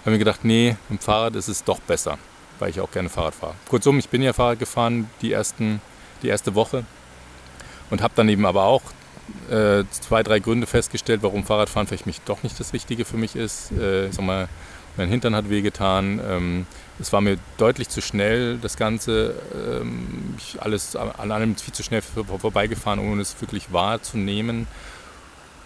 habe 0.00 0.10
mir 0.10 0.18
gedacht, 0.18 0.44
nee, 0.44 0.76
mit 0.88 1.00
dem 1.00 1.02
Fahrrad 1.02 1.36
ist 1.36 1.48
es 1.48 1.62
doch 1.62 1.78
besser, 1.80 2.18
weil 2.58 2.70
ich 2.70 2.80
auch 2.80 2.90
gerne 2.90 3.08
Fahrrad 3.08 3.34
fahre. 3.34 3.54
Kurzum, 3.68 3.98
ich 3.98 4.08
bin 4.08 4.22
ja 4.22 4.32
Fahrrad 4.32 4.58
gefahren 4.58 5.08
die, 5.22 5.32
ersten, 5.32 5.80
die 6.22 6.28
erste 6.28 6.54
Woche 6.54 6.84
und 7.90 8.02
habe 8.02 8.14
dann 8.16 8.28
eben 8.28 8.44
aber 8.44 8.64
auch 8.64 8.82
äh, 9.50 9.84
zwei, 9.90 10.22
drei 10.22 10.38
Gründe 10.38 10.66
festgestellt, 10.66 11.22
warum 11.22 11.44
Fahrradfahren 11.44 11.86
vielleicht 11.86 12.06
mich 12.06 12.20
doch 12.22 12.42
nicht 12.42 12.58
das 12.58 12.72
Richtige 12.72 13.04
für 13.04 13.16
mich 13.16 13.36
ist. 13.36 13.72
Äh, 13.72 14.08
ich 14.08 14.14
sag 14.14 14.24
mal, 14.24 14.48
mein 14.96 15.08
Hintern 15.08 15.34
hat 15.34 15.50
wehgetan. 15.50 16.20
Ähm, 16.26 16.66
es 17.00 17.12
war 17.12 17.20
mir 17.20 17.38
deutlich 17.56 17.88
zu 17.88 18.00
schnell, 18.00 18.58
das 18.58 18.76
Ganze. 18.76 19.34
Ähm, 19.54 20.34
ich 20.38 20.62
alles 20.62 20.94
an 20.96 21.32
allem 21.32 21.56
viel 21.56 21.74
zu 21.74 21.82
schnell 21.82 22.02
vorbeigefahren, 22.02 23.00
ohne 23.00 23.22
es 23.22 23.40
wirklich 23.40 23.72
wahrzunehmen. 23.72 24.66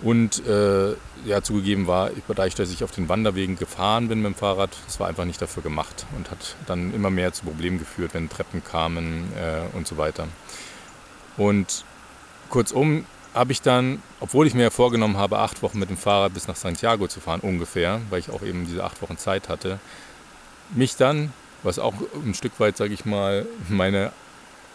Und 0.00 0.46
äh, 0.46 0.92
ja, 1.24 1.42
zugegeben 1.42 1.88
war, 1.88 2.11
dadurch, 2.28 2.54
dass 2.54 2.70
ich 2.70 2.84
auf 2.84 2.92
den 2.92 3.09
Wanderwegen 3.09 3.59
gefahren 3.59 4.09
bin 4.09 4.22
mit 4.22 4.32
dem 4.32 4.36
Fahrrad, 4.36 4.70
das 4.86 5.00
war 5.00 5.09
einfach 5.09 5.24
nicht 5.24 5.42
dafür 5.42 5.62
gemacht 5.62 6.06
und 6.16 6.30
hat 6.30 6.54
dann 6.66 6.94
immer 6.94 7.11
mehr 7.11 7.32
zu 7.32 7.44
Problemen 7.44 7.80
geführt, 7.80 8.14
wenn 8.14 8.28
Treppen 8.28 8.62
kamen 8.62 9.32
äh, 9.36 9.76
und 9.76 9.88
so 9.88 9.96
weiter. 9.96 10.28
Und 11.36 11.84
kurzum, 12.48 13.06
habe 13.35 13.53
ich 13.53 13.62
dann, 13.62 14.03
obwohl 14.20 14.47
ich 14.47 14.55
mir 14.55 14.62
ja 14.62 14.70
vorgenommen 14.70 15.16
habe, 15.16 15.39
acht 15.39 15.62
Wochen 15.62 15.79
mit 15.79 15.91
dem 15.91 15.97
Fahrrad 15.97 16.35
bis 16.35 16.49
nach 16.49 16.57
Santiago 16.57 17.09
zu 17.09 17.20
fahren, 17.20 17.41
ungefähr, 17.41 18.01
weil 18.11 18.20
ich 18.20 18.31
auch 18.31 18.43
eben 18.43 18.66
diese 18.66 18.85
acht 18.85 19.01
Wochen 19.03 19.18
Zeit 19.18 19.49
hatte, 19.49 19.79
mich 20.70 20.97
dann, 20.97 21.33
was 21.62 21.79
auch 21.79 21.95
ein 22.14 22.35
Stück 22.35 22.59
weit, 22.61 22.76
sage 22.76 22.95
ich 22.95 23.05
mal, 23.05 23.47
meine 23.68 24.12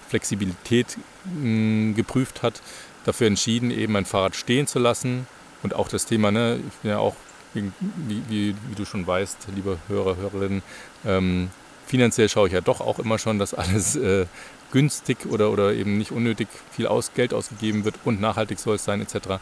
Flexibilität 0.09 0.97
mh, 1.25 1.31
hm, 1.33 1.95
geprüft 1.95 2.43
hat, 2.43 2.61
dafür 3.05 3.27
entschieden, 3.27 3.71
eben 3.71 3.93
mein 3.93 4.05
Fahrrad 4.05 4.35
stehen 4.35 4.67
zu 4.67 4.79
lassen. 4.79 5.27
Und 5.61 5.73
auch 5.73 5.87
das 5.87 6.05
Thema, 6.05 6.31
ne, 6.31 6.59
ich 6.67 6.73
bin 6.81 6.91
ja 6.91 6.99
auch, 6.99 7.15
wie, 7.53 7.71
wie, 8.07 8.55
wie 8.67 8.75
du 8.75 8.85
schon 8.85 9.05
weißt, 9.05 9.47
liebe 9.55 9.77
Hörer, 9.87 10.17
Hörerinnen, 10.17 10.61
ähm, 11.05 11.49
finanziell 11.85 12.29
schaue 12.29 12.47
ich 12.47 12.53
ja 12.53 12.61
doch 12.61 12.81
auch 12.81 12.99
immer 12.99 13.19
schon, 13.19 13.39
dass 13.39 13.53
alles 13.53 13.95
äh, 13.95 14.25
günstig 14.73 15.27
oder, 15.29 15.51
oder 15.51 15.73
eben 15.73 15.97
nicht 15.97 16.11
unnötig 16.11 16.47
viel 16.71 16.87
aus, 16.87 17.13
Geld 17.13 17.33
ausgegeben 17.33 17.85
wird 17.85 17.95
und 18.03 18.19
nachhaltig 18.19 18.59
soll 18.59 18.75
es 18.75 18.83
sein 18.83 18.99
etc. 18.99 19.39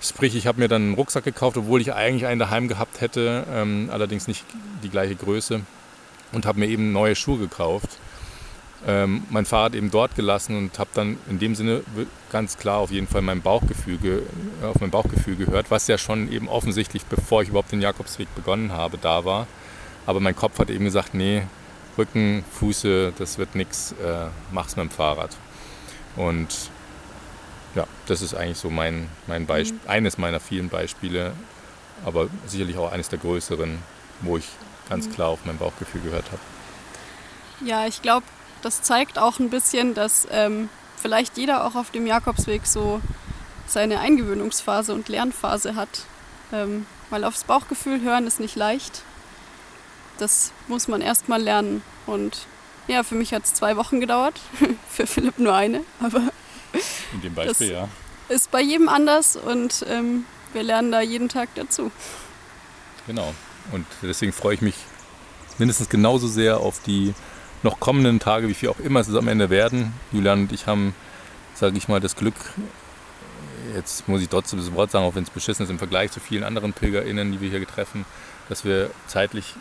Sprich, 0.00 0.34
ich 0.34 0.46
habe 0.46 0.60
mir 0.60 0.68
dann 0.68 0.82
einen 0.82 0.94
Rucksack 0.94 1.24
gekauft, 1.24 1.58
obwohl 1.58 1.80
ich 1.80 1.92
eigentlich 1.92 2.26
einen 2.26 2.40
daheim 2.40 2.66
gehabt 2.66 3.00
hätte, 3.00 3.46
ähm, 3.52 3.90
allerdings 3.92 4.26
nicht 4.26 4.44
die 4.82 4.88
gleiche 4.88 5.14
Größe 5.14 5.60
und 6.32 6.46
habe 6.46 6.58
mir 6.58 6.66
eben 6.66 6.92
neue 6.92 7.14
Schuhe 7.14 7.38
gekauft. 7.38 7.90
Ähm, 8.86 9.24
mein 9.30 9.44
Fahrrad 9.44 9.74
eben 9.74 9.90
dort 9.90 10.14
gelassen 10.14 10.56
und 10.56 10.78
habe 10.78 10.90
dann 10.94 11.18
in 11.28 11.38
dem 11.38 11.54
Sinne 11.54 11.82
ganz 12.30 12.56
klar 12.56 12.78
auf 12.78 12.90
jeden 12.90 13.08
Fall 13.08 13.22
mein 13.22 13.42
Bauchgefühl, 13.42 14.22
auf 14.62 14.80
mein 14.80 14.90
Bauchgefühl 14.90 15.36
gehört, 15.36 15.70
was 15.70 15.86
ja 15.86 15.98
schon 15.98 16.32
eben 16.32 16.48
offensichtlich, 16.48 17.04
bevor 17.04 17.42
ich 17.42 17.50
überhaupt 17.50 17.72
den 17.72 17.82
Jakobsweg 17.82 18.34
begonnen 18.34 18.72
habe, 18.72 18.96
da 18.96 19.24
war. 19.24 19.46
Aber 20.06 20.20
mein 20.20 20.36
Kopf 20.36 20.58
hat 20.58 20.70
eben 20.70 20.84
gesagt, 20.84 21.14
nee, 21.14 21.42
Rücken, 21.96 22.44
Fuße, 22.52 23.12
das 23.18 23.38
wird 23.38 23.54
nichts, 23.54 23.92
äh, 23.92 24.26
mach's 24.52 24.76
mit 24.76 24.84
dem 24.84 24.90
Fahrrad. 24.90 25.36
Und 26.16 26.48
ja, 27.74 27.86
das 28.06 28.22
ist 28.22 28.34
eigentlich 28.34 28.58
so 28.58 28.70
mein, 28.70 29.08
mein 29.26 29.46
Beispiel, 29.46 29.78
mhm. 29.84 29.90
eines 29.90 30.18
meiner 30.18 30.40
vielen 30.40 30.68
Beispiele, 30.68 31.32
aber 32.04 32.28
sicherlich 32.46 32.76
auch 32.78 32.92
eines 32.92 33.08
der 33.08 33.18
größeren, 33.18 33.78
wo 34.22 34.36
ich 34.36 34.46
ganz 34.88 35.06
mhm. 35.06 35.12
klar 35.12 35.28
auf 35.28 35.40
mein 35.44 35.58
Bauchgefühl 35.58 36.00
gehört 36.02 36.26
habe. 36.26 36.40
Ja, 37.64 37.86
ich 37.86 38.02
glaube, 38.02 38.26
das 38.62 38.82
zeigt 38.82 39.18
auch 39.18 39.38
ein 39.38 39.50
bisschen, 39.50 39.94
dass 39.94 40.26
ähm, 40.30 40.68
vielleicht 40.96 41.36
jeder 41.36 41.64
auch 41.64 41.74
auf 41.74 41.90
dem 41.90 42.06
Jakobsweg 42.06 42.66
so 42.66 43.00
seine 43.66 44.00
Eingewöhnungsphase 44.00 44.94
und 44.94 45.08
Lernphase 45.08 45.74
hat. 45.74 46.04
Ähm, 46.52 46.86
weil 47.10 47.24
aufs 47.24 47.44
Bauchgefühl 47.44 48.00
hören 48.00 48.26
ist 48.26 48.40
nicht 48.40 48.56
leicht 48.56 49.02
das 50.18 50.52
muss 50.68 50.88
man 50.88 51.00
erst 51.00 51.28
mal 51.28 51.42
lernen. 51.42 51.82
Und 52.06 52.46
ja, 52.88 53.02
für 53.02 53.14
mich 53.14 53.32
hat 53.32 53.44
es 53.44 53.54
zwei 53.54 53.76
Wochen 53.76 54.00
gedauert, 54.00 54.40
für 54.88 55.06
Philipp 55.06 55.38
nur 55.38 55.54
eine, 55.54 55.82
aber 56.00 56.22
in 57.12 57.20
dem 57.22 57.34
Beispiel 57.34 57.72
ja. 57.72 57.88
Ist 58.28 58.50
bei 58.50 58.60
jedem 58.60 58.88
anders 58.88 59.36
und 59.36 59.86
ähm, 59.88 60.24
wir 60.52 60.62
lernen 60.62 60.90
da 60.90 61.00
jeden 61.00 61.28
Tag 61.28 61.48
dazu. 61.54 61.90
Genau. 63.06 63.34
Und 63.72 63.86
deswegen 64.02 64.32
freue 64.32 64.54
ich 64.54 64.62
mich 64.62 64.74
mindestens 65.58 65.88
genauso 65.88 66.28
sehr 66.28 66.58
auf 66.58 66.80
die 66.82 67.14
noch 67.62 67.80
kommenden 67.80 68.20
Tage, 68.20 68.48
wie 68.48 68.54
viel 68.54 68.68
auch 68.68 68.80
immer 68.80 69.00
es 69.00 69.14
am 69.14 69.28
Ende 69.28 69.50
werden. 69.50 69.92
Julian 70.12 70.42
und 70.42 70.52
ich 70.52 70.66
haben, 70.66 70.94
sage 71.54 71.76
ich 71.76 71.88
mal, 71.88 72.00
das 72.00 72.16
Glück, 72.16 72.34
jetzt 73.74 74.08
muss 74.08 74.22
ich 74.22 74.28
trotzdem 74.28 74.58
das 74.58 74.72
Wort 74.72 74.90
sagen, 74.90 75.04
auch 75.04 75.14
wenn 75.14 75.24
es 75.24 75.30
beschissen 75.30 75.64
ist 75.64 75.70
im 75.70 75.78
Vergleich 75.78 76.10
zu 76.10 76.20
vielen 76.20 76.44
anderen 76.44 76.72
PilgerInnen, 76.72 77.32
die 77.32 77.40
wir 77.40 77.50
hier 77.50 77.66
treffen, 77.66 78.04
dass 78.48 78.64
wir 78.64 78.90
zeitlich 79.06 79.54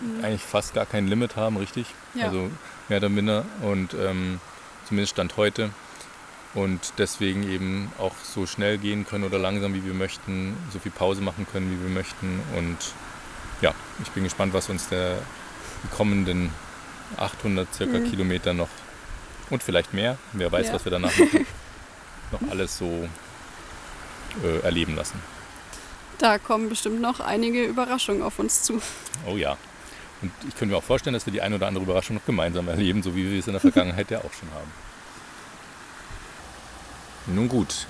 mhm. 0.00 0.24
eigentlich 0.24 0.42
fast 0.42 0.74
gar 0.74 0.86
kein 0.86 1.08
Limit 1.08 1.36
haben, 1.36 1.56
richtig? 1.56 1.86
Ja. 2.14 2.26
Also 2.26 2.50
mehr 2.88 2.98
oder 2.98 3.08
minder 3.08 3.44
und 3.62 3.94
ähm, 3.94 4.40
zumindest 4.86 5.12
Stand 5.12 5.36
heute. 5.36 5.70
Und 6.54 6.94
deswegen 6.96 7.42
eben 7.50 7.92
auch 7.98 8.14
so 8.22 8.46
schnell 8.46 8.78
gehen 8.78 9.06
können 9.06 9.24
oder 9.24 9.38
langsam, 9.38 9.74
wie 9.74 9.84
wir 9.84 9.92
möchten, 9.92 10.56
so 10.72 10.78
viel 10.78 10.92
Pause 10.92 11.20
machen 11.20 11.46
können, 11.52 11.70
wie 11.70 11.82
wir 11.82 11.90
möchten. 11.90 12.40
Und 12.56 12.78
ja, 13.60 13.74
ich 14.02 14.08
bin 14.10 14.24
gespannt, 14.24 14.54
was 14.54 14.70
uns 14.70 14.88
der 14.88 15.18
kommenden 15.94 16.50
800 17.18 17.72
circa 17.74 17.98
mhm. 17.98 18.10
Kilometer 18.10 18.54
noch 18.54 18.68
und 19.50 19.62
vielleicht 19.62 19.94
mehr, 19.94 20.18
wer 20.32 20.50
weiß, 20.50 20.68
ja. 20.68 20.74
was 20.74 20.84
wir 20.84 20.90
danach 20.90 21.16
machen, 21.16 21.46
noch 22.32 22.50
alles 22.50 22.78
so 22.78 23.08
äh, 24.42 24.60
erleben 24.60 24.96
lassen. 24.96 25.20
Da 26.18 26.38
kommen 26.38 26.68
bestimmt 26.68 27.00
noch 27.00 27.20
einige 27.20 27.64
Überraschungen 27.64 28.22
auf 28.22 28.38
uns 28.38 28.62
zu. 28.62 28.80
Oh 29.26 29.36
ja. 29.36 29.56
Und 30.22 30.32
ich 30.48 30.56
könnte 30.56 30.72
mir 30.72 30.78
auch 30.78 30.82
vorstellen, 30.82 31.14
dass 31.14 31.26
wir 31.26 31.32
die 31.32 31.42
eine 31.42 31.56
oder 31.56 31.66
andere 31.66 31.84
Überraschung 31.84 32.16
noch 32.16 32.24
gemeinsam 32.24 32.68
erleben, 32.68 33.02
so 33.02 33.14
wie 33.14 33.30
wir 33.30 33.38
es 33.38 33.46
in 33.46 33.52
der 33.52 33.60
Vergangenheit 33.60 34.10
ja 34.10 34.18
auch 34.18 34.32
schon 34.32 34.50
haben. 34.54 34.70
Nun 37.26 37.48
gut, 37.48 37.86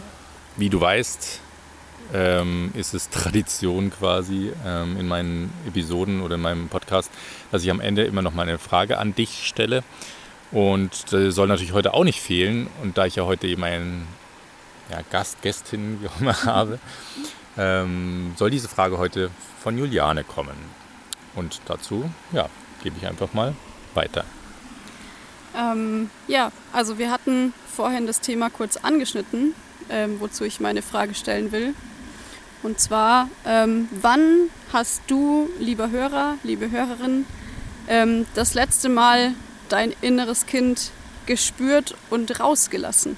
wie 0.57 0.71
du 0.71 0.81
weißt, 0.81 1.41
ähm, 2.15 2.71
ist 2.75 2.95
es 2.95 3.11
Tradition 3.11 3.91
quasi 3.91 4.53
ähm, 4.65 4.99
in 4.99 5.09
meinen 5.09 5.53
Episoden 5.67 6.21
oder 6.23 6.37
in 6.37 6.41
meinem 6.41 6.69
Podcast, 6.69 7.11
dass 7.51 7.63
ich 7.63 7.71
am 7.71 7.81
Ende 7.81 8.05
immer 8.05 8.23
noch 8.23 8.35
mal 8.35 8.43
eine 8.43 8.59
Frage 8.59 8.99
an 8.99 9.15
dich 9.15 9.47
stelle. 9.47 9.83
Und 10.53 11.13
das 11.13 11.35
soll 11.35 11.49
natürlich 11.49 11.73
heute 11.73 11.95
auch 11.95 12.05
nicht 12.05 12.21
fehlen. 12.21 12.69
Und 12.83 12.97
da 12.99 13.07
ich 13.07 13.17
ja 13.17 13.25
heute 13.25 13.47
eben 13.47 13.65
einen 13.65 14.07
ja, 14.91 15.01
Gast, 15.11 15.43
Gästin, 15.43 16.01
wie 16.01 16.09
auch 16.09 16.21
immer 16.21 16.43
habe, 16.45 16.79
ähm, 17.59 18.35
soll 18.37 18.51
diese 18.51 18.69
Frage 18.69 18.99
heute 18.99 19.31
von 19.63 19.77
Juliane 19.77 20.25
kommen. 20.25 20.86
Und 21.37 21.61
dazu, 21.67 22.11
ja, 22.33 22.49
gebe 22.83 22.97
ich 22.99 23.07
einfach 23.07 23.33
mal 23.35 23.55
weiter. 23.95 24.25
Ähm, 25.57 26.11
ja, 26.27 26.51
also 26.73 26.99
wir 26.99 27.11
hatten 27.11 27.55
vorhin 27.73 28.07
das 28.07 28.21
Thema 28.21 28.51
kurz 28.51 28.77
angeschnitten, 28.77 29.55
ähm, 29.89 30.21
wozu 30.21 30.45
ich 30.45 30.61
meine 30.61 30.83
Frage 30.83 31.15
stellen 31.15 31.53
will. 31.53 31.75
Und 32.63 32.81
zwar, 32.81 33.29
ähm, 33.45 33.89
wann 33.93 34.49
hast 34.73 35.03
du, 35.07 35.49
lieber 35.59 35.91
Hörer, 35.91 36.35
liebe 36.43 36.71
Hörerin, 36.71 37.27
ähm, 37.87 38.27
das 38.35 38.55
letzte 38.55 38.89
Mal 38.89 39.35
dein 39.69 39.95
inneres 40.01 40.47
Kind 40.47 40.91
gespürt 41.27 41.95
und 42.11 42.41
rausgelassen? 42.41 43.17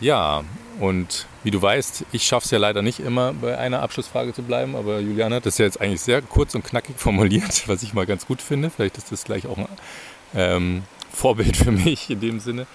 Ja, 0.00 0.44
und 0.80 1.26
wie 1.42 1.50
du 1.50 1.60
weißt, 1.60 2.06
ich 2.12 2.24
schaffe 2.24 2.44
es 2.46 2.50
ja 2.50 2.58
leider 2.58 2.82
nicht 2.82 3.00
immer 3.00 3.32
bei 3.32 3.56
einer 3.58 3.82
Abschlussfrage 3.82 4.32
zu 4.32 4.42
bleiben, 4.42 4.74
aber 4.76 5.00
Juliane 5.00 5.36
hat 5.36 5.46
das 5.46 5.58
ja 5.58 5.64
jetzt 5.64 5.80
eigentlich 5.80 6.00
sehr 6.00 6.22
kurz 6.22 6.54
und 6.54 6.64
knackig 6.64 6.96
formuliert, 6.98 7.68
was 7.68 7.82
ich 7.82 7.94
mal 7.94 8.06
ganz 8.06 8.26
gut 8.26 8.42
finde. 8.42 8.70
Vielleicht 8.70 8.98
ist 8.98 9.12
das 9.12 9.24
gleich 9.24 9.46
auch 9.46 9.58
ein 9.58 9.68
ähm, 10.34 10.82
Vorbild 11.12 11.56
für 11.56 11.70
mich 11.70 12.10
in 12.10 12.20
dem 12.20 12.40
Sinne. 12.40 12.66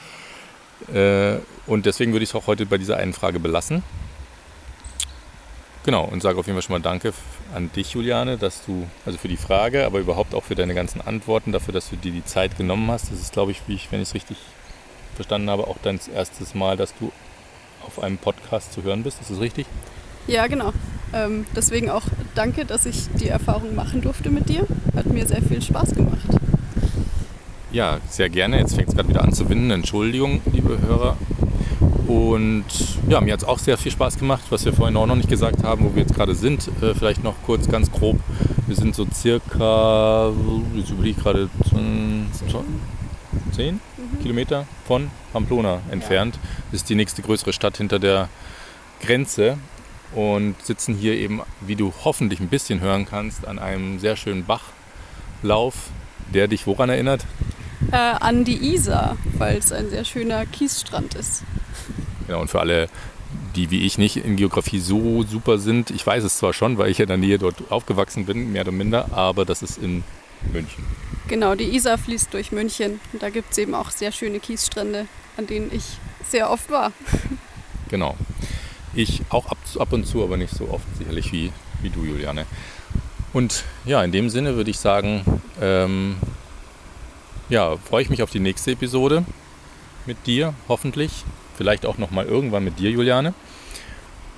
Äh, 0.93 1.39
und 1.67 1.85
deswegen 1.85 2.13
würde 2.13 2.23
ich 2.23 2.29
es 2.29 2.35
auch 2.35 2.47
heute 2.47 2.65
bei 2.65 2.77
dieser 2.77 2.97
einen 2.97 3.13
Frage 3.13 3.39
belassen. 3.39 3.83
Genau, 5.85 6.03
und 6.05 6.21
sage 6.21 6.37
auf 6.37 6.45
jeden 6.45 6.55
Fall 6.57 6.63
schon 6.63 6.73
mal 6.73 6.81
Danke 6.81 7.13
an 7.53 7.71
dich, 7.71 7.93
Juliane, 7.93 8.37
dass 8.37 8.65
du, 8.65 8.85
also 9.05 9.17
für 9.17 9.27
die 9.27 9.37
Frage, 9.37 9.85
aber 9.85 9.99
überhaupt 9.99 10.35
auch 10.35 10.43
für 10.43 10.55
deine 10.55 10.73
ganzen 10.75 11.01
Antworten, 11.01 11.51
dafür, 11.51 11.73
dass 11.73 11.89
du 11.89 11.95
dir 11.95 12.11
die 12.11 12.23
Zeit 12.23 12.57
genommen 12.57 12.89
hast. 12.91 13.11
Das 13.11 13.19
ist, 13.19 13.33
glaube 13.33 13.51
ich, 13.51 13.61
wie 13.67 13.75
ich, 13.75 13.91
wenn 13.91 14.01
ich 14.01 14.09
es 14.09 14.13
richtig 14.13 14.37
verstanden 15.15 15.49
habe, 15.49 15.67
auch 15.67 15.77
dein 15.81 15.99
erstes 16.13 16.53
Mal, 16.53 16.77
dass 16.77 16.93
du 16.97 17.11
auf 17.89 18.03
einem 18.03 18.19
Podcast 18.19 18.71
zu 18.71 18.83
hören 18.83 19.01
bist. 19.01 19.19
Ist 19.19 19.31
das 19.31 19.39
richtig? 19.39 19.65
Ja, 20.27 20.45
genau. 20.45 20.73
Ähm, 21.11 21.47
deswegen 21.55 21.89
auch 21.89 22.03
danke, 22.35 22.63
dass 22.65 22.85
ich 22.85 23.07
die 23.19 23.29
Erfahrung 23.29 23.73
machen 23.73 24.01
durfte 24.01 24.29
mit 24.29 24.47
dir. 24.47 24.67
Hat 24.95 25.07
mir 25.07 25.25
sehr 25.25 25.41
viel 25.41 25.59
Spaß 25.59 25.95
gemacht. 25.95 26.27
Ja, 27.71 27.97
sehr 28.07 28.29
gerne. 28.29 28.59
Jetzt 28.59 28.75
fängt 28.75 28.89
es 28.89 28.95
gerade 28.95 29.09
wieder 29.09 29.23
an 29.23 29.33
zu 29.33 29.49
winden. 29.49 29.71
Entschuldigung, 29.71 30.41
liebe 30.51 30.77
Hörer. 30.79 31.17
Und 32.07 32.65
ja, 33.07 33.21
mir 33.21 33.33
hat 33.33 33.41
es 33.41 33.47
auch 33.47 33.59
sehr 33.59 33.77
viel 33.77 33.91
Spaß 33.91 34.19
gemacht, 34.19 34.43
was 34.51 34.65
wir 34.65 34.73
vorhin 34.73 34.95
auch 34.97 35.07
noch 35.07 35.15
nicht 35.15 35.29
gesagt 35.29 35.63
haben, 35.63 35.85
wo 35.85 35.95
wir 35.95 36.03
jetzt 36.03 36.13
gerade 36.13 36.35
sind. 36.35 36.69
Äh, 36.81 36.93
vielleicht 36.93 37.23
noch 37.23 37.35
kurz 37.43 37.67
ganz 37.67 37.91
grob. 37.91 38.19
Wir 38.67 38.75
sind 38.75 38.93
so 38.93 39.07
circa, 39.11 40.31
jetzt 40.75 40.91
überlege 40.91 41.17
ich 41.17 41.23
gerade, 41.23 41.49
10 43.53 43.75
mhm. 43.75 44.21
Kilometer 44.21 44.65
von 44.85 45.09
Pamplona 45.33 45.81
entfernt. 45.91 46.35
Ja. 46.35 46.49
Das 46.71 46.81
ist 46.81 46.89
die 46.89 46.95
nächste 46.95 47.21
größere 47.21 47.53
Stadt 47.53 47.77
hinter 47.77 47.99
der 47.99 48.29
Grenze 49.01 49.57
und 50.13 50.55
sitzen 50.63 50.95
hier 50.95 51.13
eben, 51.15 51.41
wie 51.61 51.75
du 51.75 51.93
hoffentlich 52.03 52.39
ein 52.39 52.47
bisschen 52.47 52.79
hören 52.79 53.05
kannst, 53.05 53.47
an 53.47 53.59
einem 53.59 53.99
sehr 53.99 54.15
schönen 54.15 54.45
Bachlauf, 54.45 55.75
der 56.33 56.47
dich 56.47 56.65
woran 56.67 56.89
erinnert? 56.89 57.25
Äh, 57.91 57.95
an 57.95 58.43
die 58.43 58.73
Isar, 58.73 59.17
weil 59.37 59.57
es 59.57 59.71
ein 59.71 59.89
sehr 59.89 60.03
schöner 60.03 60.45
Kiesstrand 60.45 61.15
ist. 61.15 61.43
Genau, 62.27 62.41
und 62.41 62.49
für 62.49 62.59
alle, 62.59 62.89
die 63.55 63.71
wie 63.71 63.85
ich 63.85 63.97
nicht 63.97 64.17
in 64.17 64.35
Geografie 64.35 64.79
so 64.79 65.23
super 65.23 65.57
sind, 65.57 65.89
ich 65.91 66.05
weiß 66.05 66.23
es 66.23 66.37
zwar 66.37 66.53
schon, 66.53 66.77
weil 66.77 66.91
ich 66.91 66.97
ja 66.97 67.03
in 67.03 67.09
der 67.09 67.17
Nähe 67.17 67.39
dort 67.39 67.71
aufgewachsen 67.71 68.25
bin, 68.25 68.51
mehr 68.51 68.63
oder 68.63 68.71
minder, 68.71 69.09
aber 69.13 69.45
das 69.45 69.61
ist 69.61 69.77
in 69.77 70.03
München. 70.51 70.83
Genau, 71.29 71.53
die 71.53 71.75
Isar 71.75 71.99
fließt 71.99 72.33
durch 72.33 72.51
München. 72.51 72.99
Und 73.13 73.21
da 73.21 73.29
gibt 73.29 73.51
es 73.51 73.57
eben 73.59 73.75
auch 73.75 73.91
sehr 73.91 74.11
schöne 74.11 74.39
Kiesstrände, 74.39 75.05
an 75.37 75.45
denen 75.45 75.71
ich 75.71 75.83
sehr 76.27 76.49
oft 76.49 76.69
war. 76.69 76.91
Genau. 77.89 78.15
Ich 78.93 79.23
auch 79.29 79.47
ab, 79.47 79.57
ab 79.79 79.93
und 79.93 80.05
zu, 80.05 80.23
aber 80.23 80.37
nicht 80.37 80.53
so 80.53 80.69
oft 80.69 80.85
sicherlich 80.95 81.31
wie, 81.31 81.51
wie 81.81 81.89
du, 81.89 82.03
Juliane. 82.03 82.45
Und 83.33 83.63
ja, 83.83 84.03
in 84.03 84.11
dem 84.11 84.29
Sinne 84.29 84.55
würde 84.55 84.69
ich 84.69 84.77
sagen, 84.77 85.23
ähm, 85.59 86.17
ja, 87.49 87.77
freue 87.77 88.03
ich 88.03 88.11
mich 88.11 88.21
auf 88.21 88.29
die 88.29 88.39
nächste 88.39 88.73
Episode 88.73 89.25
mit 90.05 90.27
dir, 90.27 90.53
hoffentlich. 90.67 91.25
Vielleicht 91.57 91.87
auch 91.87 91.97
nochmal 91.97 92.27
irgendwann 92.27 92.63
mit 92.63 92.77
dir, 92.77 92.91
Juliane. 92.91 93.33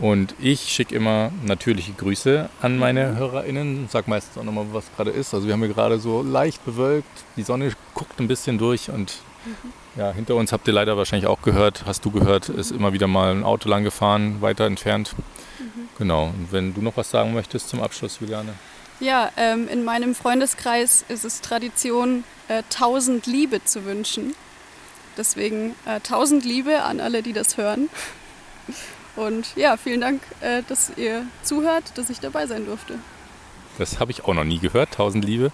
Und 0.02 0.34
ich 0.39 0.62
schicke 0.62 0.95
immer 0.95 1.32
natürliche 1.45 1.93
Grüße 1.93 2.49
an 2.60 2.80
meine 2.80 3.16
HörerInnen. 3.18 3.88
Sag 3.88 4.08
meistens 4.08 4.36
auch 4.36 4.43
nochmal, 4.43 4.66
was 4.72 4.86
gerade 4.95 5.12
ist. 5.12 5.32
Also 5.32 5.45
wir 5.45 5.54
haben 5.54 5.64
hier 5.64 5.74
gerade 5.74 5.99
so 5.99 6.24
leicht 6.24 6.66
bewölkt. 6.66 7.08
Die 7.38 7.43
Sonne 7.43 7.72
guckt 7.93 8.20
ein 8.20 8.28
bisschen 8.28 8.58
durch 8.58 8.89
und 8.89 9.20
mhm. 9.45 9.99
ja, 9.99 10.12
hinter 10.12 10.36
uns 10.36 10.52
habt 10.52 10.68
ihr 10.68 10.74
leider 10.74 10.97
wahrscheinlich 10.97 11.28
auch 11.28 11.43
gehört, 11.43 11.84
hast 11.86 12.04
du 12.04 12.10
gehört, 12.10 12.49
ist 12.49 12.72
immer 12.72 12.93
wieder 12.93 13.06
mal 13.06 13.32
ein 13.32 13.43
Auto 13.43 13.70
lang 13.70 13.84
gefahren, 13.84 14.41
weiter 14.41 14.66
entfernt. 14.66 15.14
Mhm. 15.60 15.89
Genau. 15.99 16.26
Und 16.26 16.52
wenn 16.52 16.74
du 16.74 16.82
noch 16.82 16.97
was 16.97 17.12
sagen 17.12 17.36
möchtest 17.36 17.70
zum 17.70 17.80
Abschluss, 17.84 18.18
Juliane. 18.20 18.56
Ja, 18.99 19.32
ähm, 19.38 19.68
in 19.68 19.84
meinem 19.84 20.16
Freundeskreis 20.16 21.06
ist 21.10 21.26
es 21.26 21.41
Tradition, 21.41 22.24
äh, 22.47 22.64
tausend 22.72 23.28
Liebe 23.28 23.64
zu 23.64 23.86
wünschen. 23.86 24.34
Deswegen 25.16 25.76
äh, 25.86 25.99
tausend 25.99 26.43
Liebe 26.43 26.82
an 26.82 26.99
alle, 26.99 27.22
die 27.22 27.34
das 27.34 27.58
hören. 27.58 27.89
Und 29.16 29.55
ja, 29.55 29.78
vielen 29.78 30.01
Dank, 30.01 30.22
äh, 30.41 30.64
dass 30.68 30.91
ihr 30.95 31.26
zuhört, 31.43 31.84
dass 31.95 32.09
ich 32.09 32.20
dabei 32.20 32.47
sein 32.47 32.66
durfte. 32.66 32.95
Das 33.78 33.99
habe 33.99 34.12
ich 34.12 34.24
auch 34.24 34.34
noch 34.34 34.43
nie 34.43 34.59
gehört, 34.59 34.93
tausend 34.93 35.26
Liebe. 35.26 35.51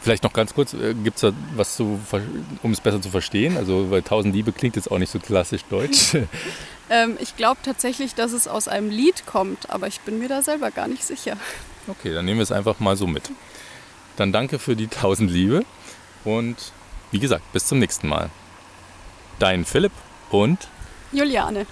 Vielleicht 0.00 0.22
noch 0.22 0.32
ganz 0.32 0.54
kurz, 0.54 0.74
äh, 0.74 0.94
gibt 0.94 1.16
es 1.16 1.22
da 1.22 1.32
was, 1.56 1.76
zu, 1.76 2.00
um 2.62 2.72
es 2.72 2.80
besser 2.80 3.00
zu 3.02 3.10
verstehen? 3.10 3.56
Also, 3.56 3.90
weil 3.90 4.02
tausend 4.02 4.34
Liebe 4.34 4.52
klingt 4.52 4.76
jetzt 4.76 4.90
auch 4.90 4.98
nicht 4.98 5.10
so 5.10 5.18
klassisch 5.18 5.64
deutsch. 5.64 6.14
ähm, 6.90 7.16
ich 7.18 7.36
glaube 7.36 7.58
tatsächlich, 7.62 8.14
dass 8.14 8.32
es 8.32 8.46
aus 8.46 8.68
einem 8.68 8.90
Lied 8.90 9.26
kommt, 9.26 9.70
aber 9.70 9.86
ich 9.86 10.00
bin 10.00 10.18
mir 10.18 10.28
da 10.28 10.42
selber 10.42 10.70
gar 10.70 10.86
nicht 10.86 11.04
sicher. 11.04 11.36
Okay, 11.88 12.12
dann 12.12 12.24
nehmen 12.24 12.38
wir 12.38 12.44
es 12.44 12.52
einfach 12.52 12.78
mal 12.80 12.96
so 12.96 13.06
mit. 13.06 13.30
Dann 14.16 14.32
danke 14.32 14.58
für 14.58 14.76
die 14.76 14.88
tausend 14.88 15.30
Liebe 15.30 15.64
und 16.24 16.56
wie 17.10 17.18
gesagt, 17.18 17.52
bis 17.52 17.66
zum 17.66 17.78
nächsten 17.78 18.08
Mal. 18.08 18.30
Dein 19.38 19.64
Philipp 19.64 19.92
und 20.30 20.68
Juliane. 21.12 21.66